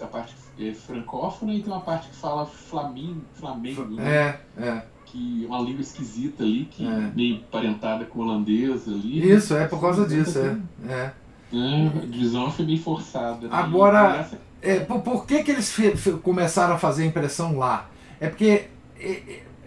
a 0.00 0.06
parte 0.06 0.34
é 0.58 0.74
francófona 0.74 1.54
e 1.54 1.62
tem 1.62 1.72
uma 1.72 1.80
parte 1.80 2.08
que 2.08 2.16
fala 2.16 2.44
flamingo, 2.44 3.22
flamengo. 3.34 3.84
Né? 3.84 4.38
É, 4.58 4.62
é 4.62 4.82
que 5.10 5.46
uma 5.48 5.58
língua 5.58 5.80
esquisita 5.80 6.44
ali, 6.44 6.66
que 6.70 6.86
é. 6.86 7.12
meio 7.14 7.40
parentada 7.50 8.04
com 8.04 8.20
holandês 8.20 8.86
ali. 8.86 9.30
Isso, 9.30 9.54
é 9.54 9.66
por 9.66 9.80
causa 9.80 10.06
disso, 10.06 10.38
é. 10.38 10.56
é. 10.88 11.12
é 11.52 11.86
a 12.02 12.06
divisão 12.06 12.50
foi 12.50 12.64
meio 12.64 12.80
forçada. 12.80 13.48
Né? 13.48 13.50
Agora, 13.50 14.28
é, 14.62 14.80
por, 14.80 15.00
por, 15.00 15.26
que, 15.26 15.42
que 15.42 15.50
eles 15.50 15.74
começaram 16.22 16.74
a 16.74 16.78
fazer 16.78 17.04
impressão 17.04 17.58
lá? 17.58 17.88
É 18.20 18.28
porque 18.28 18.68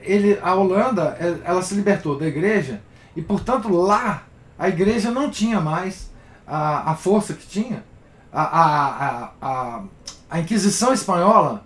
ele, 0.02 0.40
a 0.42 0.56
Holanda 0.56 1.18
é, 1.20 1.38
ela 1.44 1.62
se 1.62 1.76
libertou 1.76 2.18
da 2.18 2.28
igreja 2.28 2.82
e, 3.16 3.22
portanto, 3.22 3.70
lá 3.70 4.24
a 4.58 4.70
igreja 4.70 5.12
não 5.12 5.30
tinha 5.30 5.60
mais 5.60 6.12
a, 6.48 6.92
a 6.92 6.96
força 6.96 7.34
que 7.34 7.46
tinha. 7.46 7.84
A, 8.32 8.42
a, 8.42 9.32
a, 9.42 9.84
a 10.30 10.40
Inquisição 10.40 10.94
Espanhola 10.94 11.66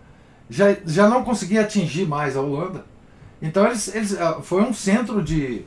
já, 0.50 0.76
já 0.86 1.10
não 1.10 1.24
conseguia 1.24 1.62
atingir 1.62 2.06
mais 2.08 2.36
a 2.36 2.42
Holanda. 2.42 2.86
Então 3.42 3.66
eles, 3.66 3.94
eles 3.94 4.20
ah, 4.20 4.42
foi 4.42 4.64
um 4.64 4.74
centro 4.74 5.22
de, 5.22 5.64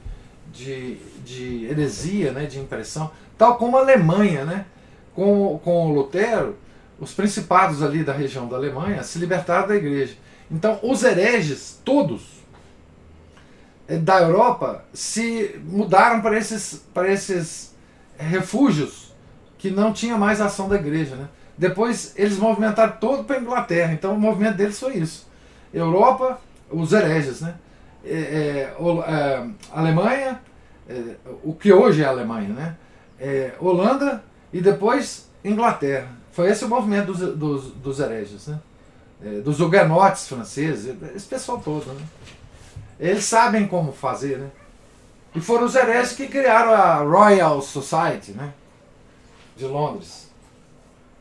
de, 0.53 0.97
de 1.25 1.67
heresia, 1.67 2.33
né, 2.33 2.47
de 2.47 2.59
impressão, 2.59 3.11
tal 3.39 3.57
como 3.57 3.77
a 3.77 3.81
Alemanha, 3.81 4.45
né? 4.45 4.67
Com, 5.15 5.61
com 5.63 5.93
Lutero, 5.93 6.57
os 6.99 7.13
principados 7.13 7.83
ali 7.83 8.05
da 8.05 8.13
região 8.13 8.49
da 8.49 8.57
Alemanha 8.57 9.03
se 9.03 9.19
libertaram 9.19 9.69
da 9.69 9.77
igreja. 9.77 10.15
Então 10.51 10.79
os 10.83 11.03
hereges, 11.03 11.81
todos 11.85 12.23
eh, 13.89 13.97
da 13.99 14.21
Europa, 14.21 14.85
se 14.93 15.61
mudaram 15.65 16.21
para 16.21 16.37
esses, 16.37 16.85
para 16.93 17.11
esses 17.11 17.75
refúgios 18.19 19.13
que 19.59 19.71
não 19.71 19.93
tinha 19.93 20.17
mais 20.17 20.41
ação 20.41 20.69
da 20.69 20.77
igreja. 20.77 21.17
Né? 21.17 21.29
Depois 21.57 22.15
eles 22.17 22.39
movimentaram 22.39 22.97
todo 22.99 23.25
para 23.25 23.37
a 23.37 23.41
Inglaterra, 23.41 23.93
então 23.93 24.15
o 24.15 24.21
movimento 24.21 24.57
deles 24.57 24.79
foi 24.79 24.97
isso. 24.97 25.29
Europa, 25.73 26.41
os 26.71 26.93
hereges, 26.93 27.41
né? 27.41 27.55
É, 28.05 28.13
é, 28.13 28.77
é, 28.79 29.47
Alemanha, 29.73 30.41
é, 30.89 31.17
o 31.45 31.53
que 31.53 31.73
hoje 31.73 32.03
é 32.03 32.07
Alemanha, 32.07 32.49
né? 32.49 32.77
É, 33.19 33.53
Holanda 33.61 34.23
e 34.53 34.61
depois 34.61 35.29
Inglaterra. 35.45 36.09
Foi 36.33 36.49
esse 36.49 36.65
o 36.65 36.69
movimento 36.69 37.13
dos, 37.13 37.37
dos, 37.37 37.73
dos 37.73 38.01
hereges, 38.01 38.47
né? 38.47 38.61
É, 39.23 39.41
dos 39.41 39.61
huguenotes 39.61 40.27
franceses, 40.27 40.95
esse 41.15 41.27
pessoal 41.27 41.61
todo, 41.61 41.93
né? 41.93 42.03
Eles 42.99 43.25
sabem 43.25 43.67
como 43.67 43.93
fazer, 43.93 44.39
né? 44.39 44.51
E 45.35 45.41
foram 45.41 45.67
os 45.67 45.75
hereges 45.75 46.13
que 46.13 46.27
criaram 46.27 46.73
a 46.73 46.97
Royal 46.97 47.61
Society, 47.61 48.33
né? 48.33 48.53
De 49.57 49.67
Londres. 49.67 50.30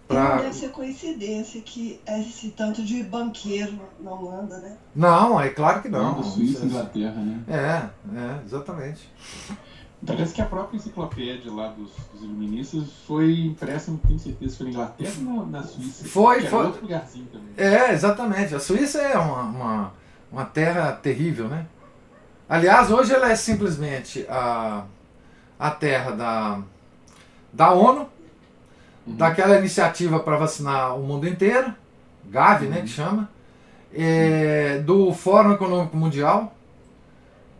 Pra... 0.09 0.37
Não 0.37 0.37
deve 0.37 0.55
ser 0.55 0.69
coincidência 0.71 1.61
que 1.61 2.01
esse 2.07 2.49
tanto 2.49 2.81
de 2.81 3.03
banqueiro 3.03 3.79
na 3.99 4.11
Holanda, 4.11 4.57
né? 4.57 4.75
Não, 4.95 5.39
é 5.39 5.49
claro 5.49 5.83
que 5.83 5.87
não. 5.87 6.15
não 6.15 6.23
Suíça 6.23 6.65
e 6.65 6.67
Inglaterra, 6.67 7.21
né? 7.21 7.43
É, 7.47 8.17
é, 8.17 8.43
exatamente. 8.43 9.07
Parece 10.03 10.33
que 10.33 10.41
a 10.41 10.47
própria 10.47 10.77
enciclopédia 10.77 11.53
lá 11.53 11.67
dos, 11.67 11.91
dos 12.11 12.23
iluministas 12.23 12.91
foi 13.05 13.39
impressa, 13.39 13.91
não 13.91 13.99
tenho 13.99 14.17
certeza 14.17 14.51
se 14.51 14.57
foi 14.57 14.65
na 14.65 14.71
Inglaterra 14.71 15.13
ou 15.27 15.45
na 15.45 15.61
Suíça. 15.61 16.05
Foi, 16.05 16.41
foi. 16.41 16.65
outro 16.65 16.81
lugarzinho 16.81 17.27
também. 17.27 17.53
É, 17.55 17.93
exatamente. 17.93 18.55
A 18.55 18.59
Suíça 18.59 18.99
é 18.99 19.15
uma, 19.15 19.43
uma, 19.43 19.93
uma 20.31 20.45
terra 20.45 20.91
terrível, 20.93 21.47
né? 21.47 21.67
Aliás, 22.49 22.89
hoje 22.89 23.13
ela 23.13 23.29
é 23.29 23.35
simplesmente 23.35 24.25
a, 24.27 24.85
a 25.59 25.69
terra 25.69 26.11
da, 26.13 26.61
da 27.53 27.73
ONU, 27.73 28.09
uhum. 29.09 29.15
daquela 29.15 29.57
iniciativa 29.57 30.19
para 30.19 30.37
vacinar 30.37 30.97
o 30.97 31.03
mundo 31.03 31.27
inteiro, 31.27 31.73
Gavi, 32.25 32.65
uhum. 32.65 32.71
né, 32.71 32.81
que 32.81 32.87
chama, 32.87 33.29
é, 33.93 34.79
do 34.79 35.13
Fórum 35.13 35.53
Econômico 35.53 35.97
Mundial, 35.97 36.55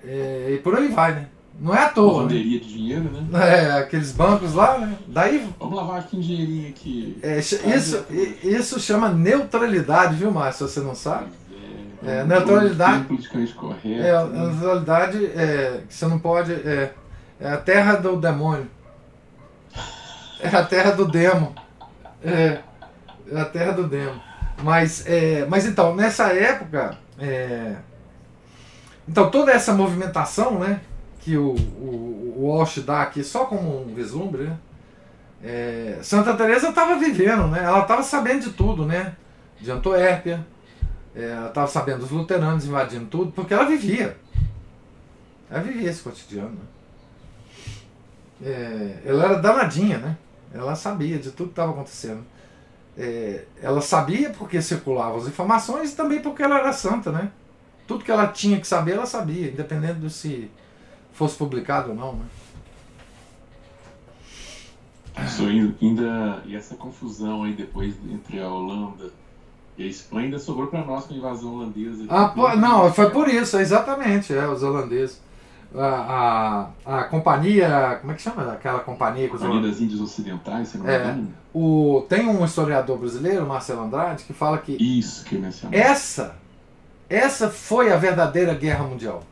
é, 0.03 0.51
e 0.53 0.57
por 0.59 0.77
aí 0.77 0.87
vai, 0.87 1.13
né? 1.13 1.27
Não 1.59 1.75
é 1.75 1.83
à 1.83 1.89
toa. 1.89 2.23
Né? 2.23 2.29
de 2.29 2.59
dinheiro, 2.59 3.03
né? 3.03 3.27
É, 3.33 3.71
aqueles 3.79 4.13
bancos 4.13 4.53
lá, 4.53 4.77
né? 4.77 4.97
Daí. 5.07 5.45
Vamos 5.59 5.75
lavar 5.75 5.99
aqui 5.99 6.15
um 6.15 6.21
dinheirinho 6.21 6.69
aqui. 6.69 7.19
É, 7.21 7.37
isso, 7.37 7.59
isso 8.41 8.79
chama 8.79 9.09
neutralidade, 9.09 10.15
viu, 10.15 10.31
Márcio? 10.31 10.67
Se 10.67 10.75
você 10.75 10.79
não 10.79 10.95
sabe. 10.95 11.27
É, 12.05 12.19
é 12.19 12.23
neutralidade. 12.23 13.03
Politicamente 13.05 13.53
correto. 13.53 13.87
É, 13.87 14.25
né? 14.25 14.45
neutralidade 14.45 15.25
é, 15.25 15.81
que 15.87 15.93
você 15.93 16.07
não 16.07 16.17
pode. 16.17 16.53
É, 16.53 16.93
é 17.41 17.49
a 17.49 17.57
terra 17.57 17.95
do 17.95 18.15
demônio. 18.15 18.67
É 20.39 20.47
a 20.47 20.65
terra 20.65 20.91
do 20.91 21.05
demo. 21.05 21.53
É, 22.23 22.59
é 23.31 23.39
a 23.39 23.45
terra 23.45 23.73
do 23.73 23.87
demo. 23.87 24.21
Mas, 24.63 25.05
é, 25.05 25.45
mas 25.45 25.65
então, 25.65 25.95
nessa 25.95 26.33
época. 26.33 26.97
É, 27.17 27.75
então, 29.07 29.29
toda 29.31 29.51
essa 29.51 29.73
movimentação 29.73 30.59
né, 30.59 30.81
que 31.19 31.35
o, 31.35 31.55
o, 31.55 32.35
o 32.37 32.45
Walsh 32.45 32.79
dá 32.79 33.01
aqui, 33.01 33.23
só 33.23 33.45
como 33.45 33.81
um 33.81 33.93
vislumbre, 33.93 34.43
né, 34.43 34.57
é, 35.43 35.99
Santa 36.03 36.35
Teresa 36.35 36.69
estava 36.69 36.95
vivendo, 36.95 37.47
né, 37.47 37.63
ela 37.63 37.79
estava 37.79 38.03
sabendo 38.03 38.43
de 38.43 38.51
tudo, 38.51 38.85
né, 38.85 39.15
de 39.59 39.71
Antuérpia, 39.71 40.45
é, 41.15 41.31
ela 41.31 41.47
estava 41.47 41.67
sabendo 41.67 41.99
dos 41.99 42.11
luteranos 42.11 42.65
invadindo 42.65 43.05
tudo, 43.07 43.31
porque 43.31 43.53
ela 43.53 43.65
vivia. 43.65 44.15
Ela 45.49 45.63
vivia 45.63 45.89
esse 45.89 46.03
cotidiano. 46.03 46.51
Né. 46.51 46.59
É, 48.45 48.99
ela 49.05 49.25
era 49.25 49.35
danadinha, 49.35 49.97
né? 49.97 50.17
Ela 50.53 50.75
sabia 50.75 51.17
de 51.17 51.31
tudo 51.31 51.47
que 51.47 51.53
estava 51.53 51.71
acontecendo. 51.71 52.23
É, 52.97 53.45
ela 53.61 53.81
sabia 53.81 54.31
porque 54.31 54.61
circulavam 54.61 55.17
as 55.17 55.27
informações 55.27 55.93
e 55.93 55.95
também 55.95 56.21
porque 56.21 56.43
ela 56.43 56.59
era 56.59 56.73
santa, 56.73 57.11
né? 57.11 57.31
Tudo 57.87 58.03
que 58.03 58.11
ela 58.11 58.27
tinha 58.27 58.59
que 58.59 58.67
saber, 58.67 58.93
ela 58.93 59.05
sabia, 59.05 59.47
independente 59.47 59.99
do 59.99 60.09
se 60.09 60.51
fosse 61.13 61.35
publicado 61.35 61.89
ou 61.89 61.95
não, 61.95 62.13
né? 62.13 62.25
Isso 65.25 65.45
ainda 65.45 66.41
e 66.45 66.55
essa 66.55 66.75
confusão 66.75 67.43
aí 67.43 67.53
depois 67.53 67.95
entre 68.09 68.39
a 68.41 68.47
Holanda 68.47 69.11
e 69.77 69.83
a 69.83 69.87
Espanha 69.87 70.25
ainda 70.25 70.39
sobrou 70.39 70.67
para 70.67 70.83
nós 70.83 71.05
com 71.05 71.13
a 71.13 71.17
invasão 71.17 71.55
holandesa. 71.55 72.05
Ah, 72.09 72.27
pô, 72.27 72.53
não, 72.55 72.93
foi 72.93 73.09
por 73.09 73.29
isso, 73.29 73.57
exatamente, 73.57 74.33
é, 74.33 74.47
os 74.47 74.61
holandeses. 74.61 75.21
A, 75.75 76.71
a, 76.85 76.99
a, 76.99 77.03
companhia, 77.03 77.99
como 78.01 78.11
é 78.11 78.15
que 78.15 78.21
chama 78.21 78.53
aquela 78.53 78.79
companhia? 78.79 79.27
A 79.27 79.29
companhia 79.29 79.61
das 79.61 79.79
Índias 79.79 80.01
Ocidentais, 80.01 80.69
se 80.69 80.79
não 80.79 80.89
é, 80.89 81.19
o, 81.53 82.05
Tem 82.09 82.27
um 82.27 82.43
historiador 82.43 82.97
brasileiro, 82.97 83.45
Marcelo 83.45 83.83
Andrade, 83.83 84.23
que 84.23 84.33
fala 84.33 84.57
que. 84.57 84.71
Isso 84.73 85.23
que 85.25 85.35
eu 85.35 85.41
mencionei. 85.41 85.79
Essa, 85.79 86.35
essa 87.07 87.49
foi 87.49 87.91
a 87.91 87.97
verdadeira 87.97 88.53
guerra 88.55 88.83
mundial 88.83 89.23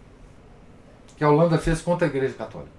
que 1.17 1.23
a 1.23 1.29
Holanda 1.29 1.57
fez 1.57 1.81
contra 1.81 2.07
a 2.07 2.09
Igreja 2.09 2.35
Católica. 2.35 2.71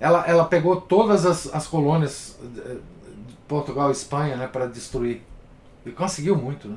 Ela, 0.00 0.26
ela 0.26 0.44
pegou 0.44 0.80
todas 0.80 1.24
as, 1.24 1.54
as 1.54 1.66
colônias 1.68 2.36
de 2.42 3.36
Portugal 3.46 3.88
e 3.90 3.92
Espanha 3.92 4.36
né, 4.36 4.48
para 4.48 4.66
destruir. 4.66 5.22
E 5.86 5.92
conseguiu 5.92 6.36
muito, 6.36 6.68
né? 6.68 6.76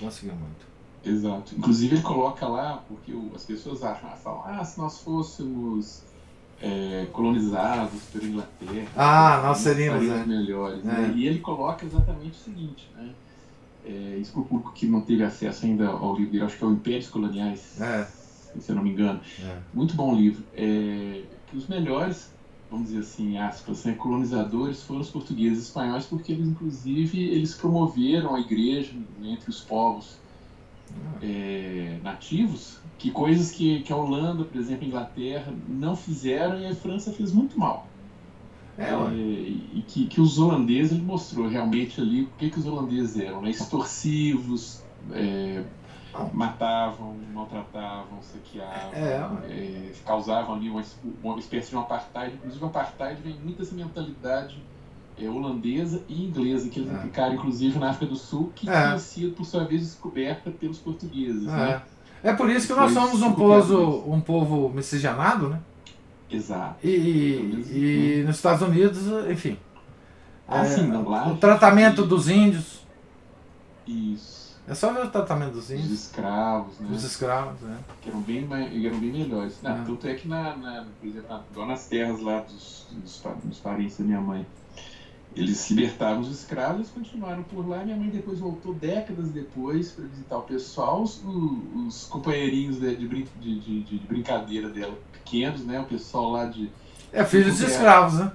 Conseguiu 0.00 0.34
muito. 0.34 0.66
Exato. 1.06 1.54
Inclusive 1.56 1.96
ele 1.96 2.02
coloca 2.02 2.46
lá, 2.46 2.82
porque 2.88 3.12
as 3.34 3.44
pessoas 3.44 3.82
acham, 3.82 4.10
falam, 4.16 4.42
ah, 4.44 4.64
se 4.64 4.78
nós 4.78 5.00
fôssemos 5.00 6.02
é, 6.60 7.06
colonizados 7.12 8.02
pela 8.12 8.24
Inglaterra, 8.24 8.88
ah, 8.96 9.42
nós 9.44 9.58
seríamos 9.58 10.06
né? 10.06 10.24
melhores. 10.26 10.82
Né? 10.82 10.94
É. 10.94 11.08
Né? 11.08 11.14
E 11.16 11.26
ele 11.26 11.38
coloca 11.38 11.84
exatamente 11.84 12.32
o 12.32 12.42
seguinte, 12.42 12.90
né? 12.96 13.10
É, 13.84 14.16
isso 14.18 14.32
para 14.32 14.40
o 14.40 14.44
público 14.44 14.72
que 14.72 14.84
não 14.84 15.00
teve 15.00 15.22
acesso 15.22 15.64
ainda 15.64 15.86
ao 15.86 16.16
livro 16.16 16.32
dele, 16.32 16.44
acho 16.44 16.58
que 16.58 16.64
é 16.64 16.66
o 16.66 16.72
Impérios 16.72 17.08
Coloniais. 17.08 17.80
É 17.80 18.08
se 18.60 18.70
eu 18.70 18.76
não 18.76 18.82
me 18.82 18.90
engano. 18.90 19.20
É. 19.40 19.58
Muito 19.72 19.94
bom 19.94 20.14
livro. 20.14 20.42
É, 20.54 21.22
que 21.48 21.56
os 21.56 21.66
melhores, 21.66 22.30
vamos 22.70 22.88
dizer 22.88 23.00
assim, 23.00 23.38
aspas, 23.38 23.84
né, 23.84 23.92
colonizadores 23.94 24.82
foram 24.82 25.00
os 25.00 25.10
portugueses 25.10 25.58
e 25.58 25.62
espanhóis, 25.62 26.06
porque 26.06 26.32
eles, 26.32 26.46
inclusive, 26.46 27.22
eles 27.28 27.54
promoveram 27.54 28.34
a 28.34 28.40
igreja 28.40 28.92
entre 29.22 29.50
os 29.50 29.60
povos 29.60 30.16
é, 31.22 31.98
nativos, 32.02 32.78
que 32.98 33.10
coisas 33.10 33.50
que, 33.50 33.80
que 33.82 33.92
a 33.92 33.96
Holanda, 33.96 34.44
por 34.44 34.58
exemplo, 34.58 34.84
a 34.84 34.88
Inglaterra, 34.88 35.54
não 35.68 35.96
fizeram 35.96 36.60
e 36.60 36.66
a 36.66 36.74
França 36.74 37.12
fez 37.12 37.32
muito 37.32 37.58
mal. 37.58 37.86
É, 38.78 38.92
e 39.14 39.84
que, 39.88 40.06
que 40.06 40.20
os 40.20 40.38
holandeses, 40.38 40.92
ele 40.92 41.02
mostrou 41.02 41.48
realmente 41.48 41.98
ali 42.00 42.22
o 42.22 42.28
que, 42.38 42.50
que 42.50 42.58
os 42.58 42.66
holandeses 42.66 43.18
eram, 43.18 43.40
né? 43.40 43.48
extorsivos, 43.48 44.82
é, 45.12 45.64
matavam, 46.32 47.16
maltratavam, 47.32 48.20
saqueavam, 48.20 48.92
é, 48.94 49.50
é, 49.50 49.92
causavam 50.04 50.56
ali 50.56 50.68
uma, 50.68 50.82
uma 51.22 51.38
espécie 51.38 51.70
de 51.70 51.76
um 51.76 51.80
apartheid. 51.80 52.34
Inclusive, 52.34 52.64
o 52.64 52.68
apartheid 52.68 53.20
vem 53.22 53.34
muito 53.38 53.58
dessa 53.58 53.74
mentalidade 53.74 54.62
é, 55.18 55.28
holandesa 55.28 56.02
e 56.08 56.24
inglesa, 56.24 56.68
que 56.68 56.80
eles 56.80 56.92
é. 56.92 56.98
ficaram, 56.98 57.34
inclusive, 57.34 57.78
na 57.78 57.90
África 57.90 58.06
do 58.06 58.16
Sul, 58.16 58.52
que 58.54 58.68
é. 58.68 58.72
tinha 58.72 58.98
sido, 58.98 59.32
por 59.34 59.44
sua 59.44 59.64
vez, 59.64 59.82
descoberta 59.82 60.50
pelos 60.50 60.78
portugueses. 60.78 61.46
É, 61.46 61.50
né? 61.50 61.82
é 62.22 62.32
por 62.32 62.50
isso 62.50 62.66
que 62.66 62.74
nós 62.74 62.92
somos 62.92 63.22
um 63.22 63.32
povo, 63.32 64.12
um 64.12 64.20
povo 64.20 64.68
miscigenado, 64.68 65.48
né? 65.48 65.60
Exato. 66.30 66.84
E, 66.84 66.90
e, 66.90 68.20
e 68.20 68.24
nos 68.24 68.36
Estados 68.36 68.66
Unidos, 68.66 69.02
enfim. 69.30 69.56
Ah, 70.48 70.64
sim, 70.64 70.86
não, 70.86 71.08
lá 71.08 71.28
o 71.28 71.36
tratamento 71.36 72.04
dos 72.04 72.28
índios. 72.28 72.80
Isso. 73.86 74.36
É 74.68 74.74
só 74.74 74.92
ver 74.92 75.04
o 75.04 75.10
tratamento 75.10 75.52
dos 75.52 75.70
índios. 75.70 75.92
Os 75.92 76.04
escravos, 76.06 76.78
né? 76.80 76.88
Os 76.90 77.04
escravos, 77.04 77.60
né? 77.60 77.78
Que 78.02 78.08
eram 78.08 78.20
bem, 78.20 78.48
eram 78.50 78.98
bem 78.98 79.12
melhores. 79.12 79.58
Não, 79.62 79.70
é. 79.70 79.84
Tanto 79.84 80.06
é 80.08 80.14
que, 80.14 80.26
na, 80.26 80.56
na, 80.56 80.86
por 81.00 81.06
exemplo, 81.06 81.40
na, 81.56 81.66
nas 81.66 81.86
terras 81.86 82.20
lá 82.20 82.40
dos, 82.40 82.86
dos, 82.90 83.22
dos, 83.44 83.58
parentes 83.58 83.96
da 83.98 84.04
minha 84.04 84.20
mãe, 84.20 84.44
eles 85.36 85.70
libertaram 85.70 86.20
os 86.20 86.30
escravos, 86.30 86.88
continuaram 86.88 87.42
por 87.42 87.68
lá. 87.68 87.84
Minha 87.84 87.96
mãe 87.96 88.08
depois 88.08 88.38
voltou 88.38 88.72
décadas 88.72 89.28
depois 89.28 89.92
para 89.92 90.06
visitar 90.06 90.38
o 90.38 90.42
pessoal, 90.42 91.02
os, 91.02 91.22
os 91.86 92.06
companheirinhos 92.06 92.80
de, 92.80 92.96
de, 92.96 93.60
de, 93.60 93.80
de, 93.82 93.98
brincadeira 94.06 94.70
dela, 94.70 94.98
pequenos, 95.12 95.64
né? 95.64 95.78
O 95.78 95.84
pessoal 95.84 96.30
lá 96.30 96.46
de. 96.46 96.70
É, 97.12 97.22
filhos 97.22 97.58
de 97.58 97.66
escravos, 97.66 98.18
né? 98.18 98.32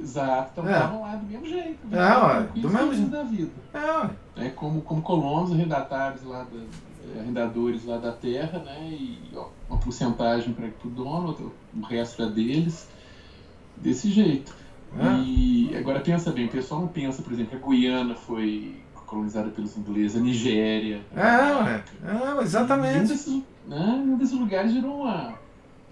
Exato, 0.00 0.50
então 0.52 0.70
estavam 0.70 0.98
é. 0.98 1.00
lá 1.00 1.16
do 1.16 1.26
mesmo 1.26 1.46
jeito. 1.46 1.78
É, 1.90 1.96
ué, 1.96 2.48
do 2.54 2.70
mesmo 2.70 2.94
jeito. 2.94 3.10
da 3.10 3.22
vida. 3.24 3.52
É, 3.74 3.78
ué. 3.78 4.10
É, 4.36 4.48
como, 4.50 4.82
como 4.82 5.02
colonos 5.02 5.50
arrendatários 5.50 6.22
lá, 6.22 6.44
da, 6.44 7.20
arrendadores 7.20 7.84
lá 7.84 7.96
da 7.96 8.12
terra, 8.12 8.60
né? 8.60 8.88
E 8.90 9.18
ó, 9.34 9.48
uma 9.68 9.78
porcentagem 9.80 10.52
para 10.52 10.66
o 10.66 10.90
dono, 10.90 11.52
o 11.74 11.80
resto 11.80 12.22
é 12.22 12.30
deles. 12.30 12.88
Desse 13.76 14.10
jeito. 14.10 14.54
É. 14.98 15.22
E 15.22 15.76
agora 15.76 16.00
pensa 16.00 16.30
bem, 16.32 16.46
o 16.46 16.50
pessoal 16.50 16.80
não 16.80 16.88
pensa, 16.88 17.22
por 17.22 17.32
exemplo, 17.32 17.58
que 17.58 17.64
a 17.64 17.68
Guiana 17.68 18.14
foi 18.14 18.76
colonizada 19.06 19.50
pelos 19.50 19.76
ingleses, 19.76 20.16
a 20.16 20.20
Nigéria. 20.20 21.00
É. 21.14 21.82
É, 22.04 22.42
exatamente. 22.42 22.98
Um 22.98 23.06
desses, 23.06 23.42
né, 23.66 24.02
um 24.04 24.16
desses 24.16 24.38
lugares 24.38 24.72
virou 24.72 25.02
uma, 25.02 25.34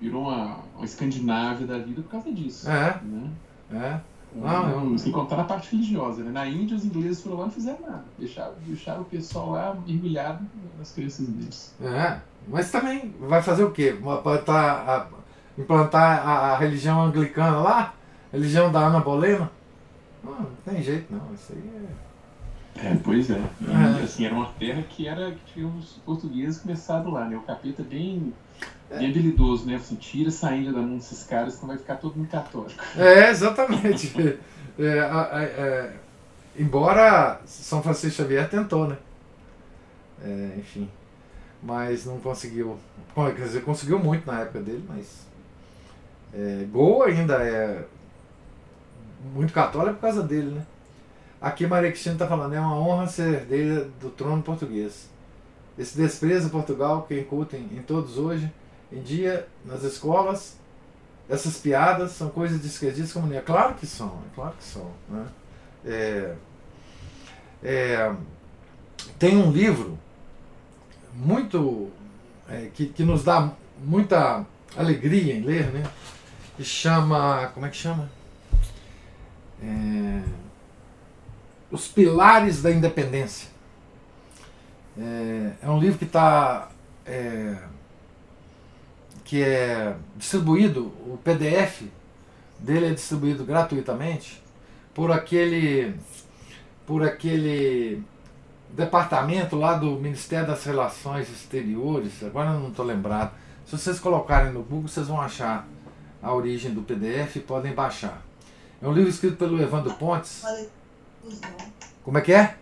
virou 0.01 0.23
uma, 0.23 0.59
uma 0.77 0.85
Escandinávia 0.85 1.67
da 1.67 1.79
vida 1.79 2.03
por 2.03 2.11
causa 2.11 2.33
disso. 2.33 2.69
É. 2.69 3.01
Né? 3.03 3.31
É. 3.73 4.01
Não, 4.35 4.87
não, 4.87 4.99
sem 4.99 5.13
contar 5.13 5.37
na 5.37 5.45
parte 5.45 5.71
religiosa. 5.71 6.25
Né? 6.25 6.33
Na 6.33 6.47
Índia, 6.47 6.77
os 6.77 6.85
ingleses 6.85 7.23
foram 7.23 7.37
lá 7.37 7.43
e 7.43 7.47
não 7.47 7.53
fizeram 7.53 7.81
nada. 7.83 8.05
Deixaram, 8.19 8.53
deixaram 8.67 9.03
o 9.03 9.05
pessoal 9.05 9.51
lá 9.51 9.77
mergulhado 9.87 10.45
nas 10.77 10.91
crenças 10.91 11.27
deles. 11.29 11.73
É, 11.81 12.19
mas 12.49 12.71
também 12.71 13.15
vai 13.21 13.41
fazer 13.41 13.63
o 13.63 13.71
quê? 13.71 13.97
Implantar 13.97 14.89
a, 14.89 15.07
implantar 15.57 16.29
a, 16.29 16.53
a 16.53 16.59
religião 16.59 17.01
anglicana 17.05 17.59
lá? 17.59 17.95
Religião 18.35 18.71
da 18.71 18.81
Ana 18.81 19.01
Bolena? 19.01 19.51
Não, 20.23 20.33
não 20.33 20.51
tem 20.65 20.83
jeito 20.83 21.13
não. 21.13 21.35
Isso 21.35 21.53
aí 21.53 21.71
é. 21.77 22.15
É, 22.77 22.99
pois 23.03 23.31
é. 23.31 23.41
E, 23.61 24.01
é. 24.01 24.03
assim, 24.03 24.27
era 24.27 24.35
uma 24.35 24.51
terra 24.59 24.83
que 24.83 25.07
era 25.07 25.31
que 25.31 25.53
tinha 25.55 25.67
os 25.67 26.01
portugueses 26.05 26.61
começado 26.61 27.11
lá, 27.11 27.25
né? 27.25 27.37
O 27.37 27.43
capeta 27.43 27.83
é 27.83 27.85
bem 27.85 28.33
Bem 28.89 29.11
habilidoso, 29.11 29.67
né? 29.67 29.77
Assim, 29.77 29.97
tira 29.97 30.29
essa 30.29 30.49
da 30.49 30.81
mão 30.81 30.97
desses 30.97 31.25
caras, 31.25 31.55
senão 31.55 31.69
vai 31.69 31.79
ficar 31.79 31.97
todo 31.97 32.17
mundo 32.17 32.29
católico. 32.29 32.83
É, 32.97 33.31
exatamente. 33.31 34.13
é, 34.79 34.85
é, 34.85 35.43
é, 35.43 35.93
embora 36.57 37.41
São 37.47 37.83
Francisco 37.83 38.23
Xavier 38.23 38.49
tentou, 38.49 38.87
né? 38.87 38.97
É, 40.23 40.55
enfim. 40.59 40.89
Mas 41.63 42.05
não 42.05 42.21
conseguiu. 42.21 42.79
Quer 43.15 43.33
dizer, 43.33 43.65
conseguiu 43.65 43.99
muito 43.99 44.27
na 44.27 44.41
época 44.41 44.61
dele, 44.61 44.85
mas. 44.89 45.25
É, 46.33 46.67
Gol 46.71 47.05
ainda 47.05 47.43
é 47.43 47.85
muito 49.33 49.53
católico 49.53 49.95
por 49.95 50.03
causa 50.03 50.23
dele, 50.23 50.51
né? 50.51 50.67
Aqui 51.41 51.67
Maria 51.67 51.91
Cristina 51.91 52.15
está 52.15 52.27
falando, 52.27 52.55
é 52.55 52.61
uma 52.61 52.79
honra 52.79 53.07
ser 53.07 53.35
herdeira 53.35 53.89
do 54.01 54.11
trono 54.11 54.43
português. 54.43 55.09
Esse 55.79 55.97
desprezo 55.97 56.51
Portugal 56.51 57.03
que 57.03 57.19
incutem 57.19 57.69
em 57.73 57.83
todos 57.83 58.17
hoje 58.17 58.51
em 58.93 59.03
dia 59.03 59.47
nas 59.65 59.83
escolas, 59.83 60.57
essas 61.29 61.59
piadas 61.59 62.13
são 62.13 62.29
coisas 62.29 62.61
de 62.61 62.69
esquerdistas 62.69 63.13
comunistas. 63.13 63.45
Claro 63.45 63.75
que 63.75 63.87
são, 63.87 64.07
é 64.09 64.35
claro 64.35 64.55
que 64.57 64.65
são. 64.65 64.91
Né? 65.09 65.27
É, 65.85 66.35
é, 67.63 68.15
tem 69.19 69.37
um 69.37 69.51
livro 69.51 69.99
muito 71.15 71.91
é, 72.49 72.71
que, 72.73 72.87
que 72.87 73.03
nos 73.03 73.25
dá 73.25 73.53
muita 73.83 74.45
alegria 74.77 75.35
em 75.35 75.43
ler, 75.43 75.73
né? 75.73 75.83
Que 76.57 76.65
chama. 76.65 77.51
Como 77.53 77.67
é 77.67 77.69
que 77.69 77.77
chama? 77.77 78.09
É, 79.63 80.23
Os 81.71 81.89
Pilares 81.89 82.63
da 82.63 82.71
Independência. 82.71 83.49
É, 84.99 85.53
é 85.63 85.69
um 85.69 85.79
livro 85.79 85.99
que 85.99 86.05
está. 86.05 86.69
É, 87.07 87.57
que 89.25 89.43
é 89.43 89.97
distribuído, 90.17 90.93
o 91.07 91.19
PDF 91.25 91.83
dele 92.59 92.87
é 92.87 92.91
distribuído 92.91 93.45
gratuitamente 93.45 94.43
por 94.95 95.11
aquele 95.11 95.95
por 96.87 97.03
aquele 97.03 98.03
departamento 98.71 99.57
lá 99.57 99.75
do 99.75 99.93
Ministério 99.93 100.47
das 100.47 100.65
Relações 100.65 101.31
Exteriores, 101.31 102.23
agora 102.23 102.51
eu 102.51 102.61
não 102.61 102.69
estou 102.69 102.85
lembrado. 102.85 103.33
Se 103.65 103.79
vocês 103.79 103.99
colocarem 103.99 104.53
no 104.53 104.63
Google, 104.63 104.89
vocês 104.89 105.07
vão 105.07 105.21
achar 105.21 105.67
a 106.23 106.33
origem 106.33 106.73
do 106.73 106.83
PDF 106.83 107.37
e 107.37 107.41
podem 107.41 107.73
baixar. 107.73 108.24
É 108.85 108.87
um 108.87 108.93
livro 108.93 109.09
escrito 109.09 109.39
pelo 109.39 109.59
Evandro 109.63 109.95
Pontes. 109.95 110.43
Como 112.03 112.19
é 112.19 112.21
que 112.21 112.35
é? 112.35 112.55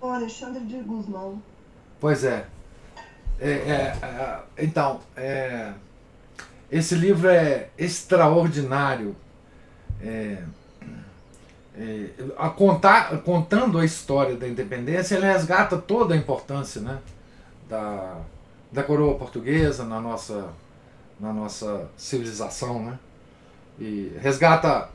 O 0.00 0.08
Alexandre 0.08 0.64
de 0.64 0.78
Guzmão. 0.78 1.40
Pois 2.00 2.24
é. 2.24 2.44
É, 3.38 3.48
é, 3.48 3.96
é, 4.02 4.40
então, 4.58 4.98
é, 5.16 5.72
esse 6.68 6.96
livro 6.96 7.28
é 7.28 7.68
extraordinário. 7.78 9.14
É, 10.02 10.42
é, 11.76 12.10
a 12.36 12.50
contar, 12.50 13.16
contando 13.18 13.78
a 13.78 13.84
história 13.84 14.34
da 14.34 14.48
independência, 14.48 15.14
ele 15.14 15.26
resgata 15.26 15.78
toda 15.78 16.14
a 16.14 16.16
importância 16.16 16.80
né, 16.80 16.98
da, 17.68 18.16
da 18.72 18.82
coroa 18.82 19.14
portuguesa 19.14 19.84
na 19.84 20.00
nossa, 20.00 20.48
na 21.20 21.32
nossa 21.32 21.88
civilização, 21.96 22.82
né? 22.82 22.98
E 23.80 24.12
resgata 24.20 24.88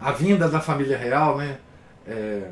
a 0.00 0.12
vinda 0.12 0.48
da 0.48 0.60
família 0.60 0.96
real, 0.96 1.36
né? 1.36 1.58
É, 2.06 2.50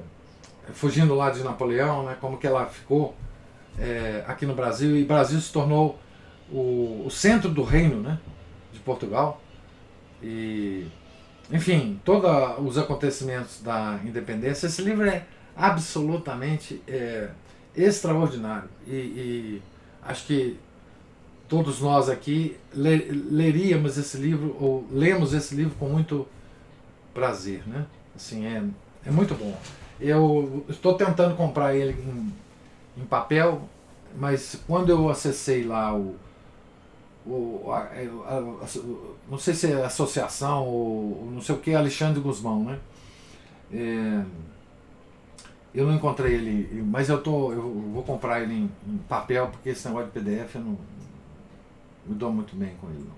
fugindo 0.73 1.15
lá 1.15 1.31
de 1.31 1.43
Napoleão, 1.43 2.05
né? 2.05 2.17
Como 2.21 2.39
que 2.39 2.47
ela 2.47 2.67
ficou 2.67 3.15
é, 3.79 4.25
aqui 4.27 4.47
no 4.47 4.55
Brasil 4.55 4.97
e 4.97 5.05
Brasil 5.05 5.41
se 5.41 5.53
tornou 5.53 5.99
o, 6.51 7.05
o 7.07 7.11
centro 7.11 7.51
do 7.51 7.63
reino, 7.63 8.01
né? 8.01 8.19
De 8.73 8.79
Portugal 8.81 9.41
e 10.23 10.87
enfim, 11.51 12.01
todos 12.05 12.31
os 12.65 12.79
acontecimentos 12.79 13.61
da 13.61 13.99
independência. 14.05 14.67
Esse 14.67 14.83
livro 14.83 15.05
é 15.09 15.27
absolutamente 15.57 16.81
é, 16.87 17.31
extraordinário 17.77 18.69
e, 18.87 18.93
e, 18.93 19.63
acho 20.03 20.27
que 20.27 20.59
todos 21.51 21.81
nós 21.81 22.09
aqui 22.09 22.57
leríamos 22.73 23.99
esse 23.99 24.17
livro 24.17 24.57
ou 24.61 24.87
lemos 24.91 25.35
esse 25.35 25.53
livro 25.55 25.75
com 25.75 25.89
muito 25.89 26.27
prazer, 27.13 27.67
né? 27.67 27.85
Assim 28.15 28.47
é, 28.47 28.63
é 29.05 29.11
muito 29.11 29.35
bom. 29.35 29.59
Eu 30.01 30.65
estou 30.69 30.95
tentando 30.95 31.37
comprar 31.37 31.75
ele 31.75 31.93
em, 31.93 33.03
em 33.03 33.05
papel, 33.05 33.69
mas 34.17 34.63
quando 34.67 34.91
eu 34.91 35.11
acessei 35.11 35.65
lá 35.65 35.95
o 35.95 36.15
o, 37.27 37.71
a, 37.71 37.81
a, 37.81 38.39
a, 38.39 38.67
não 39.31 39.39
sei 39.39 39.53
se 39.53 39.71
é 39.71 39.85
associação 39.85 40.67
ou 40.67 41.31
não 41.31 41.43
sei 41.43 41.55
o 41.55 41.59
que, 41.59 41.75
Alexandre 41.75 42.19
Guzmão, 42.19 42.65
né? 42.65 42.79
É, 43.73 44.25
eu 45.75 45.87
não 45.87 45.95
encontrei 45.95 46.35
ele, 46.35 46.83
mas 46.83 47.11
eu, 47.11 47.23
tô, 47.23 47.53
eu 47.53 47.63
vou 47.93 48.03
comprar 48.03 48.41
ele 48.41 48.55
em, 48.55 48.71
em 48.89 48.97
papel, 49.09 49.49
porque 49.49 49.69
esse 49.69 49.87
negócio 49.87 50.11
de 50.11 50.13
PDF 50.13 50.55
eu 50.55 50.63
não 50.63 50.79
me 52.11 52.17
dou 52.17 52.33
muito 52.33 52.57
bem 52.57 52.75
com 52.81 52.89
ele. 52.89 53.09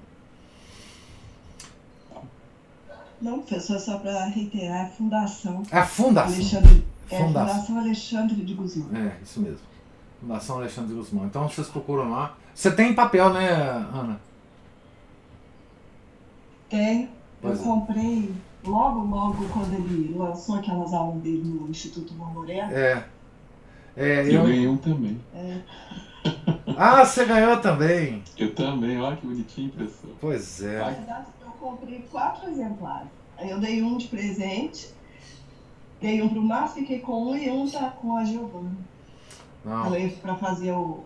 Não, 3.23 3.33
não 3.33 3.39
professor, 3.41 3.79
só 3.81 3.99
para 3.99 4.27
reiterar, 4.27 4.87
é 4.87 4.89
Fundação. 4.91 5.63
É 5.71 5.79
a 5.79 5.87
Fundação. 5.87 6.35
Alexandre, 6.35 6.85
é 7.11 7.19
Fundação. 7.19 7.55
Fundação 7.55 7.79
Alexandre 7.79 8.45
de 8.45 8.55
Guzmão. 8.55 8.95
É, 8.95 9.17
isso 9.23 9.41
mesmo. 9.41 9.61
Fundação 10.21 10.57
Alexandre 10.59 10.91
de 10.91 10.97
Guzmão. 10.97 11.25
Então 11.25 11.49
vocês 11.49 11.69
procuram 11.69 12.11
lá. 12.11 12.37
Você 12.55 12.71
tem 12.71 12.95
papel, 12.95 13.33
né, 13.33 13.51
Ana? 13.51 14.21
Tenho. 16.69 17.09
Eu 17.43 17.53
é. 17.53 17.57
comprei 17.57 18.31
logo, 18.63 19.01
logo 19.01 19.49
quando 19.49 19.73
ele 19.73 20.15
lançou 20.15 20.57
aquelas 20.57 20.93
aulas 20.93 21.23
dele 21.23 21.43
no 21.43 21.69
Instituto 21.69 22.13
Moreno. 22.13 22.71
É. 22.71 23.05
é 23.97 24.21
eu, 24.27 24.33
eu 24.33 24.43
ganhei 24.45 24.69
um 24.69 24.77
também. 24.77 25.19
É. 25.35 25.61
ah, 26.77 27.05
você 27.05 27.25
ganhou 27.25 27.59
também. 27.61 28.23
Eu 28.37 28.55
também, 28.55 29.01
olha 29.01 29.17
que 29.17 29.27
bonitinho, 29.27 29.71
professor. 29.71 30.11
Pois 30.21 30.63
é. 30.63 30.79
Na 30.79 30.91
verdade, 30.91 31.27
eu 31.45 31.51
comprei 31.53 32.05
quatro 32.11 32.51
exemplares. 32.51 33.09
Aí 33.39 33.51
eu 33.51 33.59
dei 33.59 33.83
um 33.83 33.97
de 33.97 34.09
presente, 34.09 34.91
dei 36.01 36.23
um 36.23 36.29
pro 36.29 36.43
Márcio, 36.43 36.81
fiquei 36.81 37.01
com 37.01 37.31
um 37.31 37.37
e 37.37 37.51
um 37.51 37.69
tá 37.69 37.91
com 37.91 38.17
a 38.17 38.25
Giovana. 38.25 38.77
Não. 39.65 39.93
Para 40.21 40.35
fazer 40.37 40.73
o 40.73 41.05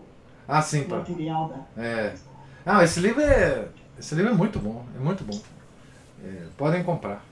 ah, 0.48 0.62
sim, 0.62 0.86
material 0.86 1.48
da. 1.48 1.82
É. 1.82 2.14
Não, 2.64 2.80
esse 2.82 3.00
livro 3.00 3.20
é. 3.20 3.68
Esse 3.98 4.14
livro 4.14 4.30
é 4.30 4.34
muito 4.34 4.58
bom. 4.58 4.84
É 4.94 4.98
muito 4.98 5.24
bom. 5.24 5.38
É, 6.24 6.46
podem 6.56 6.84
comprar. 6.84 7.24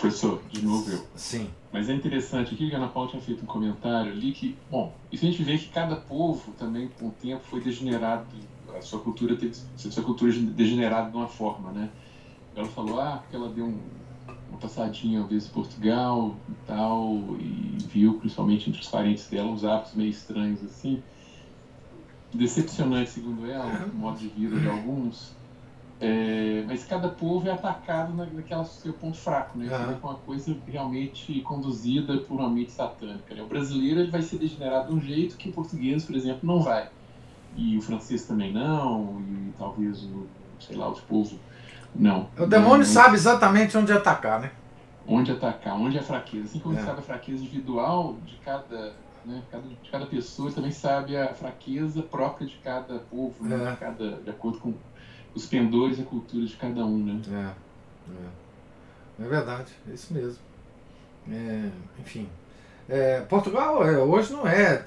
Professor, 0.00 0.42
de 0.50 0.64
novo 0.64 0.90
eu. 0.90 1.06
Sim. 1.14 1.50
Mas 1.70 1.88
é 1.90 1.94
interessante 1.94 2.54
aqui 2.54 2.68
que 2.68 2.74
a 2.74 2.78
Ana 2.78 2.88
Paula 2.88 3.10
tinha 3.10 3.22
feito 3.22 3.42
um 3.42 3.46
comentário 3.46 4.10
ali 4.10 4.32
que, 4.32 4.56
bom, 4.70 4.94
isso 5.12 5.24
a 5.26 5.30
gente 5.30 5.42
vê 5.42 5.58
que 5.58 5.68
cada 5.68 5.94
povo 5.94 6.52
também, 6.58 6.88
com 6.98 7.08
o 7.08 7.10
tempo, 7.10 7.42
foi 7.44 7.60
degenerado, 7.60 8.24
a 8.74 8.80
sua 8.80 8.98
cultura 9.00 9.36
teve, 9.36 9.54
a 9.74 9.90
sua 9.90 10.02
cultura 10.02 10.32
degenerada 10.32 11.10
de 11.10 11.16
uma 11.16 11.28
forma, 11.28 11.70
né? 11.70 11.90
Ela 12.56 12.66
falou, 12.66 12.98
ah, 12.98 13.18
porque 13.18 13.36
ela 13.36 13.50
deu 13.50 13.66
um, 13.66 13.78
uma 14.48 14.58
passadinha, 14.58 15.22
às 15.22 15.28
vezes, 15.28 15.48
em 15.48 15.52
Portugal 15.52 16.34
e 16.48 16.66
tal, 16.66 17.36
e 17.38 17.76
viu, 17.86 18.14
principalmente 18.14 18.70
entre 18.70 18.80
os 18.80 18.88
parentes 18.88 19.28
dela, 19.28 19.50
uns 19.50 19.64
hábitos 19.64 19.94
meio 19.94 20.10
estranhos, 20.10 20.64
assim. 20.64 21.02
Decepcionante, 22.32 23.10
segundo 23.10 23.44
ela, 23.44 23.84
o 23.92 23.96
modo 23.96 24.18
de 24.18 24.28
vida 24.28 24.58
de 24.58 24.68
alguns. 24.68 25.38
É, 26.02 26.64
mas 26.66 26.82
cada 26.84 27.10
povo 27.10 27.46
é 27.46 27.52
atacado 27.52 28.14
naquela 28.14 28.64
seu 28.64 28.94
ponto 28.94 29.18
fraco, 29.18 29.58
né? 29.58 29.68
Uhum. 29.76 29.98
com 29.98 30.08
uma 30.08 30.16
coisa 30.16 30.56
realmente 30.66 31.42
conduzida 31.42 32.16
por 32.18 32.40
uma 32.40 32.48
mente 32.48 32.72
satânica. 32.72 33.34
Né? 33.34 33.42
O 33.42 33.46
brasileiro 33.46 34.00
ele 34.00 34.10
vai 34.10 34.22
ser 34.22 34.38
degenerado 34.38 34.88
de 34.88 34.94
um 34.94 35.00
jeito 35.00 35.36
que 35.36 35.50
o 35.50 35.52
português, 35.52 36.04
por 36.06 36.16
exemplo, 36.16 36.40
não 36.42 36.62
vai. 36.62 36.88
E 37.54 37.76
o 37.76 37.82
francês 37.82 38.26
também 38.26 38.50
não, 38.50 39.20
e 39.20 39.52
talvez 39.58 40.02
o, 40.04 40.26
sei 40.58 40.74
lá, 40.74 40.88
os 40.88 41.00
povos 41.00 41.34
não. 41.94 42.28
O 42.38 42.46
demônio 42.46 42.78
não, 42.78 42.84
sabe 42.84 43.16
exatamente 43.16 43.76
onde 43.76 43.92
atacar, 43.92 44.40
né? 44.40 44.52
Onde 45.06 45.32
atacar, 45.32 45.74
onde 45.74 45.98
é 45.98 46.00
a 46.00 46.04
fraqueza. 46.04 46.44
Assim 46.44 46.60
como 46.60 46.74
é. 46.74 46.78
ele 46.78 46.86
sabe 46.86 47.00
a 47.00 47.02
fraqueza 47.02 47.42
individual 47.42 48.16
de 48.24 48.36
cada, 48.36 48.94
né, 49.26 49.42
de 49.82 49.90
cada 49.90 50.06
pessoa, 50.06 50.48
ele 50.48 50.54
também 50.54 50.70
sabe 50.70 51.14
a 51.16 51.34
fraqueza 51.34 52.02
própria 52.02 52.46
de 52.46 52.56
cada 52.56 53.00
povo, 53.00 53.44
né, 53.44 53.56
é. 53.56 53.70
de, 53.72 53.76
cada, 53.76 54.10
de 54.22 54.30
acordo 54.30 54.58
com 54.60 54.72
os 55.34 55.46
pendores 55.46 55.98
e 55.98 56.02
a 56.02 56.04
cultura 56.04 56.46
de 56.46 56.56
cada 56.56 56.84
um, 56.84 57.04
né? 57.04 57.20
É, 57.30 59.22
é. 59.22 59.26
é 59.26 59.28
verdade, 59.28 59.72
é 59.88 59.94
isso 59.94 60.12
mesmo. 60.12 60.38
É, 61.30 61.70
enfim. 61.98 62.28
É, 62.88 63.20
Portugal 63.20 63.86
é, 63.86 63.98
hoje 63.98 64.32
não 64.32 64.46
é, 64.46 64.74
é 64.74 64.84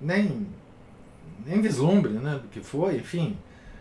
nem, 0.00 0.46
nem 1.46 1.60
vislumbre 1.60 2.12
né, 2.12 2.40
do 2.42 2.48
que 2.48 2.60
foi, 2.60 2.96
enfim 2.96 3.36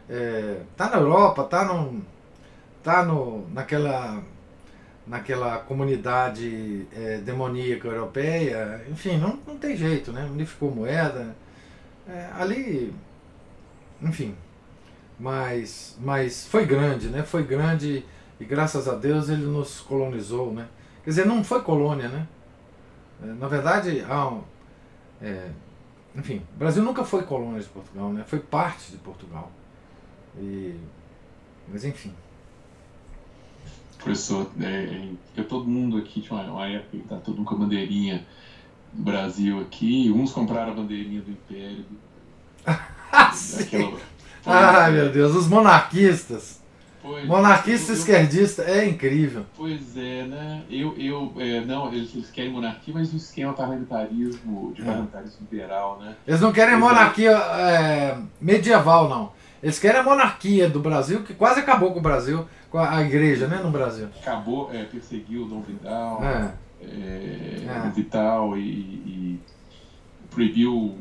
é, 0.10 0.62
tá 0.76 0.90
na 0.90 0.98
Europa, 0.98 1.44
tá, 1.44 1.66
no, 1.66 2.02
tá 2.84 3.04
no, 3.06 3.48
naquela, 3.50 4.24
naquela 5.06 5.58
comunidade 5.60 6.88
é, 6.94 7.18
demoníaca 7.18 7.88
europeia, 7.88 8.86
enfim, 8.90 9.18
não, 9.18 9.40
não 9.46 9.58
tem 9.58 9.76
jeito, 9.76 10.12
né? 10.12 10.26
Unificou 10.26 10.74
moeda. 10.74 11.36
É, 12.08 12.30
ali, 12.34 12.94
enfim, 14.02 14.34
mas, 15.20 15.98
mas 16.00 16.48
foi 16.48 16.66
grande, 16.66 17.10
né? 17.10 17.24
Foi 17.24 17.44
grande 17.44 18.06
e 18.40 18.46
graças 18.46 18.88
a 18.88 18.96
Deus 18.96 19.30
ele 19.30 19.46
nos 19.46 19.80
colonizou, 19.80 20.54
né? 20.54 20.68
Quer 21.04 21.10
dizer, 21.10 21.26
não 21.26 21.44
foi 21.44 21.62
colônia, 21.62 22.08
né? 22.08 22.28
É, 23.24 23.26
na 23.26 23.48
verdade, 23.48 24.06
ah, 24.08 24.40
é, 25.22 25.50
enfim, 26.16 26.42
o 26.56 26.60
Brasil 26.60 26.84
nunca 26.84 27.04
foi 27.04 27.24
colônia 27.24 27.62
de 27.62 27.68
Portugal, 27.68 28.14
né? 28.14 28.24
Foi 28.28 28.40
parte 28.40 28.92
de 28.92 28.98
Portugal. 28.98 29.52
E, 30.38 30.76
mas 31.68 31.84
enfim. 31.84 32.14
Professor, 33.98 34.52
é, 34.62 35.10
é, 35.36 35.44
todo 35.44 35.66
mundo 35.66 35.98
aqui 35.98 36.22
tinha 36.22 36.40
uma, 36.40 36.52
uma 36.52 36.68
época 36.68 36.98
que 36.98 37.04
tá 37.08 37.18
todo 37.18 37.38
mundo 37.38 37.48
com 37.48 37.56
a 37.56 37.58
bandeirinha 37.58 38.26
do 38.94 39.04
Brasil 39.04 39.60
aqui. 39.62 40.12
Uns 40.12 40.32
compraram 40.32 40.74
a 40.74 40.76
bandeirinha 40.76 41.22
do 41.22 41.32
Império. 41.32 41.86
ah, 42.66 43.34
daquela, 43.58 44.00
Ai, 44.48 44.92
meu 44.92 45.12
Deus, 45.12 45.36
os 45.36 45.48
monarquistas. 45.48 46.58
Pois, 47.08 47.26
Monarquista 47.26 47.94
eu, 47.94 47.96
esquerdista 47.96 48.64
é 48.64 48.86
incrível. 48.86 49.46
Pois 49.56 49.96
é, 49.96 50.24
né? 50.24 50.64
Eu, 50.70 50.94
eu 50.98 51.32
é, 51.38 51.62
não, 51.62 51.88
eles, 51.88 52.14
eles, 52.14 52.30
querem 52.30 52.52
monarquia, 52.52 52.94
mas 52.94 53.14
o 53.14 53.16
esquema 53.16 53.54
parlamentarismo, 53.54 54.74
de 54.76 54.82
é. 54.82 54.86
parlamentarismo 54.86 55.48
liberal, 55.50 56.00
né? 56.02 56.16
Eles 56.28 56.42
não 56.42 56.52
querem 56.52 56.78
monarquia 56.78 57.32
é, 57.32 58.18
medieval, 58.42 59.08
não. 59.08 59.32
Eles 59.64 59.80
querem 59.80 60.02
a 60.02 60.04
monarquia 60.04 60.70
do 60.70 60.82
Brasil, 60.82 61.24
que 61.24 61.34
quase 61.34 61.62
acabou 61.62 61.94
com 61.94 62.00
o 62.00 62.02
Brasil, 62.02 62.46
com 62.70 62.78
a, 62.78 63.02
igreja, 63.02 63.48
né, 63.48 63.62
no 63.64 63.72
Brasil. 63.72 64.10
Acabou, 64.22 64.70
é, 64.74 64.84
perseguiu 64.84 65.44
o 65.44 65.48
Dom 65.48 65.62
Vidal, 65.62 66.22
é. 66.24 66.52
É, 66.82 67.86
é. 67.86 67.92
Vital 67.96 68.58
e, 68.58 68.62
e, 68.62 69.40
proibiu 70.30 70.98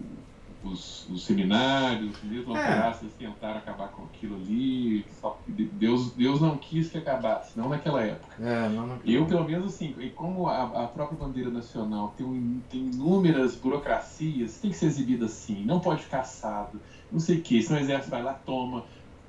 os, 0.69 1.09
os 1.09 1.25
seminários, 1.25 2.17
mesmo 2.23 2.57
é. 2.57 2.89
as 2.89 3.01
tentaram 3.19 3.59
acabar 3.59 3.89
com 3.89 4.05
aquilo 4.05 4.37
ali. 4.37 5.05
Só, 5.21 5.39
Deus, 5.47 6.13
Deus 6.13 6.41
não 6.41 6.57
quis 6.57 6.89
que 6.89 6.99
acabasse, 6.99 7.59
não 7.59 7.69
naquela 7.69 8.03
época. 8.03 8.35
É, 8.41 8.69
não, 8.69 8.99
eu, 9.05 9.27
pelo 9.27 9.45
menos 9.45 9.75
assim, 9.75 9.95
e 9.99 10.11
como 10.11 10.49
a, 10.49 10.85
a, 10.85 10.87
própria 10.89 11.19
bandeira 11.19 11.51
nacional 11.51 12.15
tem, 12.17 12.63
tem 12.71 12.81
inúmeras 12.81 13.55
burocracias, 13.55 14.59
tem 14.59 14.71
que 14.71 14.77
ser 14.77 14.87
exibida 14.87 15.27
assim, 15.27 15.65
não 15.65 15.81
pode 15.81 16.03
ficar 16.03 16.21
assado 16.21 16.81
não 17.11 17.21
sei 17.21 17.39
o 17.39 17.43
que. 17.43 17.63
Senão 17.63 17.81
o 17.81 17.83
exército 17.83 18.11
vai 18.11 18.23
lá, 18.23 18.35
toma, 18.35 18.85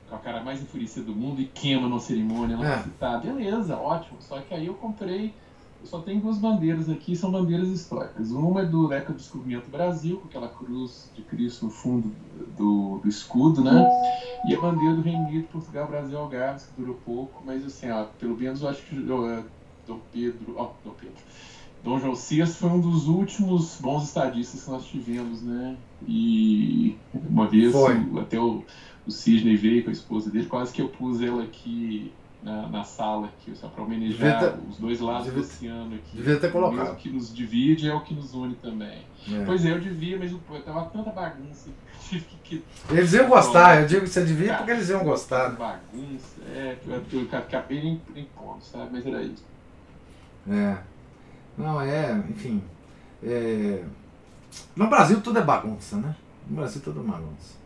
com 0.09 0.15
a 0.15 0.19
cara 0.19 0.43
mais 0.43 0.61
enfurecido 0.61 1.07
do 1.07 1.15
mundo 1.15 1.41
e 1.41 1.45
queima 1.45 1.87
numa 1.87 1.99
cerimônia 1.99 2.55
é. 2.65 2.83
tá, 2.99 3.17
beleza, 3.17 3.77
ótimo. 3.77 4.17
Só 4.21 4.39
que 4.39 4.53
aí 4.53 4.67
eu 4.67 4.73
comprei, 4.73 5.33
só 5.83 5.99
tenho 5.99 6.21
duas 6.21 6.37
bandeiras 6.37 6.89
aqui, 6.89 7.15
são 7.15 7.31
bandeiras 7.31 7.69
históricas. 7.69 8.31
Uma 8.31 8.61
é 8.61 8.65
do 8.65 8.87
Leca 8.87 9.13
do 9.13 9.17
Descobrimento 9.17 9.69
Brasil, 9.69 10.17
com 10.17 10.27
aquela 10.27 10.49
cruz 10.49 11.09
de 11.15 11.21
Cristo 11.21 11.65
no 11.65 11.71
fundo 11.71 12.11
do, 12.57 12.99
do 12.99 13.07
escudo, 13.07 13.63
né? 13.63 13.87
E 14.47 14.55
a 14.55 14.59
bandeira 14.59 14.95
do 14.95 15.01
Reino 15.01 15.27
Unido, 15.27 15.47
Portugal, 15.47 15.87
Brasil, 15.87 16.17
Algarve, 16.17 16.65
que 16.65 16.81
durou 16.81 16.95
pouco, 17.05 17.43
mas 17.45 17.65
assim, 17.65 17.89
ó, 17.89 18.05
pelo 18.19 18.35
menos 18.35 18.61
eu 18.61 18.69
acho 18.69 18.83
que 18.83 18.95
uh, 18.95 19.43
Dom 19.85 19.99
Pedro, 20.11 20.55
ó, 20.57 20.71
Dom 20.83 20.93
Pedro, 20.99 21.15
Dom 21.83 21.99
João 21.99 22.15
VI 22.15 22.45
foi 22.47 22.69
um 22.69 22.81
dos 22.81 23.07
últimos 23.07 23.79
bons 23.79 24.05
estadistas 24.05 24.63
que 24.63 24.69
nós 24.69 24.85
tivemos, 24.85 25.41
né? 25.41 25.77
E 26.07 26.97
uma 27.13 27.47
vez 27.47 27.73
o, 27.73 28.19
até 28.19 28.39
o, 28.39 28.63
o 29.05 29.11
Sidney 29.11 29.55
veio 29.55 29.83
com 29.83 29.89
a 29.89 29.93
esposa 29.93 30.29
dele, 30.29 30.47
quase 30.47 30.73
que 30.73 30.81
eu 30.81 30.89
pus 30.89 31.21
ela 31.21 31.43
aqui 31.43 32.11
na, 32.47 32.69
na 32.69 32.83
sala, 32.83 33.27
aqui, 33.27 33.53
só 33.53 33.67
para 33.67 33.83
homenagear 33.83 34.39
ter, 34.39 34.53
os 34.69 34.77
dois 34.77 35.01
lados 35.01 35.25
devia, 35.25 35.41
do 35.41 35.45
oceano 35.45 35.95
aqui. 35.95 36.15
Devia 36.17 36.39
ter 36.39 36.51
colocado. 36.51 36.93
O 36.93 36.95
que 36.95 37.09
nos 37.09 37.35
divide 37.35 37.89
é 37.89 37.93
o 37.93 38.01
que 38.01 38.13
nos 38.13 38.33
une 38.33 38.55
também. 38.55 39.03
É. 39.29 39.43
Pois 39.45 39.65
é, 39.65 39.71
eu 39.73 39.81
devia, 39.81 40.17
mas 40.17 40.31
eu, 40.31 40.39
tava 40.61 40.85
tanta 40.85 41.11
bagunça. 41.11 41.69
Tive 42.07 42.25
que, 42.41 42.63
eles 42.89 43.11
iam 43.11 43.27
gostar, 43.27 43.81
eu 43.81 43.87
digo 43.87 44.03
que 44.03 44.07
você 44.09 44.23
devia 44.23 44.55
porque 44.55 44.71
eles 44.71 44.87
iam 44.87 45.03
gostar. 45.03 45.49
Bagunça, 45.49 46.41
é, 46.55 46.77
que 47.09 47.15
eu, 47.15 47.27
acabei 47.37 47.83
nem, 47.83 48.01
nem 48.15 48.23
ponto, 48.25 48.63
sabe? 48.63 48.91
Mas 48.93 49.05
era 49.05 49.21
isso. 49.21 49.43
É. 50.49 50.77
Não, 51.57 51.81
é, 51.81 52.13
enfim. 52.29 52.63
É... 53.21 53.83
No 54.73 54.87
Brasil 54.87 55.19
tudo 55.19 55.39
é 55.39 55.41
bagunça, 55.41 55.97
né? 55.97 56.15
No 56.47 56.55
Brasil 56.55 56.81
tudo 56.81 57.01
é 57.01 57.03
bagunça. 57.03 57.57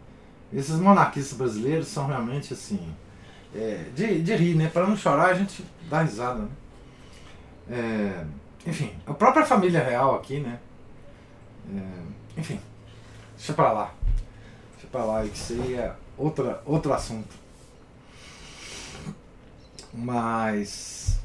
Esses 0.51 0.79
monarquistas 0.79 1.37
brasileiros 1.37 1.87
são 1.87 2.07
realmente 2.07 2.51
assim. 2.53 2.95
É, 3.53 3.85
de, 3.95 4.21
de 4.21 4.35
rir, 4.35 4.55
né? 4.55 4.69
Para 4.69 4.87
não 4.87 4.95
chorar 4.95 5.31
a 5.31 5.33
gente 5.33 5.65
dá 5.89 6.01
risada, 6.01 6.41
né? 6.41 6.49
É, 7.69 8.25
enfim, 8.65 8.93
a 9.05 9.13
própria 9.13 9.45
família 9.45 9.83
real 9.83 10.15
aqui, 10.15 10.39
né? 10.39 10.59
É, 11.73 12.39
enfim, 12.39 12.59
deixa 13.35 13.53
pra 13.53 13.71
lá. 13.71 13.93
Deixa 14.73 14.87
pra 14.91 15.03
lá, 15.03 15.25
isso 15.25 15.53
aí 15.53 15.75
é 15.75 15.93
outra, 16.17 16.61
outro 16.65 16.93
assunto. 16.93 17.35
Mas. 19.93 21.19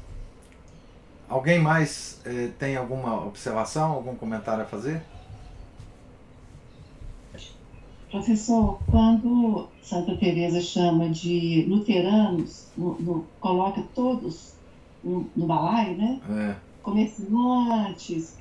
Alguém 1.28 1.58
mais 1.58 2.20
eh, 2.24 2.50
tem 2.56 2.76
alguma 2.76 3.26
observação, 3.26 3.90
algum 3.90 4.14
comentário 4.14 4.62
a 4.62 4.66
fazer? 4.66 5.02
Professor, 8.16 8.78
quando 8.90 9.68
Santa 9.82 10.16
Teresa 10.16 10.58
chama 10.58 11.10
de 11.10 11.66
luteranos, 11.68 12.66
no, 12.74 12.98
no, 12.98 13.26
coloca 13.38 13.82
todos 13.94 14.54
no, 15.04 15.28
no 15.36 15.46
balaio, 15.46 15.98
né? 15.98 16.18
É. 16.30 16.56
Comerciantes, 16.82 18.38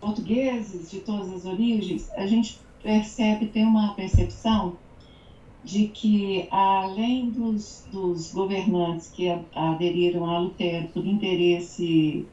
portugueses 0.00 0.92
de 0.92 1.00
todas 1.00 1.28
as 1.32 1.44
origens, 1.44 2.08
a 2.12 2.24
gente 2.24 2.60
percebe, 2.84 3.46
tem 3.46 3.64
uma 3.64 3.94
percepção 3.94 4.76
de 5.64 5.88
que, 5.88 6.46
além 6.48 7.30
dos, 7.30 7.84
dos 7.90 8.32
governantes 8.32 9.08
que 9.08 9.28
aderiram 9.52 10.24
a 10.24 10.38
Lutero 10.38 10.86
por 10.94 11.04
interesse 11.04 12.24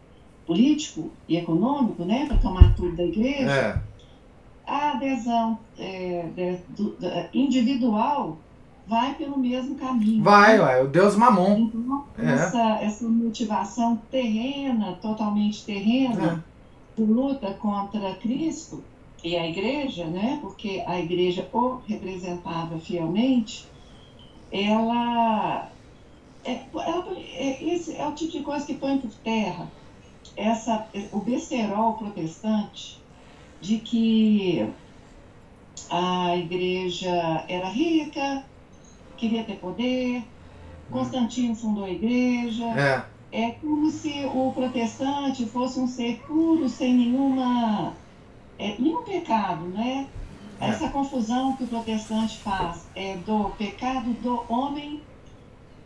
político 0.45 1.09
e 1.27 1.37
econômico, 1.37 2.05
né, 2.05 2.27
para 2.27 2.37
tomar 2.37 2.75
tudo 2.75 2.95
da 2.95 3.03
igreja, 3.03 3.51
é. 3.51 3.96
A 4.67 4.91
adesão 4.91 5.57
é, 5.79 6.25
de, 6.35 6.57
do, 6.75 6.97
individual 7.33 8.37
vai 8.85 9.15
pelo 9.15 9.37
mesmo 9.37 9.75
caminho. 9.75 10.23
Vai, 10.23 10.57
né? 10.57 10.63
vai, 10.63 10.83
o 10.83 10.87
Deus 10.87 11.15
mamon. 11.15 11.71
Então, 11.73 12.05
é. 12.17 12.33
essa, 12.33 12.79
essa 12.81 13.07
motivação 13.07 14.01
terrena, 14.11 14.97
totalmente 15.01 15.65
terrena, 15.65 16.43
de 16.95 17.03
luta 17.03 17.53
contra 17.53 18.15
Cristo, 18.15 18.83
e 19.23 19.35
a 19.35 19.47
igreja, 19.47 20.05
né, 20.05 20.37
porque 20.41 20.83
a 20.85 20.99
igreja 20.99 21.47
o 21.51 21.81
representava 21.87 22.77
fielmente, 22.77 23.67
ela 24.51 25.69
é, 26.45 26.61
ela, 26.73 27.05
é, 27.17 27.63
esse 27.63 27.95
é 27.95 28.07
o 28.07 28.13
tipo 28.13 28.31
de 28.31 28.39
coisa 28.41 28.65
que 28.65 28.75
põe 28.75 28.97
por 28.99 29.11
terra 29.15 29.67
essa, 30.35 30.87
o 31.11 31.19
besterol 31.19 31.93
protestante 31.93 33.01
de 33.61 33.79
que 33.79 34.67
a 35.89 36.35
igreja 36.35 37.45
era 37.47 37.69
rica, 37.69 38.43
queria 39.15 39.43
ter 39.43 39.55
poder, 39.55 40.23
Constantino 40.91 41.55
fundou 41.55 41.85
a 41.85 41.89
igreja. 41.89 42.65
É. 42.65 43.05
é 43.31 43.51
como 43.51 43.89
se 43.89 44.25
o 44.33 44.51
protestante 44.53 45.45
fosse 45.45 45.79
um 45.79 45.87
ser 45.87 46.19
puro, 46.27 46.69
sem 46.69 46.93
nenhuma 46.93 47.93
é, 48.57 48.75
nenhum 48.79 49.03
pecado, 49.03 49.65
né? 49.65 50.07
É. 50.59 50.69
Essa 50.69 50.89
confusão 50.89 51.55
que 51.55 51.63
o 51.63 51.67
protestante 51.67 52.37
faz 52.37 52.87
é 52.95 53.15
do 53.17 53.49
pecado 53.57 54.11
do 54.21 54.43
homem 54.49 55.01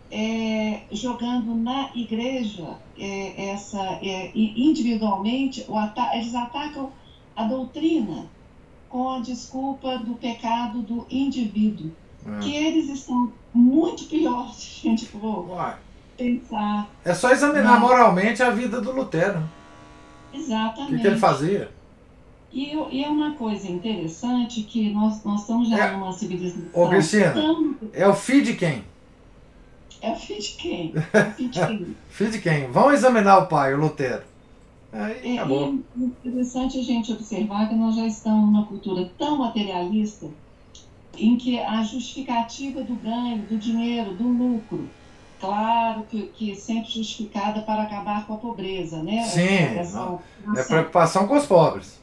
é, 0.10 0.82
jogando 0.92 1.56
na 1.56 1.90
igreja 1.96 2.78
é, 2.98 3.52
essa 3.52 3.82
é, 4.02 4.32
individualmente 4.36 5.66
o 5.70 5.78
ata 5.78 6.16
eles 6.16 6.36
atacam 6.36 6.92
a 7.42 7.48
doutrina 7.48 8.26
com 8.90 9.10
a 9.10 9.20
desculpa 9.20 9.98
do 10.00 10.16
pecado 10.16 10.82
do 10.82 11.06
indivíduo 11.10 11.92
é. 12.26 12.40
que 12.40 12.56
eles 12.56 12.90
estão 12.90 13.32
muito 13.54 14.06
piores 14.06 14.56
se 14.56 14.88
a 14.88 14.92
gente 14.92 15.06
for 15.08 15.78
pensar 16.18 16.90
é 17.04 17.14
só 17.14 17.32
examinar 17.32 17.80
moralmente 17.80 18.44
a 18.44 18.50
vida 18.50 18.82
do 18.82 18.92
Lutero 18.92 19.44
exatamente 20.34 20.94
o 20.94 20.96
que, 20.96 21.02
que 21.02 21.08
ele 21.08 21.18
fazia 21.18 21.72
e, 22.54 22.76
e, 22.92 23.04
é 23.04 23.08
uma 23.08 23.34
coisa 23.36 23.68
interessante 23.68 24.64
que 24.64 24.92
nós, 24.94 25.24
nós 25.24 25.42
estamos 25.42 25.70
já 25.70 25.88
é, 25.88 25.92
numa 25.94 26.12
civilização. 26.12 26.64
Ô, 26.74 26.90
Cristina, 26.90 27.32
tão... 27.32 27.76
é 27.94 28.06
o 28.06 28.14
filho 28.14 28.44
de 28.44 28.56
quem? 28.56 28.84
É 30.02 30.12
o 30.12 30.16
filho 30.18 30.42
de 30.42 30.52
quem? 30.58 30.94
É 31.14 31.22
o 31.22 31.32
filho 31.32 31.50
de 31.50 31.60
quem? 31.60 31.96
filho 32.10 32.32
de 32.32 32.42
quem? 32.42 32.72
Vamos 32.72 32.96
examinar 32.96 33.38
o 33.38 33.48
pai, 33.48 33.74
o 33.74 33.78
Lutero. 33.78 34.24
Aí, 34.94 35.38
é, 35.38 35.42
é 35.42 35.46
interessante 35.96 36.80
a 36.80 36.84
gente 36.84 37.14
observar 37.14 37.70
que 37.70 37.76
nós 37.76 37.96
já 37.96 38.06
estamos 38.06 38.46
numa 38.46 38.66
cultura 38.66 39.10
tão 39.18 39.38
materialista 39.38 40.28
em 41.18 41.38
que 41.38 41.60
a 41.60 41.82
justificativa 41.84 42.84
do 42.84 42.96
ganho, 42.96 43.44
do 43.44 43.58
dinheiro, 43.58 44.16
do 44.16 44.28
lucro, 44.28 44.90
claro 45.40 46.04
que, 46.04 46.24
que 46.28 46.56
sempre 46.56 46.90
justificada 46.90 47.62
para 47.62 47.84
acabar 47.84 48.26
com 48.26 48.34
a 48.34 48.38
pobreza, 48.38 49.02
né? 49.02 49.24
Sim, 49.24 49.78
essa, 49.78 50.20
é 50.56 50.64
preocupação 50.64 51.28
com 51.28 51.38
os 51.38 51.46
pobres 51.46 52.02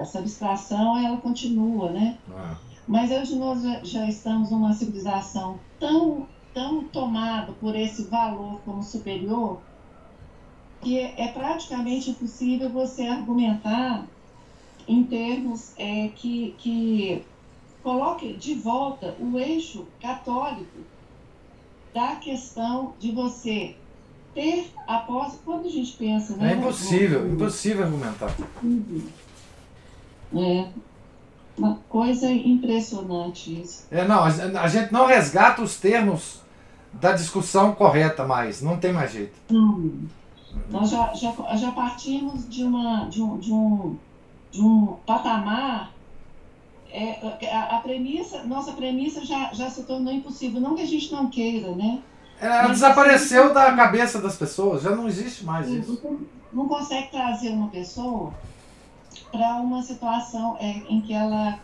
essa 0.00 0.18
abstração 0.20 0.98
ela 0.98 1.16
continua, 1.18 1.90
né? 1.90 2.18
Ah. 2.30 2.56
Mas 2.86 3.10
hoje 3.10 3.36
nós 3.36 3.62
já, 3.62 3.80
já 3.82 4.08
estamos 4.08 4.50
numa 4.50 4.72
civilização 4.72 5.58
tão, 5.78 6.26
tão 6.54 6.84
tomada 6.84 7.52
por 7.60 7.74
esse 7.74 8.04
valor 8.04 8.60
como 8.64 8.82
superior 8.82 9.60
que 10.80 10.98
é, 10.98 11.14
é 11.16 11.28
praticamente 11.28 12.10
impossível 12.10 12.68
você 12.70 13.06
argumentar 13.06 14.04
em 14.86 15.02
termos 15.02 15.72
é, 15.76 16.08
que, 16.14 16.54
que 16.58 17.24
coloque 17.82 18.34
de 18.34 18.54
volta 18.54 19.14
o 19.18 19.38
eixo 19.38 19.86
católico 20.00 20.78
da 21.94 22.16
questão 22.16 22.94
de 22.98 23.10
você 23.10 23.74
ter 24.34 24.70
após 24.86 25.38
quando 25.44 25.66
a 25.66 25.70
gente 25.70 25.96
pensa 25.96 26.36
né, 26.36 26.52
é 26.52 26.56
impossível 26.56 27.22
no, 27.22 27.34
impossível 27.34 27.84
argumentar 27.84 28.34
uhum. 28.62 29.06
É 30.34 30.68
uma 31.56 31.78
coisa 31.88 32.30
impressionante 32.30 33.62
isso. 33.62 33.86
É, 33.90 34.06
não, 34.06 34.24
a 34.24 34.68
gente 34.68 34.92
não 34.92 35.06
resgata 35.06 35.62
os 35.62 35.76
termos 35.76 36.40
da 36.92 37.12
discussão 37.12 37.74
correta 37.74 38.26
mais, 38.26 38.60
não 38.60 38.76
tem 38.76 38.92
mais 38.92 39.12
jeito. 39.12 39.34
Hum. 39.50 40.06
Nós 40.70 40.90
já, 40.90 41.12
já, 41.14 41.32
já 41.56 41.70
partimos 41.72 42.48
de, 42.48 42.64
uma, 42.64 43.04
de, 43.08 43.22
um, 43.22 43.38
de, 43.38 43.52
um, 43.52 43.96
de 44.50 44.60
um 44.60 44.96
patamar. 45.06 45.92
É, 46.90 47.48
a, 47.52 47.76
a 47.76 47.80
premissa, 47.80 48.44
nossa 48.44 48.72
premissa 48.72 49.24
já, 49.24 49.52
já 49.52 49.68
se 49.68 49.82
tornou 49.84 50.12
impossível. 50.12 50.60
Não 50.60 50.74
que 50.74 50.82
a 50.82 50.86
gente 50.86 51.12
não 51.12 51.28
queira, 51.28 51.74
né? 51.74 52.02
Ela 52.40 52.68
desapareceu 52.68 53.44
assim, 53.44 53.54
da 53.54 53.74
cabeça 53.74 54.20
das 54.20 54.36
pessoas, 54.36 54.82
já 54.82 54.94
não 54.94 55.08
existe 55.08 55.44
mais 55.44 55.68
isso. 55.68 56.00
Não, 56.52 56.68
consegue 56.68 57.10
trazer 57.10 57.50
uma 57.50 57.68
pessoa 57.68 58.32
para 59.32 59.56
uma 59.56 59.82
situação 59.82 60.56
é, 60.60 60.82
em 60.88 61.00
que 61.00 61.12
ela 61.12 61.58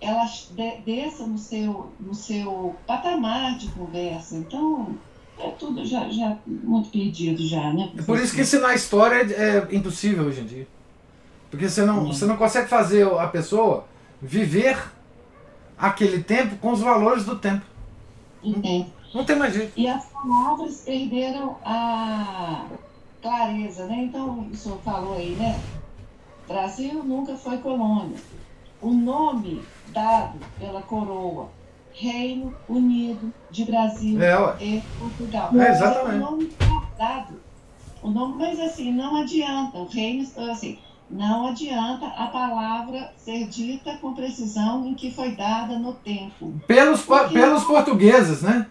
ela 0.00 0.24
de, 0.24 0.76
desça 0.84 1.26
no 1.26 1.38
seu 1.38 1.90
no 1.98 2.14
seu 2.14 2.76
patamar 2.86 3.56
de 3.56 3.68
conversa. 3.68 4.36
Então 4.36 4.94
é 5.42 5.50
tudo 5.58 5.84
já, 5.84 6.08
já 6.08 6.36
muito 6.46 6.90
perdido 6.90 7.46
já, 7.46 7.72
né? 7.72 7.90
É 7.96 8.02
por 8.02 8.18
isso 8.18 8.34
que 8.34 8.42
ensinar 8.42 8.74
história 8.74 9.22
é, 9.34 9.66
é 9.70 9.74
impossível 9.74 10.24
hoje 10.24 10.40
em 10.40 10.44
dia. 10.44 10.68
Porque 11.50 11.68
você 11.68 11.84
não, 11.84 12.06
você 12.06 12.26
não 12.26 12.36
consegue 12.36 12.68
fazer 12.68 13.06
a 13.06 13.26
pessoa 13.26 13.84
viver 14.22 14.78
aquele 15.76 16.22
tempo 16.22 16.56
com 16.56 16.72
os 16.72 16.80
valores 16.80 17.24
do 17.24 17.36
tempo. 17.36 17.64
Não, 18.44 18.86
não 19.14 19.24
tem 19.24 19.36
mais 19.36 19.54
jeito. 19.54 19.72
E 19.76 19.88
as 19.88 20.06
palavras 20.06 20.82
perderam 20.84 21.56
a 21.64 22.66
clareza, 23.20 23.86
né? 23.86 24.04
Então, 24.04 24.48
o 24.50 24.56
senhor 24.56 24.78
falou 24.84 25.14
aí, 25.14 25.30
né? 25.30 25.60
Brasil 26.46 27.02
nunca 27.04 27.36
foi 27.36 27.58
colônia. 27.58 28.16
O 28.80 28.92
nome 28.92 29.62
dado 29.88 30.38
pela 30.58 30.82
coroa, 30.82 31.48
Reino 32.00 32.54
Unido 32.66 33.32
de 33.50 33.64
Brasil 33.66 34.20
é, 34.22 34.34
e 34.58 34.82
Portugal. 34.98 35.50
É, 35.54 35.70
exatamente. 35.70 36.16
O 36.16 36.18
nome 36.18 36.50
o 38.02 38.10
nome, 38.10 38.34
mas 38.38 38.58
assim, 38.58 38.92
não 38.92 39.16
adianta, 39.16 39.76
o 39.76 39.86
reino, 39.86 40.26
assim, 40.50 40.78
não 41.10 41.48
adianta 41.48 42.06
a 42.06 42.28
palavra 42.28 43.12
ser 43.16 43.46
dita 43.48 43.98
com 43.98 44.14
precisão 44.14 44.86
em 44.86 44.94
que 44.94 45.10
foi 45.10 45.32
dada 45.32 45.78
no 45.78 45.92
tempo. 45.92 46.54
Pelos, 46.66 47.02
Porque, 47.02 47.34
pelos 47.34 47.64
portugueses, 47.64 48.42
né? 48.42 48.66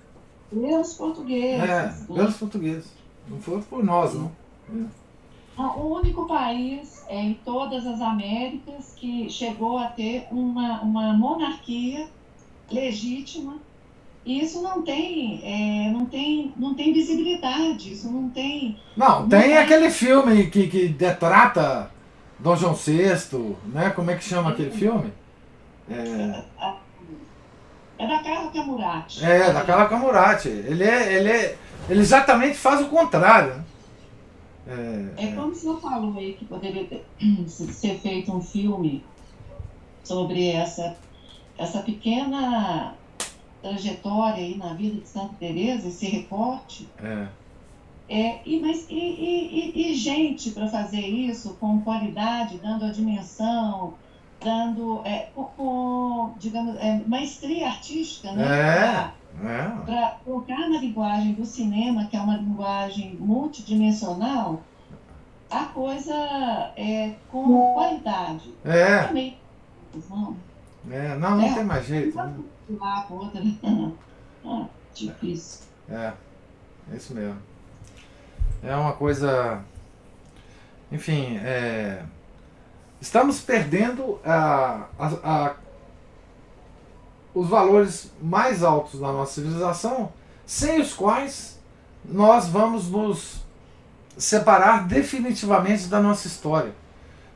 Pelos 0.49 0.93
portugueses. 0.95 1.69
É, 1.69 1.93
pelos 2.07 2.37
portugueses. 2.37 2.91
Não 3.27 3.39
foi 3.39 3.61
por 3.61 3.83
nós, 3.83 4.15
não. 4.15 4.31
O 5.57 5.99
único 5.99 6.25
país 6.25 7.03
em 7.09 7.33
todas 7.45 7.85
as 7.85 8.01
Américas 8.01 8.93
que 8.95 9.29
chegou 9.29 9.77
a 9.77 9.87
ter 9.87 10.27
uma, 10.31 10.81
uma 10.81 11.13
monarquia 11.13 12.07
legítima. 12.71 13.57
E 14.25 14.43
isso 14.43 14.61
não 14.61 14.81
tem, 14.81 15.41
é, 15.43 15.91
não 15.91 16.05
tem, 16.05 16.53
não 16.57 16.75
tem 16.75 16.93
visibilidade, 16.93 17.93
isso 17.93 18.11
não 18.11 18.29
tem. 18.29 18.77
Não, 18.95 19.21
não 19.21 19.29
tem, 19.29 19.41
tem 19.41 19.57
aquele 19.57 19.89
filme 19.89 20.47
que, 20.47 20.67
que 20.67 20.87
detrata 20.89 21.89
Dom 22.37 22.55
João 22.55 22.73
VI, 22.73 23.55
né? 23.73 23.89
Como 23.91 24.11
é 24.11 24.15
que 24.15 24.23
chama 24.23 24.51
aquele 24.51 24.71
filme? 24.71 25.11
É, 25.89 26.43
é 27.97 28.07
da 28.07 28.23
Carla 28.23 28.51
Camurati. 28.51 29.25
É, 29.25 29.51
da 29.51 29.61
Carla 29.63 29.89
Camurati. 29.89 30.47
Ele 30.47 30.83
é, 30.83 31.13
ele 31.13 31.29
é, 31.29 31.57
ele 31.89 31.99
exatamente 31.99 32.55
faz 32.55 32.81
o 32.81 32.89
contrário. 32.89 33.55
Né? 33.55 35.11
É, 35.17 35.25
é 35.25 35.31
como 35.33 35.53
você 35.53 35.81
falou 35.81 36.17
aí 36.17 36.33
que 36.33 36.45
poderia 36.45 36.85
ter, 36.85 37.05
ser 37.47 37.99
feito 37.99 38.31
um 38.31 38.41
filme 38.41 39.03
sobre 40.03 40.47
essa, 40.49 40.95
essa 41.59 41.81
pequena 41.81 42.95
trajetória 43.61 44.41
aí 44.41 44.57
na 44.57 44.73
vida 44.73 45.01
de 45.01 45.07
Santa 45.07 45.35
Teresa, 45.37 45.89
esse 45.89 46.07
recorte. 46.07 46.87
É. 47.03 47.27
É, 48.07 48.39
e, 48.43 48.59
mas, 48.59 48.87
e, 48.89 48.95
e, 48.95 49.91
e 49.91 49.93
gente 49.93 50.51
para 50.51 50.67
fazer 50.67 51.01
isso 51.01 51.55
com 51.59 51.81
qualidade, 51.81 52.57
dando 52.57 52.85
a 52.85 52.91
dimensão, 52.91 53.93
dando, 54.43 55.01
é, 55.05 55.27
com, 55.35 55.43
com, 55.43 56.33
digamos, 56.39 56.75
é, 56.77 57.01
maestria 57.05 57.67
artística, 57.67 58.31
né? 58.31 58.45
É. 58.45 59.11
Para 59.85 59.95
é. 59.95 60.15
colocar 60.25 60.69
na 60.69 60.79
linguagem 60.79 61.33
do 61.33 61.45
cinema, 61.45 62.05
que 62.05 62.17
é 62.17 62.21
uma 62.21 62.37
linguagem 62.37 63.15
multidimensional, 63.19 64.61
a 65.51 65.65
coisa 65.65 66.15
é 66.75 67.13
com 67.29 67.73
qualidade. 67.73 68.51
É. 68.65 69.03
Também, 69.03 69.37
não. 70.09 70.35
É, 70.89 71.15
não, 71.15 71.37
não 71.37 71.45
é, 71.45 71.53
tem 71.53 71.63
mais 71.63 71.85
jeito. 71.85 72.15
Né? 72.15 72.35
Lá, 72.79 73.05
outra. 73.09 73.41
ah, 74.45 74.65
difícil. 74.93 75.65
É, 75.89 76.13
é 76.91 76.95
isso 76.95 77.13
mesmo. 77.13 77.37
É 78.63 78.75
uma 78.75 78.93
coisa. 78.93 79.63
Enfim, 80.91 81.37
é, 81.37 82.03
estamos 82.99 83.41
perdendo 83.41 84.19
a, 84.25 84.87
a, 84.97 85.07
a 85.23 85.55
os 87.33 87.47
valores 87.47 88.11
mais 88.21 88.63
altos 88.63 88.99
da 88.99 89.11
nossa 89.11 89.33
civilização, 89.35 90.11
sem 90.45 90.81
os 90.81 90.93
quais 90.93 91.59
nós 92.03 92.47
vamos 92.47 92.89
nos 92.89 93.43
separar 94.17 94.87
definitivamente 94.87 95.87
da 95.87 96.01
nossa 96.01 96.27
história. 96.27 96.73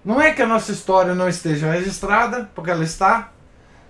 Não 0.03 0.21
é 0.21 0.33
que 0.33 0.41
a 0.41 0.47
nossa 0.47 0.71
história 0.71 1.15
não 1.15 1.29
esteja 1.29 1.71
registrada, 1.71 2.49
porque 2.53 2.69
ela 2.69 2.83
está. 2.83 3.31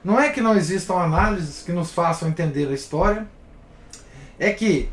Não 0.04 0.20
é 0.20 0.30
que 0.30 0.42
não 0.42 0.56
existam 0.56 0.96
análises 0.96 1.64
que 1.64 1.72
nos 1.72 1.92
façam 1.92 2.28
entender 2.28 2.68
a 2.68 2.74
história. 2.74 3.28
É 4.38 4.52
que 4.52 4.92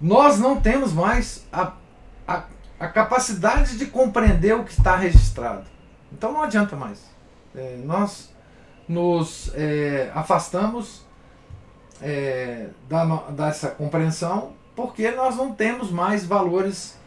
nós 0.00 0.38
não 0.38 0.60
temos 0.60 0.92
mais 0.92 1.46
a, 1.50 1.72
a, 2.26 2.44
a 2.78 2.88
capacidade 2.88 3.78
de 3.78 3.86
compreender 3.86 4.54
o 4.54 4.64
que 4.64 4.72
está 4.72 4.96
registrado. 4.96 5.64
Então 6.12 6.32
não 6.32 6.42
adianta 6.42 6.76
mais. 6.76 7.02
É, 7.54 7.78
nós 7.84 8.30
nos 8.88 9.50
é, 9.54 10.10
afastamos 10.14 11.04
é, 12.02 12.68
da, 12.88 13.04
dessa 13.30 13.68
compreensão 13.70 14.52
porque 14.74 15.10
nós 15.12 15.34
não 15.36 15.52
temos 15.52 15.90
mais 15.90 16.26
valores 16.26 16.98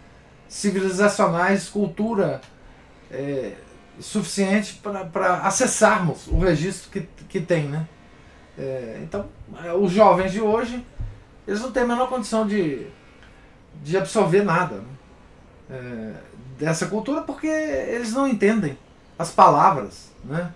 civilizacionais, 0.47 1.69
cultura 1.69 2.41
é, 3.11 3.55
suficiente 3.99 4.79
para 4.83 5.41
acessarmos 5.41 6.27
o 6.27 6.39
registro 6.39 6.89
que, 6.91 7.07
que 7.27 7.41
tem. 7.41 7.67
Né? 7.67 7.87
É, 8.57 8.99
então, 9.03 9.25
é, 9.63 9.73
os 9.73 9.91
jovens 9.91 10.31
de 10.31 10.41
hoje 10.41 10.85
eles 11.47 11.61
não 11.61 11.71
têm 11.71 11.83
a 11.83 11.87
menor 11.87 12.07
condição 12.07 12.45
de, 12.45 12.85
de 13.83 13.97
absorver 13.97 14.43
nada 14.43 14.75
né? 14.75 14.87
É, 15.71 16.13
dessa 16.59 16.87
cultura 16.87 17.21
porque 17.21 17.47
eles 17.47 18.13
não 18.13 18.27
entendem 18.27 18.77
as 19.17 19.31
palavras. 19.31 20.11
Né? 20.23 20.53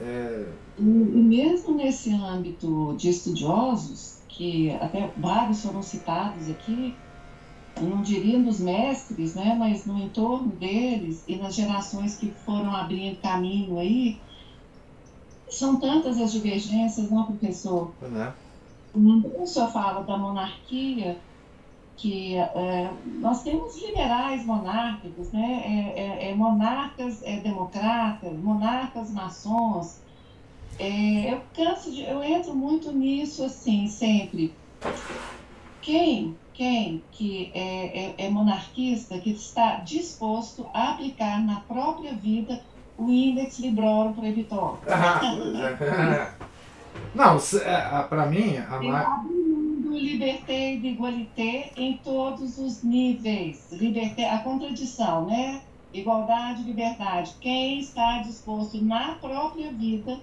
É... 0.00 0.44
E 0.78 0.82
mesmo 0.82 1.76
nesse 1.76 2.14
âmbito 2.14 2.94
de 2.96 3.10
estudiosos, 3.10 4.18
que 4.28 4.70
até 4.80 5.10
vários 5.16 5.62
foram 5.62 5.82
citados 5.82 6.48
aqui, 6.48 6.94
não 7.80 8.02
diria 8.02 8.38
dos 8.38 8.60
mestres, 8.60 9.34
né, 9.34 9.56
mas 9.58 9.86
no 9.86 9.98
entorno 9.98 10.48
deles 10.48 11.24
e 11.26 11.36
nas 11.36 11.54
gerações 11.54 12.16
que 12.16 12.30
foram 12.44 12.74
abrindo 12.74 13.20
caminho 13.20 13.78
aí, 13.78 14.18
são 15.48 15.76
tantas 15.76 16.20
as 16.20 16.32
divergências, 16.32 17.10
não, 17.10 17.24
professor? 17.24 17.92
Não. 18.02 18.34
O 18.94 19.46
senhor 19.46 19.70
fala 19.70 20.02
da 20.02 20.16
monarquia, 20.16 21.18
que 21.96 22.36
é, 22.36 22.90
nós 23.20 23.42
temos 23.42 23.80
liberais 23.80 24.44
monárquicos, 24.44 25.30
né? 25.32 25.62
É, 25.64 26.00
é, 26.00 26.30
é 26.30 26.34
monarcas 26.34 27.22
é, 27.22 27.40
democratas, 27.40 28.32
monarcas 28.38 29.10
maçons. 29.10 30.00
É, 30.78 31.32
eu 31.32 31.42
canso 31.54 31.90
de, 31.90 32.02
eu 32.02 32.22
entro 32.22 32.54
muito 32.54 32.92
nisso 32.92 33.44
assim 33.44 33.88
sempre. 33.88 34.54
Quem, 35.82 36.36
quem 36.58 37.04
que 37.12 37.52
é, 37.54 38.14
é, 38.18 38.28
monarquista 38.28 39.16
que 39.20 39.30
está 39.30 39.76
disposto 39.76 40.66
a 40.74 40.90
aplicar 40.90 41.40
na 41.40 41.60
própria 41.60 42.12
vida 42.14 42.60
o 42.98 43.08
índex 43.08 43.60
librorum 43.60 44.12
prohibitório? 44.12 44.80
Ah, 44.90 46.32
Não, 47.14 47.38
para 48.08 48.26
mim 48.26 48.56
a 48.56 49.22
liberté 49.88 50.74
e 50.74 50.86
igualité 50.88 51.70
em 51.76 51.96
todos 51.98 52.58
os 52.58 52.82
níveis. 52.82 53.70
Liberté, 53.70 54.28
a 54.28 54.38
contradição, 54.38 55.26
né? 55.26 55.62
Igualdade, 55.94 56.64
liberdade. 56.64 57.34
Quem 57.40 57.78
está 57.78 58.18
disposto 58.18 58.84
na 58.84 59.14
própria 59.14 59.72
vida, 59.72 60.18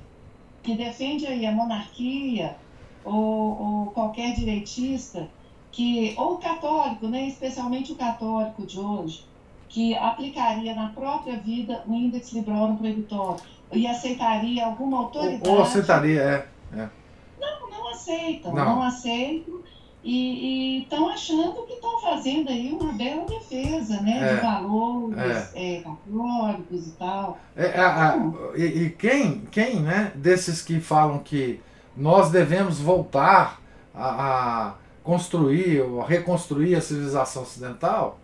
que 0.61 0.76
defende 0.76 1.26
aí 1.26 1.45
a 1.45 1.51
monarquia 1.51 2.57
ou, 3.05 3.14
ou 3.14 3.85
qualquer 3.88 4.35
direitista, 4.35 5.30
que 5.76 6.15
ou 6.18 6.38
católico, 6.38 7.06
né? 7.07 7.27
Especialmente 7.27 7.91
o 7.91 7.95
católico 7.95 8.65
de 8.65 8.80
hoje, 8.80 9.26
que 9.68 9.93
aplicaria 9.97 10.73
na 10.73 10.88
própria 10.89 11.38
vida 11.38 11.84
o 11.85 11.93
índex 11.93 12.31
librorum 12.31 12.77
proibitório 12.77 13.41
e 13.73 13.85
aceitaria 13.85 14.65
alguma 14.65 14.99
autoridade. 14.99 15.49
Ou 15.49 15.61
aceitaria, 15.61 16.22
é. 16.22 16.80
é 16.80 16.89
não, 17.38 17.69
não 17.69 17.89
aceitam, 17.89 18.53
não, 18.53 18.65
não 18.65 18.84
aceitam 18.84 19.65
e 20.02 20.84
estão 20.84 21.10
achando 21.10 21.65
que 21.65 21.73
estão 21.73 21.99
fazendo 21.99 22.49
aí 22.49 22.72
uma 22.72 22.93
bela 22.93 23.26
defesa, 23.26 23.99
né, 24.02 24.19
é, 24.22 24.35
de 24.35 24.41
valores 24.41 25.53
é. 25.56 25.77
É, 25.77 25.81
católicos 25.81 26.88
e 26.88 26.91
tal. 26.91 27.39
É, 27.56 27.65
é 27.65 27.80
a, 27.80 28.15
e, 28.56 28.64
e 28.64 28.89
quem, 28.91 29.41
quem, 29.52 29.81
né, 29.81 30.14
desses 30.15 30.61
que 30.61 30.80
falam 30.80 31.19
que 31.19 31.60
nós 31.97 32.30
devemos 32.30 32.80
voltar 32.80 33.60
a, 33.93 34.68
a 34.68 34.73
construir 35.06 35.82
ou 35.82 36.02
a 36.02 36.06
reconstruir 36.06 36.76
a 36.76 36.82
civilização 36.82 37.44
ocidental, 37.44 38.19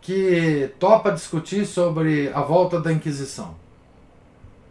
que 0.00 0.70
topa 0.78 1.10
discutir 1.10 1.64
sobre 1.64 2.30
a 2.34 2.42
volta 2.42 2.78
da 2.78 2.92
Inquisição. 2.92 3.54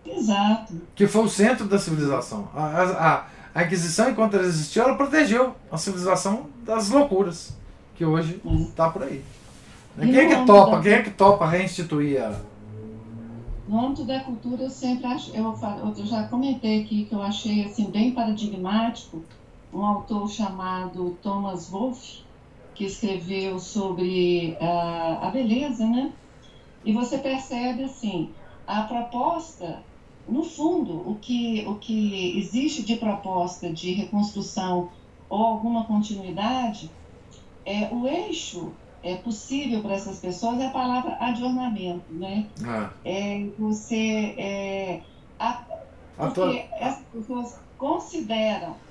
Exato. 0.06 0.74
Que 0.96 1.08
foi 1.08 1.24
o 1.24 1.30
centro 1.30 1.66
da 1.66 1.80
civilização. 1.80 2.48
A, 2.54 2.84
a, 2.84 3.26
a 3.56 3.64
Inquisição, 3.64 4.12
enquanto 4.12 4.36
ela 4.36 4.46
existiu, 4.46 4.84
ela 4.84 4.96
protegeu 4.96 5.56
a 5.72 5.78
civilização 5.78 6.46
das 6.64 6.90
loucuras 6.90 7.54
que 7.96 8.06
hoje 8.06 8.40
está 8.70 8.90
por 8.90 9.04
aí. 9.04 9.24
quem 10.00 10.16
é 10.16 10.28
que 10.28 10.46
topa? 10.46 10.78
Da... 10.78 10.82
Quem 10.84 10.92
é 10.94 11.02
que 11.02 11.12
topa 11.12 11.48
reinstituir 11.48 12.18
ela? 12.18 12.46
No 13.68 13.86
âmbito 13.86 14.04
da 14.04 14.20
cultura, 14.20 14.64
eu 14.64 14.70
sempre 14.70 15.08
acho, 15.08 15.36
eu, 15.36 15.58
eu 15.98 16.06
já 16.06 16.28
comentei 16.28 16.84
aqui 16.84 17.06
que 17.06 17.16
eu 17.16 17.22
achei 17.22 17.64
assim 17.64 17.90
bem 17.90 18.12
paradigmático 18.12 19.24
um 19.72 19.84
autor 19.86 20.30
chamado 20.30 21.18
Thomas 21.22 21.70
Wolfe, 21.70 22.26
que 22.74 22.86
escreveu 22.86 23.60
sobre 23.60 24.58
uh, 24.62 25.24
a 25.26 25.30
beleza, 25.30 25.88
né? 25.88 26.18
E 26.84 26.92
você 26.94 27.18
percebe 27.18 27.84
assim, 27.84 28.36
a 28.66 28.84
proposta 28.84 29.86
no 30.28 30.44
fundo, 30.44 30.98
o 31.08 31.20
que, 31.20 31.66
o 31.68 31.80
que 31.80 32.38
existe 32.38 32.84
de 32.84 32.96
proposta 32.96 33.72
de 33.74 33.92
reconstrução 33.92 34.90
ou 35.30 35.42
alguma 35.44 35.86
continuidade 35.88 36.96
é, 37.66 37.94
o 37.94 38.08
eixo 38.08 38.80
é 39.04 39.16
possível 39.16 39.82
para 39.82 39.94
essas 39.94 40.20
pessoas 40.20 40.60
é 40.60 40.66
a 40.66 40.72
palavra 40.72 41.16
adornamento, 41.20 42.14
né? 42.14 42.52
Ah, 42.66 42.92
É 43.04 43.50
você 43.58 44.36
é, 44.38 45.02
a- 45.40 45.66
porque 46.20 46.70
essas 46.80 47.06
pessoas 47.12 47.50
consideram 47.78 48.82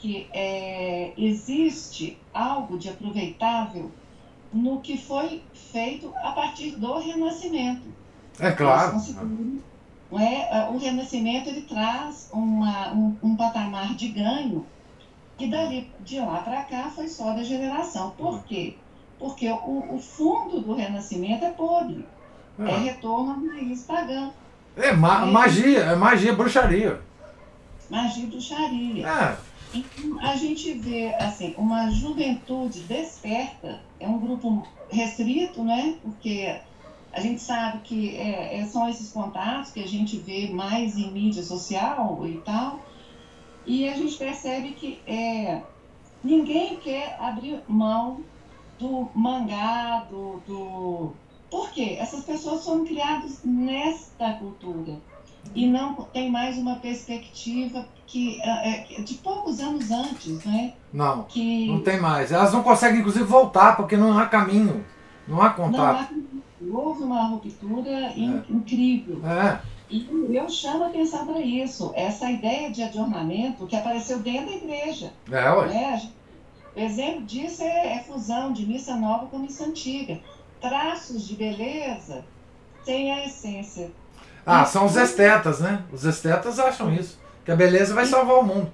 que 0.00 0.26
é, 0.32 1.12
existe 1.16 2.16
algo 2.32 2.78
de 2.78 2.88
aproveitável 2.88 3.90
no 4.52 4.80
que 4.80 4.96
foi 4.96 5.42
feito 5.52 6.12
a 6.22 6.32
partir 6.32 6.72
do 6.72 6.98
Renascimento. 6.98 7.82
é 8.38 8.50
claro. 8.50 8.96
é, 10.18 10.68
o 10.70 10.78
Renascimento 10.78 11.48
ele 11.50 11.62
traz 11.62 12.30
uma, 12.32 12.92
um, 12.92 13.16
um 13.22 13.36
patamar 13.36 13.94
de 13.94 14.08
ganho 14.08 14.66
que 15.38 15.46
dali 15.48 15.90
de 16.00 16.18
lá 16.18 16.38
para 16.38 16.62
cá 16.64 16.90
foi 16.94 17.06
só 17.08 17.32
da 17.32 17.42
generação. 17.42 18.10
Por 18.16 18.42
quê? 18.44 18.76
Porque 19.18 19.48
o, 19.50 19.94
o 19.94 19.98
fundo 20.00 20.60
do 20.60 20.74
Renascimento 20.74 21.44
é 21.44 21.50
podre, 21.50 22.04
é 22.58 22.74
Ah, 22.74 22.78
retorno 22.78 23.30
à 23.50 23.54
raiz 23.54 23.82
pagã, 23.84 24.30
É 24.76 24.92
ma- 24.92 25.26
magia, 25.26 25.80
é 25.80 25.94
magia, 25.94 26.32
bruxaria. 26.34 27.00
magia 27.90 28.26
do 28.26 28.40
Sharia. 28.40 29.06
É, 29.06 29.36
A 30.20 30.34
gente 30.36 30.72
vê 30.72 31.14
assim 31.14 31.54
uma 31.56 31.90
juventude 31.90 32.80
desperta, 32.82 33.80
é 34.00 34.08
um 34.08 34.18
grupo 34.18 34.66
restrito, 34.90 35.62
né? 35.62 35.96
Porque 36.02 36.60
a 37.12 37.20
gente 37.20 37.40
sabe 37.40 37.80
que 37.82 38.16
é, 38.16 38.58
é- 38.58 38.66
são 38.66 38.88
esses 38.88 39.12
contatos 39.12 39.70
que 39.70 39.80
a 39.80 39.86
gente 39.86 40.16
vê 40.18 40.48
mais 40.50 40.96
em 40.96 41.12
mídia 41.12 41.42
social 41.42 42.26
e 42.26 42.38
tal, 42.38 42.80
e 43.64 43.88
a 43.88 43.94
gente 43.96 44.16
percebe 44.16 44.72
que 44.72 44.98
é, 45.06 45.62
ninguém 46.22 46.76
quer 46.80 47.16
abrir 47.20 47.62
mão 47.68 48.24
do 48.78 49.08
mangá, 49.14 50.06
do, 50.10 50.40
do... 50.46 51.12
Por 51.48 51.70
quê? 51.70 51.96
Essas 51.98 52.24
pessoas 52.24 52.64
foram 52.64 52.84
criadas 52.84 53.44
nesta 53.44 54.34
cultura 54.34 55.00
e 55.54 55.66
não 55.66 55.94
tem 56.12 56.30
mais 56.30 56.56
uma 56.58 56.76
perspectiva 56.76 57.86
que 58.06 58.40
é, 58.42 58.98
é, 58.98 59.02
de 59.02 59.14
poucos 59.14 59.60
anos 59.60 59.90
antes, 59.90 60.44
né? 60.44 60.74
não, 60.92 61.22
Que 61.24 61.68
não 61.68 61.80
tem 61.80 62.00
mais. 62.00 62.32
Elas 62.32 62.52
não 62.52 62.62
conseguem, 62.62 63.00
inclusive, 63.00 63.24
voltar, 63.24 63.76
porque 63.76 63.96
não 63.96 64.16
há 64.18 64.26
caminho, 64.26 64.84
não 65.28 65.40
há 65.40 65.48
não 65.48 65.54
contato. 65.54 66.12
há, 66.12 66.76
houve 66.76 67.02
uma 67.04 67.26
ruptura 67.28 68.12
in- 68.16 68.42
incrível. 68.48 69.20
É, 69.26 69.60
E 69.88 70.08
eu 70.36 70.48
chamo 70.48 70.84
a 70.84 70.86
atenção 70.88 71.26
para 71.26 71.40
isso, 71.40 71.92
essa 71.94 72.30
ideia 72.30 72.70
de 72.70 72.82
adornamento 72.82 73.66
que 73.66 73.76
apareceu 73.76 74.18
dentro 74.20 74.46
da 74.46 74.56
igreja. 74.56 75.12
é, 75.30 75.50
ué. 75.50 75.66
Né? 75.68 76.02
Exemplo 76.76 77.22
disso 77.22 77.62
é, 77.64 77.96
é 77.96 78.04
fusão 78.04 78.52
de 78.52 78.64
missa 78.64 78.94
nova 78.94 79.26
com 79.26 79.38
missa 79.38 79.64
antiga. 79.64 80.20
Traços 80.60 81.26
de 81.26 81.34
beleza 81.34 82.24
sem 82.84 83.12
a 83.12 83.24
essência. 83.26 83.90
Ah, 84.44 84.64
são 84.64 84.86
os 84.86 84.96
estetas, 84.96 85.60
né? 85.60 85.82
Os 85.92 86.04
estetas 86.04 86.58
acham 86.58 86.92
isso. 86.92 87.18
Que 87.44 87.52
a 87.52 87.56
beleza 87.56 87.94
vai 87.94 88.04
salvar 88.04 88.38
o 88.38 88.42
mundo. 88.42 88.72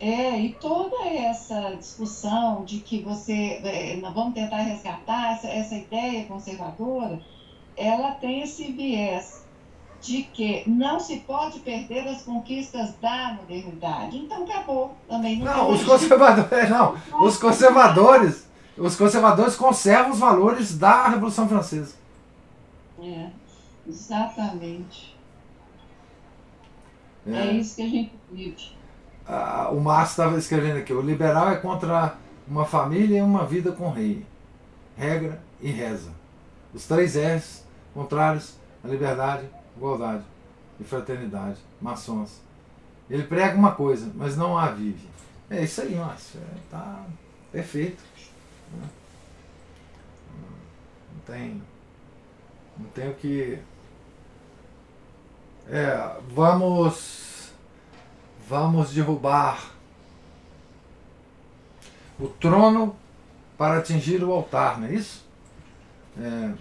É, 0.00 0.38
e 0.38 0.52
toda 0.60 0.96
essa 1.08 1.76
discussão 1.76 2.64
de 2.64 2.78
que 2.78 3.02
você, 3.02 3.60
é, 3.64 3.98
vamos 4.00 4.34
tentar 4.34 4.58
resgatar 4.58 5.32
essa, 5.32 5.48
essa 5.48 5.74
ideia 5.74 6.26
conservadora, 6.26 7.20
ela 7.76 8.12
tem 8.12 8.42
esse 8.42 8.72
viés 8.72 9.44
de 10.00 10.22
que 10.24 10.68
não 10.68 11.00
se 11.00 11.20
pode 11.20 11.60
perder 11.60 12.06
as 12.06 12.22
conquistas 12.22 12.94
da 13.00 13.38
modernidade. 13.40 14.18
Então 14.18 14.44
acabou 14.44 14.94
também. 15.08 15.38
Não, 15.38 15.56
Não, 15.56 15.70
os 15.70 15.82
conservadores, 15.82 16.68
não. 16.68 16.94
Os 17.22 17.38
conservadores, 17.38 18.46
os 18.76 18.96
conservadores 18.96 19.56
conservam 19.56 20.12
os 20.12 20.18
valores 20.18 20.76
da 20.76 21.08
Revolução 21.08 21.48
Francesa. 21.48 21.94
É, 23.02 23.28
exatamente. 23.86 25.16
É. 27.26 27.36
É. 27.36 27.52
isso 27.52 27.76
que 27.76 27.82
a 27.82 27.88
gente 27.88 28.12
vive. 28.30 28.72
Ah, 29.26 29.70
o 29.72 29.80
Márcio 29.80 30.12
estava 30.12 30.38
escrevendo 30.38 30.78
aqui: 30.78 30.92
o 30.92 31.00
liberal 31.00 31.50
é 31.50 31.56
contra 31.56 32.16
uma 32.46 32.64
família 32.64 33.18
e 33.18 33.22
uma 33.22 33.46
vida 33.46 33.72
com 33.72 33.90
rei. 33.90 34.24
Regra 34.96 35.42
e 35.60 35.70
reza. 35.70 36.12
Os 36.72 36.86
três 36.86 37.16
R's 37.16 37.64
contrários 37.92 38.56
à 38.82 38.88
liberdade, 38.88 39.48
igualdade 39.76 40.24
e 40.78 40.84
fraternidade. 40.84 41.58
Maçons. 41.80 42.40
Ele 43.08 43.22
prega 43.22 43.56
uma 43.56 43.72
coisa, 43.72 44.10
mas 44.14 44.36
não 44.36 44.58
a 44.58 44.68
vive. 44.70 45.08
É 45.50 45.62
isso 45.62 45.82
aí, 45.82 45.94
Márcio. 45.94 46.40
É, 46.40 46.58
tá 46.70 47.04
perfeito. 47.52 48.02
Não 51.12 51.20
tem. 51.26 51.62
Não 52.78 52.86
tem 52.90 53.10
o 53.10 53.14
que. 53.14 53.58
É, 55.68 56.16
vamos. 56.28 57.52
Vamos 58.46 58.92
derrubar 58.92 59.72
o 62.20 62.28
trono 62.28 62.94
para 63.56 63.78
atingir 63.78 64.22
o 64.22 64.32
altar, 64.32 64.78
não 64.78 64.86
é 64.88 64.94
isso? 64.94 65.24
É, 66.20 66.52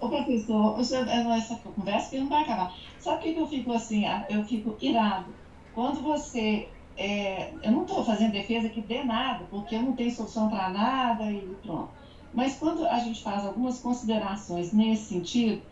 Ô 0.00 0.08
professor, 0.08 0.78
é, 0.80 1.38
essa 1.38 1.56
conversa 1.56 2.10
que 2.10 2.18
não 2.18 2.28
vai 2.28 2.42
acabar. 2.42 2.72
Sabe 2.98 3.18
o 3.18 3.20
que 3.20 3.34
que 3.34 3.40
eu 3.40 3.46
fico 3.46 3.72
assim? 3.72 4.06
ah, 4.06 4.24
Eu 4.30 4.44
fico 4.44 4.76
irado. 4.80 5.26
Quando 5.74 6.00
você. 6.02 6.68
é, 6.96 7.52
eu 7.62 7.70
não 7.72 7.82
estou 7.82 8.04
fazendo 8.04 8.32
defesa 8.32 8.68
que 8.70 8.80
dê 8.80 9.02
nada, 9.04 9.44
porque 9.50 9.74
eu 9.74 9.82
não 9.82 9.92
tenho 9.94 10.10
solução 10.14 10.48
para 10.48 10.70
nada 10.70 11.30
e 11.30 11.40
pronto. 11.62 11.90
Mas 12.32 12.56
quando 12.58 12.86
a 12.86 12.98
gente 12.98 13.22
faz 13.22 13.44
algumas 13.44 13.78
considerações 13.78 14.72
nesse 14.72 15.04
sentido, 15.04 15.62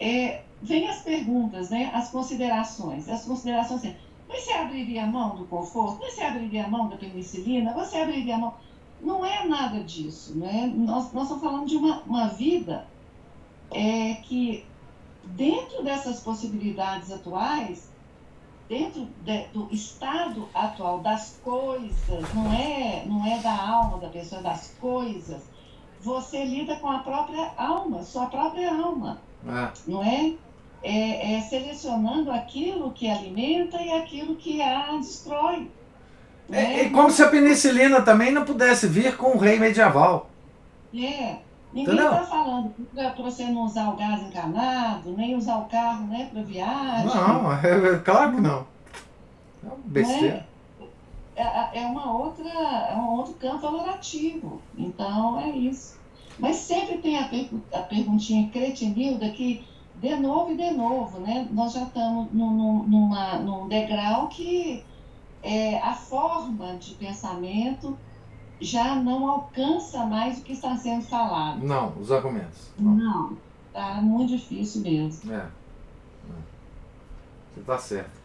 é, 0.00 0.42
vem 0.62 0.88
as 0.88 1.02
perguntas, 1.02 1.70
né? 1.70 1.90
as 1.92 2.10
considerações. 2.10 3.08
As 3.08 3.24
considerações 3.24 3.84
assim, 3.84 3.96
mas 4.28 4.44
você 4.44 4.52
abriria 4.52 5.04
a 5.04 5.06
mão 5.06 5.36
do 5.36 5.44
conforto? 5.46 5.98
Mas 6.00 6.14
você 6.14 6.22
abriria 6.22 6.64
a 6.64 6.68
mão 6.68 6.88
da 6.88 6.96
penicilina? 6.96 7.72
Você 7.74 7.98
abriria 7.98 8.36
a 8.36 8.38
mão? 8.38 8.54
Não 9.00 9.26
é 9.26 9.46
nada 9.46 9.82
disso. 9.82 10.38
Né? 10.38 10.72
Nós, 10.74 11.12
nós 11.12 11.24
estamos 11.24 11.42
falando 11.42 11.66
de 11.66 11.76
uma, 11.76 12.00
uma 12.02 12.28
vida 12.28 12.86
é 13.70 14.14
que 14.22 14.64
dentro 15.24 15.82
dessas 15.82 16.20
possibilidades 16.20 17.10
atuais, 17.10 17.90
dentro 18.68 19.06
de- 19.24 19.46
do 19.48 19.68
estado 19.72 20.48
atual 20.54 21.00
das 21.00 21.38
coisas, 21.42 22.34
não 22.34 22.52
é, 22.52 23.04
não 23.06 23.26
é 23.26 23.38
da 23.38 23.54
alma 23.68 23.98
da 23.98 24.08
pessoa, 24.08 24.40
é 24.40 24.44
das 24.44 24.74
coisas, 24.80 25.42
você 26.00 26.44
lida 26.44 26.76
com 26.76 26.88
a 26.88 26.98
própria 27.00 27.52
alma, 27.56 28.02
sua 28.02 28.26
própria 28.26 28.72
alma, 28.74 29.20
é, 29.46 29.72
não 29.90 30.02
é? 30.02 30.34
É, 30.82 31.34
é 31.34 31.40
selecionando 31.42 32.30
aquilo 32.30 32.90
que 32.90 33.08
alimenta 33.08 33.80
e 33.80 33.92
aquilo 33.92 34.34
que 34.34 34.60
a 34.60 34.96
destrói. 34.96 35.70
É, 36.50 36.52
né? 36.54 36.80
é 36.82 36.88
como 36.90 37.10
se 37.10 37.22
a 37.22 37.28
penicilina 37.28 38.02
também 38.02 38.32
não 38.32 38.44
pudesse 38.44 38.86
vir 38.88 39.16
com 39.16 39.36
o 39.36 39.38
rei 39.38 39.58
medieval. 39.58 40.28
É. 40.94 41.36
Ninguém 41.72 41.94
está 41.94 42.22
falando 42.24 42.74
para 42.94 43.10
você 43.22 43.44
não 43.44 43.62
usar 43.62 43.88
o 43.88 43.96
gás 43.96 44.20
encanado, 44.22 45.16
nem 45.16 45.34
usar 45.34 45.56
o 45.56 45.64
carro 45.64 46.06
né, 46.06 46.28
para 46.30 46.42
viagem. 46.42 47.06
Não, 47.06 47.50
é, 47.50 47.94
é 47.94 47.98
claro 47.98 48.32
que 48.34 48.40
não. 48.42 48.66
É 49.64 49.66
uma 49.66 49.76
besteira. 49.86 50.46
É, 51.34 51.80
é 51.80 51.86
uma 51.86 52.12
outra, 52.12 52.46
é 52.46 52.94
um 52.94 53.12
outro 53.12 53.32
campo 53.34 53.58
valorativo. 53.58 54.60
Então 54.76 55.40
é 55.40 55.48
isso. 55.48 55.98
Mas 56.38 56.56
sempre 56.56 56.98
tem 56.98 57.18
a, 57.18 57.28
pergu- 57.28 57.62
a 57.72 57.78
perguntinha 57.78 58.50
cretinilda 58.50 59.30
que 59.30 59.64
de 60.02 60.16
novo 60.16 60.52
e 60.52 60.56
de 60.56 60.70
novo, 60.72 61.20
né? 61.20 61.48
Nós 61.52 61.72
já 61.72 61.84
estamos 61.84 62.30
num, 62.32 62.50
num- 62.50 62.82
numa, 62.84 63.38
num 63.38 63.68
degrau 63.68 64.28
que 64.28 64.84
é, 65.42 65.78
a 65.78 65.94
forma 65.94 66.76
de 66.76 66.94
pensamento 66.94 67.96
já 68.60 68.96
não 68.96 69.28
alcança 69.30 70.04
mais 70.04 70.38
o 70.38 70.42
que 70.42 70.52
está 70.52 70.76
sendo 70.76 71.04
falado. 71.04 71.64
Não, 71.64 71.96
os 71.98 72.10
argumentos. 72.12 72.70
Não. 72.78 72.94
Não, 72.96 73.36
tá 73.72 73.94
muito 74.02 74.36
difícil 74.36 74.82
mesmo. 74.82 75.32
É. 75.32 75.36
É. 75.36 75.48
Você 77.54 77.60
está 77.60 77.78
certo. 77.78 78.22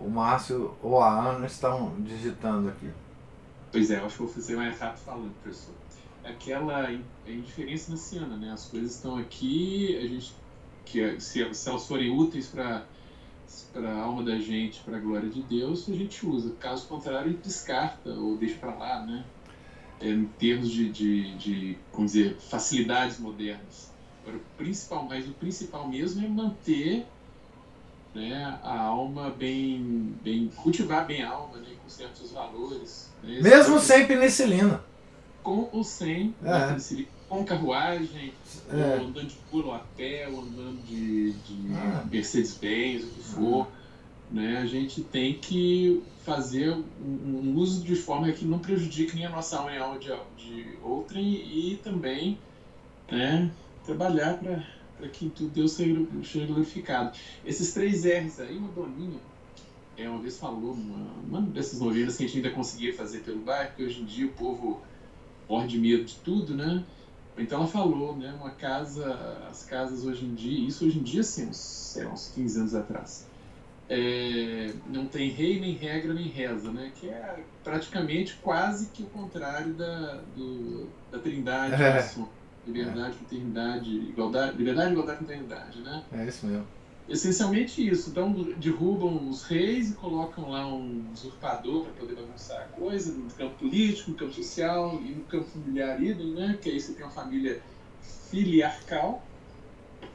O 0.00 0.08
Márcio 0.08 0.74
ou 0.82 1.00
a 1.00 1.10
Ana 1.10 1.46
estão 1.46 1.94
digitando 2.00 2.68
aqui. 2.70 2.90
Pois 3.70 3.90
é, 3.90 3.98
eu 4.00 4.06
acho 4.06 4.16
que 4.16 4.22
eu 4.22 4.26
vou 4.26 4.34
fazer 4.34 4.56
mais 4.56 4.78
rápido 4.78 4.98
falando, 5.04 5.32
professor. 5.42 5.74
Aquela 6.24 6.92
in- 6.92 7.04
a 7.26 7.30
indiferença 7.30 7.90
naciana, 7.92 8.36
né? 8.36 8.50
As 8.52 8.66
coisas 8.66 8.94
estão 8.94 9.16
aqui, 9.16 9.96
a 9.96 10.06
gente. 10.06 10.32
Que 10.84 11.00
é- 11.00 11.20
se, 11.20 11.54
se 11.54 11.68
elas 11.68 11.86
forem 11.86 12.10
úteis 12.10 12.46
para 12.48 12.84
para 13.72 13.90
a 13.92 14.02
alma 14.02 14.22
da 14.22 14.38
gente, 14.38 14.80
para 14.80 14.96
a 14.96 15.00
glória 15.00 15.28
de 15.28 15.42
Deus, 15.42 15.88
a 15.88 15.94
gente 15.94 16.24
usa. 16.24 16.54
Caso 16.60 16.86
contrário, 16.86 17.32
descarta 17.42 18.10
ou 18.10 18.36
deixa 18.36 18.56
para 18.58 18.74
lá, 18.74 19.04
né? 19.04 19.24
É, 20.00 20.08
em 20.08 20.24
termos 20.38 20.70
de, 20.70 20.88
de, 20.90 21.34
de, 21.36 21.78
vamos 21.92 22.12
dizer, 22.12 22.36
facilidades 22.36 23.18
modernas. 23.18 23.90
Agora, 24.22 24.36
o 24.38 24.40
principal, 24.56 25.04
mas 25.08 25.28
o 25.28 25.32
principal 25.32 25.88
mesmo 25.88 26.24
é 26.24 26.28
manter 26.28 27.06
né, 28.14 28.58
a 28.62 28.80
alma 28.80 29.30
bem, 29.30 30.14
bem 30.22 30.48
cultivar 30.56 31.06
bem 31.06 31.22
a 31.22 31.30
alma, 31.30 31.58
né, 31.58 31.68
com 31.82 31.88
certos 31.88 32.30
valores. 32.32 33.08
Né, 33.22 33.40
Mesmo 33.40 33.78
sem 33.78 34.06
penicilina. 34.06 34.82
Com 35.42 35.68
ou 35.72 35.82
sem 35.84 36.34
É. 36.42 36.48
né, 36.48 36.66
penicilina, 36.68 37.08
com 37.28 37.44
carruagem, 37.44 38.32
É. 38.70 38.74
andando 39.00 39.26
de 39.26 39.36
pulo 39.50 39.72
a 39.72 39.78
pé, 39.96 40.26
andando 40.26 40.84
de, 40.86 41.32
de 41.32 41.74
Ah. 41.74 42.04
Mercedes-Benz, 42.10 43.04
o 43.04 43.06
que 43.08 43.20
for. 43.22 43.68
Né, 44.30 44.58
a 44.58 44.66
gente 44.66 45.02
tem 45.02 45.34
que 45.34 46.02
fazer 46.24 46.70
um, 46.70 46.84
um 47.04 47.54
uso 47.56 47.82
de 47.82 47.96
forma 47.96 48.30
que 48.30 48.44
não 48.44 48.60
prejudique 48.60 49.16
nem 49.16 49.26
a 49.26 49.30
nossa 49.30 49.56
alma 49.56 49.70
nem 49.70 49.80
a 49.80 49.82
alma 49.84 49.98
de, 49.98 50.06
de 50.36 50.68
outrem 50.84 51.24
e 51.34 51.80
também 51.82 52.38
né, 53.10 53.50
trabalhar 53.84 54.38
para 54.38 55.08
que 55.08 55.28
tudo 55.30 55.50
Deus 55.50 55.72
seja, 55.72 56.46
glorificado. 56.46 57.10
Esses 57.44 57.72
três 57.72 58.04
R's 58.04 58.38
aí, 58.38 58.56
uma 58.56 58.68
doninha, 58.68 59.18
é, 59.96 60.08
uma 60.08 60.20
vez 60.20 60.38
falou, 60.38 60.74
uma, 60.74 61.12
uma 61.28 61.40
dessas 61.50 61.80
novelas 61.80 62.16
que 62.16 62.22
a 62.22 62.26
gente 62.28 62.36
ainda 62.36 62.50
conseguia 62.50 62.94
fazer 62.94 63.20
pelo 63.20 63.40
bairro, 63.40 63.72
que 63.76 63.82
hoje 63.82 64.00
em 64.00 64.04
dia 64.04 64.26
o 64.26 64.30
povo 64.30 64.80
morre 65.50 65.66
de 65.68 65.78
medo 65.80 66.04
de 66.04 66.16
tudo, 66.16 66.56
né? 66.56 66.86
Então 67.38 67.60
ela 67.60 67.68
falou, 67.68 68.16
né? 68.16 68.32
Uma 68.34 68.52
casa, 68.52 69.06
as 69.50 69.64
casas 69.64 70.04
hoje 70.04 70.26
em 70.26 70.34
dia, 70.34 70.66
isso 70.68 70.86
hoje 70.86 70.98
em 71.00 71.02
dia, 71.02 71.22
sim, 71.24 71.48
uns, 71.48 71.58
sei 71.58 72.04
lá, 72.04 72.12
uns 72.12 72.28
15 72.28 72.58
anos 72.60 72.74
atrás, 72.74 73.28
é, 73.88 74.74
não 74.86 75.08
tem 75.08 75.30
rei, 75.30 75.60
nem 75.60 75.74
regra, 75.74 76.14
nem 76.14 76.28
reza, 76.28 76.72
né? 76.72 76.92
Que 76.94 77.08
é 77.10 77.44
praticamente 77.64 78.38
quase 78.40 78.90
que 78.92 79.02
o 79.02 79.10
contrário 79.10 79.74
da, 79.74 80.22
do, 80.22 80.96
da 81.10 81.20
trindade, 81.20 81.82
É. 81.82 81.90
oração. 81.90 82.36
liberdade, 82.66 83.16
fraternidade, 83.16 83.90
igualdade, 83.90 84.56
liberdade, 84.56 84.92
igualdade, 84.92 85.18
fraternidade, 85.18 85.82
né? 85.82 86.04
É 86.12 86.26
isso 86.26 86.46
mesmo. 86.46 86.66
Essencialmente 87.10 87.86
isso. 87.86 88.10
Então 88.10 88.32
derrubam 88.56 89.28
os 89.28 89.42
reis 89.42 89.90
e 89.90 89.94
colocam 89.94 90.48
lá 90.50 90.66
um 90.66 91.04
usurpador 91.12 91.84
para 91.84 91.92
poder 91.94 92.14
bagunçar 92.14 92.60
a 92.62 92.64
coisa 92.66 93.12
no 93.12 93.28
campo 93.30 93.54
político, 93.58 94.12
no 94.12 94.16
campo 94.16 94.32
social 94.32 95.00
e 95.04 95.10
no 95.10 95.24
campo 95.24 95.44
familiar 95.50 96.00
idem, 96.00 96.32
né? 96.32 96.56
Que 96.62 96.70
aí 96.70 96.80
você 96.80 96.92
tem 96.92 97.04
uma 97.04 97.10
família 97.10 97.60
filiarcal. 98.30 99.22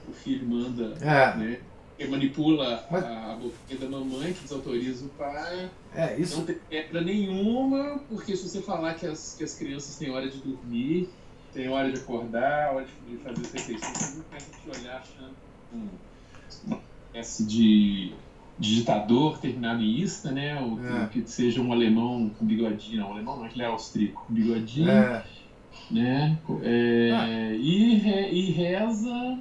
O 0.07 0.13
filho 0.13 0.47
manda, 0.47 0.95
É, 1.01 1.35
né? 1.37 1.59
Que 1.97 2.07
manipula 2.07 2.85
Mas- 2.91 3.03
a, 3.05 3.35
boquinha 3.41 3.79
da 3.79 3.87
mamãe, 3.87 4.33
que 4.33 4.41
desautoriza 4.43 5.05
o 5.05 5.09
pai. 5.09 5.69
é 5.93 6.19
isso. 6.19 6.37
Não 6.37 6.45
tem 6.45 6.57
regra 6.69 7.01
nenhuma, 7.01 7.99
porque 8.09 8.35
se 8.35 8.47
você 8.49 8.61
falar 8.61 8.95
que 8.95 9.05
as, 9.07 9.35
que 9.37 9.43
as 9.43 9.53
crianças 9.55 9.97
têm 9.97 10.11
hora 10.11 10.29
de 10.29 10.37
dormir, 10.39 11.09
tem 11.53 11.69
hora 11.69 11.89
de 11.91 11.99
acordar, 11.99 12.73
hora 12.75 12.85
de 13.07 13.17
fazer 13.17 13.41
as 13.41 13.51
refeições, 13.53 13.97
você 13.97 14.17
não 14.17 14.25
a 14.31 14.37
te 14.37 14.79
olhar 14.81 14.97
achando 14.97 15.35
um, 15.73 15.87
uma 16.65 16.79
espécie 17.07 17.45
de 17.45 18.13
digitador 18.57 19.37
terminado 19.39 19.81
em 19.81 19.99
ista, 19.99 20.31
né? 20.31 20.59
Ou 20.61 20.77
que- 20.77 20.85
É. 20.87 21.07
que 21.23 21.29
seja 21.29 21.61
um 21.61 21.71
alemão 21.73 22.29
com 22.37 22.45
bigodinho, 22.45 23.01
não, 23.01 23.09
um 23.09 23.13
alemão 23.13 23.37
não, 23.37 23.45
ele 23.47 23.61
é 23.61 23.65
austríaco, 23.65 24.23
com 24.27 24.33
bigodinho, 24.33 24.89
É, 24.89 25.23
né? 25.91 26.37
É, 26.63 27.11
Ah. 27.13 27.53
e, 27.53 27.95
re- 27.95 28.29
e 28.31 28.51
reza, 28.51 29.39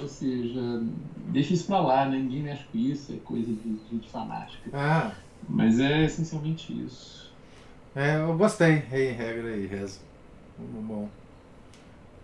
ou 0.00 0.06
seja, 0.08 0.82
deixa 1.28 1.54
isso 1.54 1.66
pra 1.66 1.80
lá, 1.80 2.06
né? 2.08 2.18
Ninguém 2.18 2.42
mexe 2.42 2.64
com 2.70 2.78
isso, 2.78 3.12
é 3.12 3.16
coisa 3.16 3.52
de 3.52 3.58
de 3.70 3.80
gente 3.90 4.08
fanática. 4.08 4.70
é, 4.76 5.10
Mas 5.48 5.80
é 5.80 6.04
essencialmente 6.04 6.72
isso. 6.72 7.32
é, 7.96 8.16
eu 8.16 8.36
gostei. 8.36 8.74
Rei, 8.76 9.10
regra 9.10 9.56
e 9.56 9.66
reza. 9.66 9.98
Muito 10.58 10.86
bom. 10.86 11.08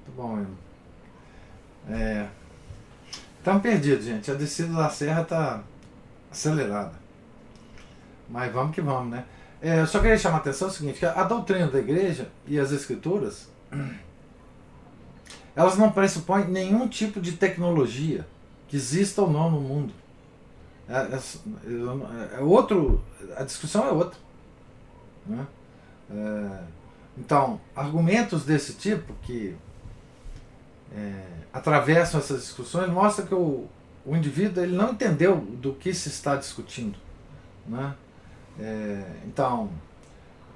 Muito 0.07 0.17
bom 0.17 0.37
mesmo. 0.37 0.57
É. 1.89 2.29
Estamos 3.47 3.63
perdidos, 3.63 4.05
gente. 4.05 4.29
A 4.29 4.35
descida 4.35 4.73
da 4.75 4.91
serra 4.91 5.23
tá 5.23 5.63
acelerada. 6.33 6.95
Mas 8.29 8.53
vamos 8.53 8.75
que 8.75 8.81
vamos, 8.81 9.09
né? 9.09 9.25
É, 9.63 9.79
eu 9.83 9.87
só 9.87 10.01
queria 10.01 10.19
chamar 10.19 10.39
a 10.39 10.41
atenção 10.41 10.67
o 10.67 10.71
seguinte, 10.73 11.07
a 11.07 11.23
doutrina 11.23 11.69
da 11.69 11.79
igreja 11.79 12.29
e 12.45 12.59
as 12.59 12.73
escrituras, 12.73 13.49
elas 15.55 15.79
não 15.79 15.93
pressupõem 15.93 16.49
nenhum 16.49 16.89
tipo 16.89 17.21
de 17.21 17.35
tecnologia 17.35 18.27
que 18.67 18.75
exista 18.75 19.23
ou 19.23 19.31
não 19.31 19.49
no 19.49 19.61
mundo. 19.61 19.95
É, 20.89 20.97
é- 20.97 22.39
é 22.39 22.41
outro, 22.41 23.01
a 23.37 23.45
discussão 23.45 23.87
é 23.87 23.93
outra. 23.93 24.19
Né? 25.25 25.47
É, 26.11 26.63
então, 27.17 27.61
argumentos 27.77 28.45
desse 28.45 28.73
tipo 28.73 29.15
que 29.23 29.57
é, 30.95 31.23
atravessam 31.53 32.21
essas 32.21 32.41
discussões 32.43 32.91
mostram 32.91 33.27
que 33.27 33.35
o, 33.35 33.67
o 34.05 34.17
indivíduo 34.17 34.63
ele 34.63 34.77
não 34.77 34.93
entendeu 34.93 35.37
do 35.37 35.73
que 35.75 35.93
se 35.95 36.09
está 36.09 36.37
discutindo. 36.37 36.97
Né? 37.67 37.95
É, 38.61 39.03
então, 39.27 39.71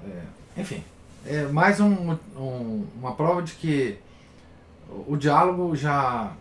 é, 0.05 0.61
enfim, 0.61 0.83
é 1.25 1.43
mais 1.43 1.79
um- 1.79 2.17
um- 2.35 2.87
uma 2.95 3.13
prova 3.15 3.41
de 3.41 3.53
que 3.53 3.97
o, 4.89 5.13
o 5.13 5.17
diálogo 5.17 5.75
já, 5.75 6.31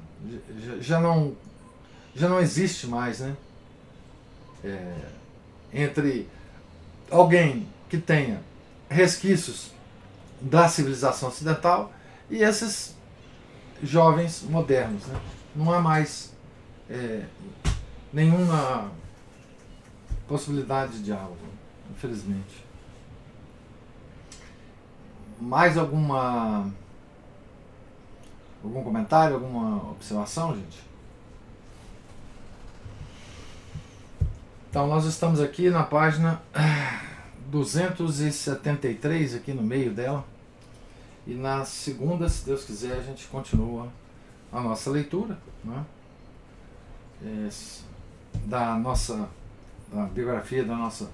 já, 0.59 0.77
já 0.81 1.01
não, 1.01 1.35
já 2.15 2.29
não 2.29 2.41
existe 2.41 2.87
mais 2.87 3.21
né? 3.21 3.37
É, 4.63 4.95
entre 5.73 6.29
alguém 7.11 7.67
que 7.89 7.97
tenha 7.99 8.41
resquícios 8.89 9.71
da 10.41 10.69
civilização 10.69 11.29
ocidental 11.29 11.93
e 12.29 12.43
esses 12.43 12.95
jovens 13.83 14.43
modernos. 14.43 15.07
Né? 15.07 15.21
Não 15.55 15.73
há 15.73 15.81
mais 15.81 16.33
é, 16.89 17.25
nenhuma 18.13 18.91
possibilidade 20.29 20.93
de 20.99 21.05
diálogo, 21.05 21.39
infelizmente. 21.91 22.65
Mais 25.41 25.77
alguma 25.77 26.71
algum 28.63 28.85
comentário, 28.85 29.37
alguma 29.37 29.91
observação, 29.91 30.55
gente? 30.55 30.91
Então 34.69 34.87
nós 34.87 35.05
estamos 35.05 35.41
aqui 35.41 35.69
na 35.69 35.83
página 35.83 36.41
273 37.51 39.35
aqui 39.35 39.53
no 39.53 39.63
meio 39.63 39.93
dela. 39.93 40.25
E 41.27 41.35
na 41.35 41.65
segunda, 41.65 42.29
se 42.29 42.45
Deus 42.45 42.65
quiser, 42.65 42.99
a 42.99 43.03
gente 43.03 43.27
continua 43.27 43.89
a 44.53 44.61
nossa 44.61 44.91
leitura, 44.91 45.39
né? 45.65 45.85
Esse- 47.47 47.83
da 48.47 48.77
nossa 48.77 49.29
da 49.93 50.05
biografia 50.05 50.65
da 50.65 50.77
nossa 50.77 51.11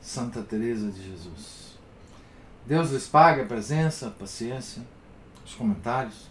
Santa 0.00 0.42
Teresa 0.42 0.90
de 0.90 1.02
Jesus. 1.02 1.76
Deus 2.66 2.90
lhes 2.90 3.06
pague 3.06 3.42
a 3.42 3.46
presença, 3.46 4.08
a 4.08 4.10
paciência, 4.10 4.82
os 5.44 5.54
comentários. 5.54 6.28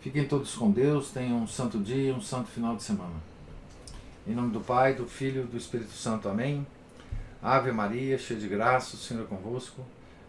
Fiquem 0.00 0.26
todos 0.26 0.54
com 0.54 0.70
Deus, 0.70 1.10
tenham 1.10 1.42
um 1.42 1.46
santo 1.46 1.78
dia, 1.78 2.14
um 2.14 2.20
santo 2.20 2.48
final 2.50 2.74
de 2.74 2.82
semana. 2.82 3.14
Em 4.26 4.34
nome 4.34 4.50
do 4.50 4.60
Pai, 4.60 4.94
do 4.94 5.06
Filho 5.06 5.42
e 5.44 5.46
do 5.46 5.56
Espírito 5.56 5.92
Santo. 5.92 6.28
Amém. 6.28 6.66
Ave 7.42 7.70
Maria, 7.70 8.18
cheia 8.18 8.38
de 8.40 8.48
graça, 8.48 8.96
o 8.96 8.98
Senhor 8.98 9.24
é 9.24 9.26
convosco. 9.26 9.82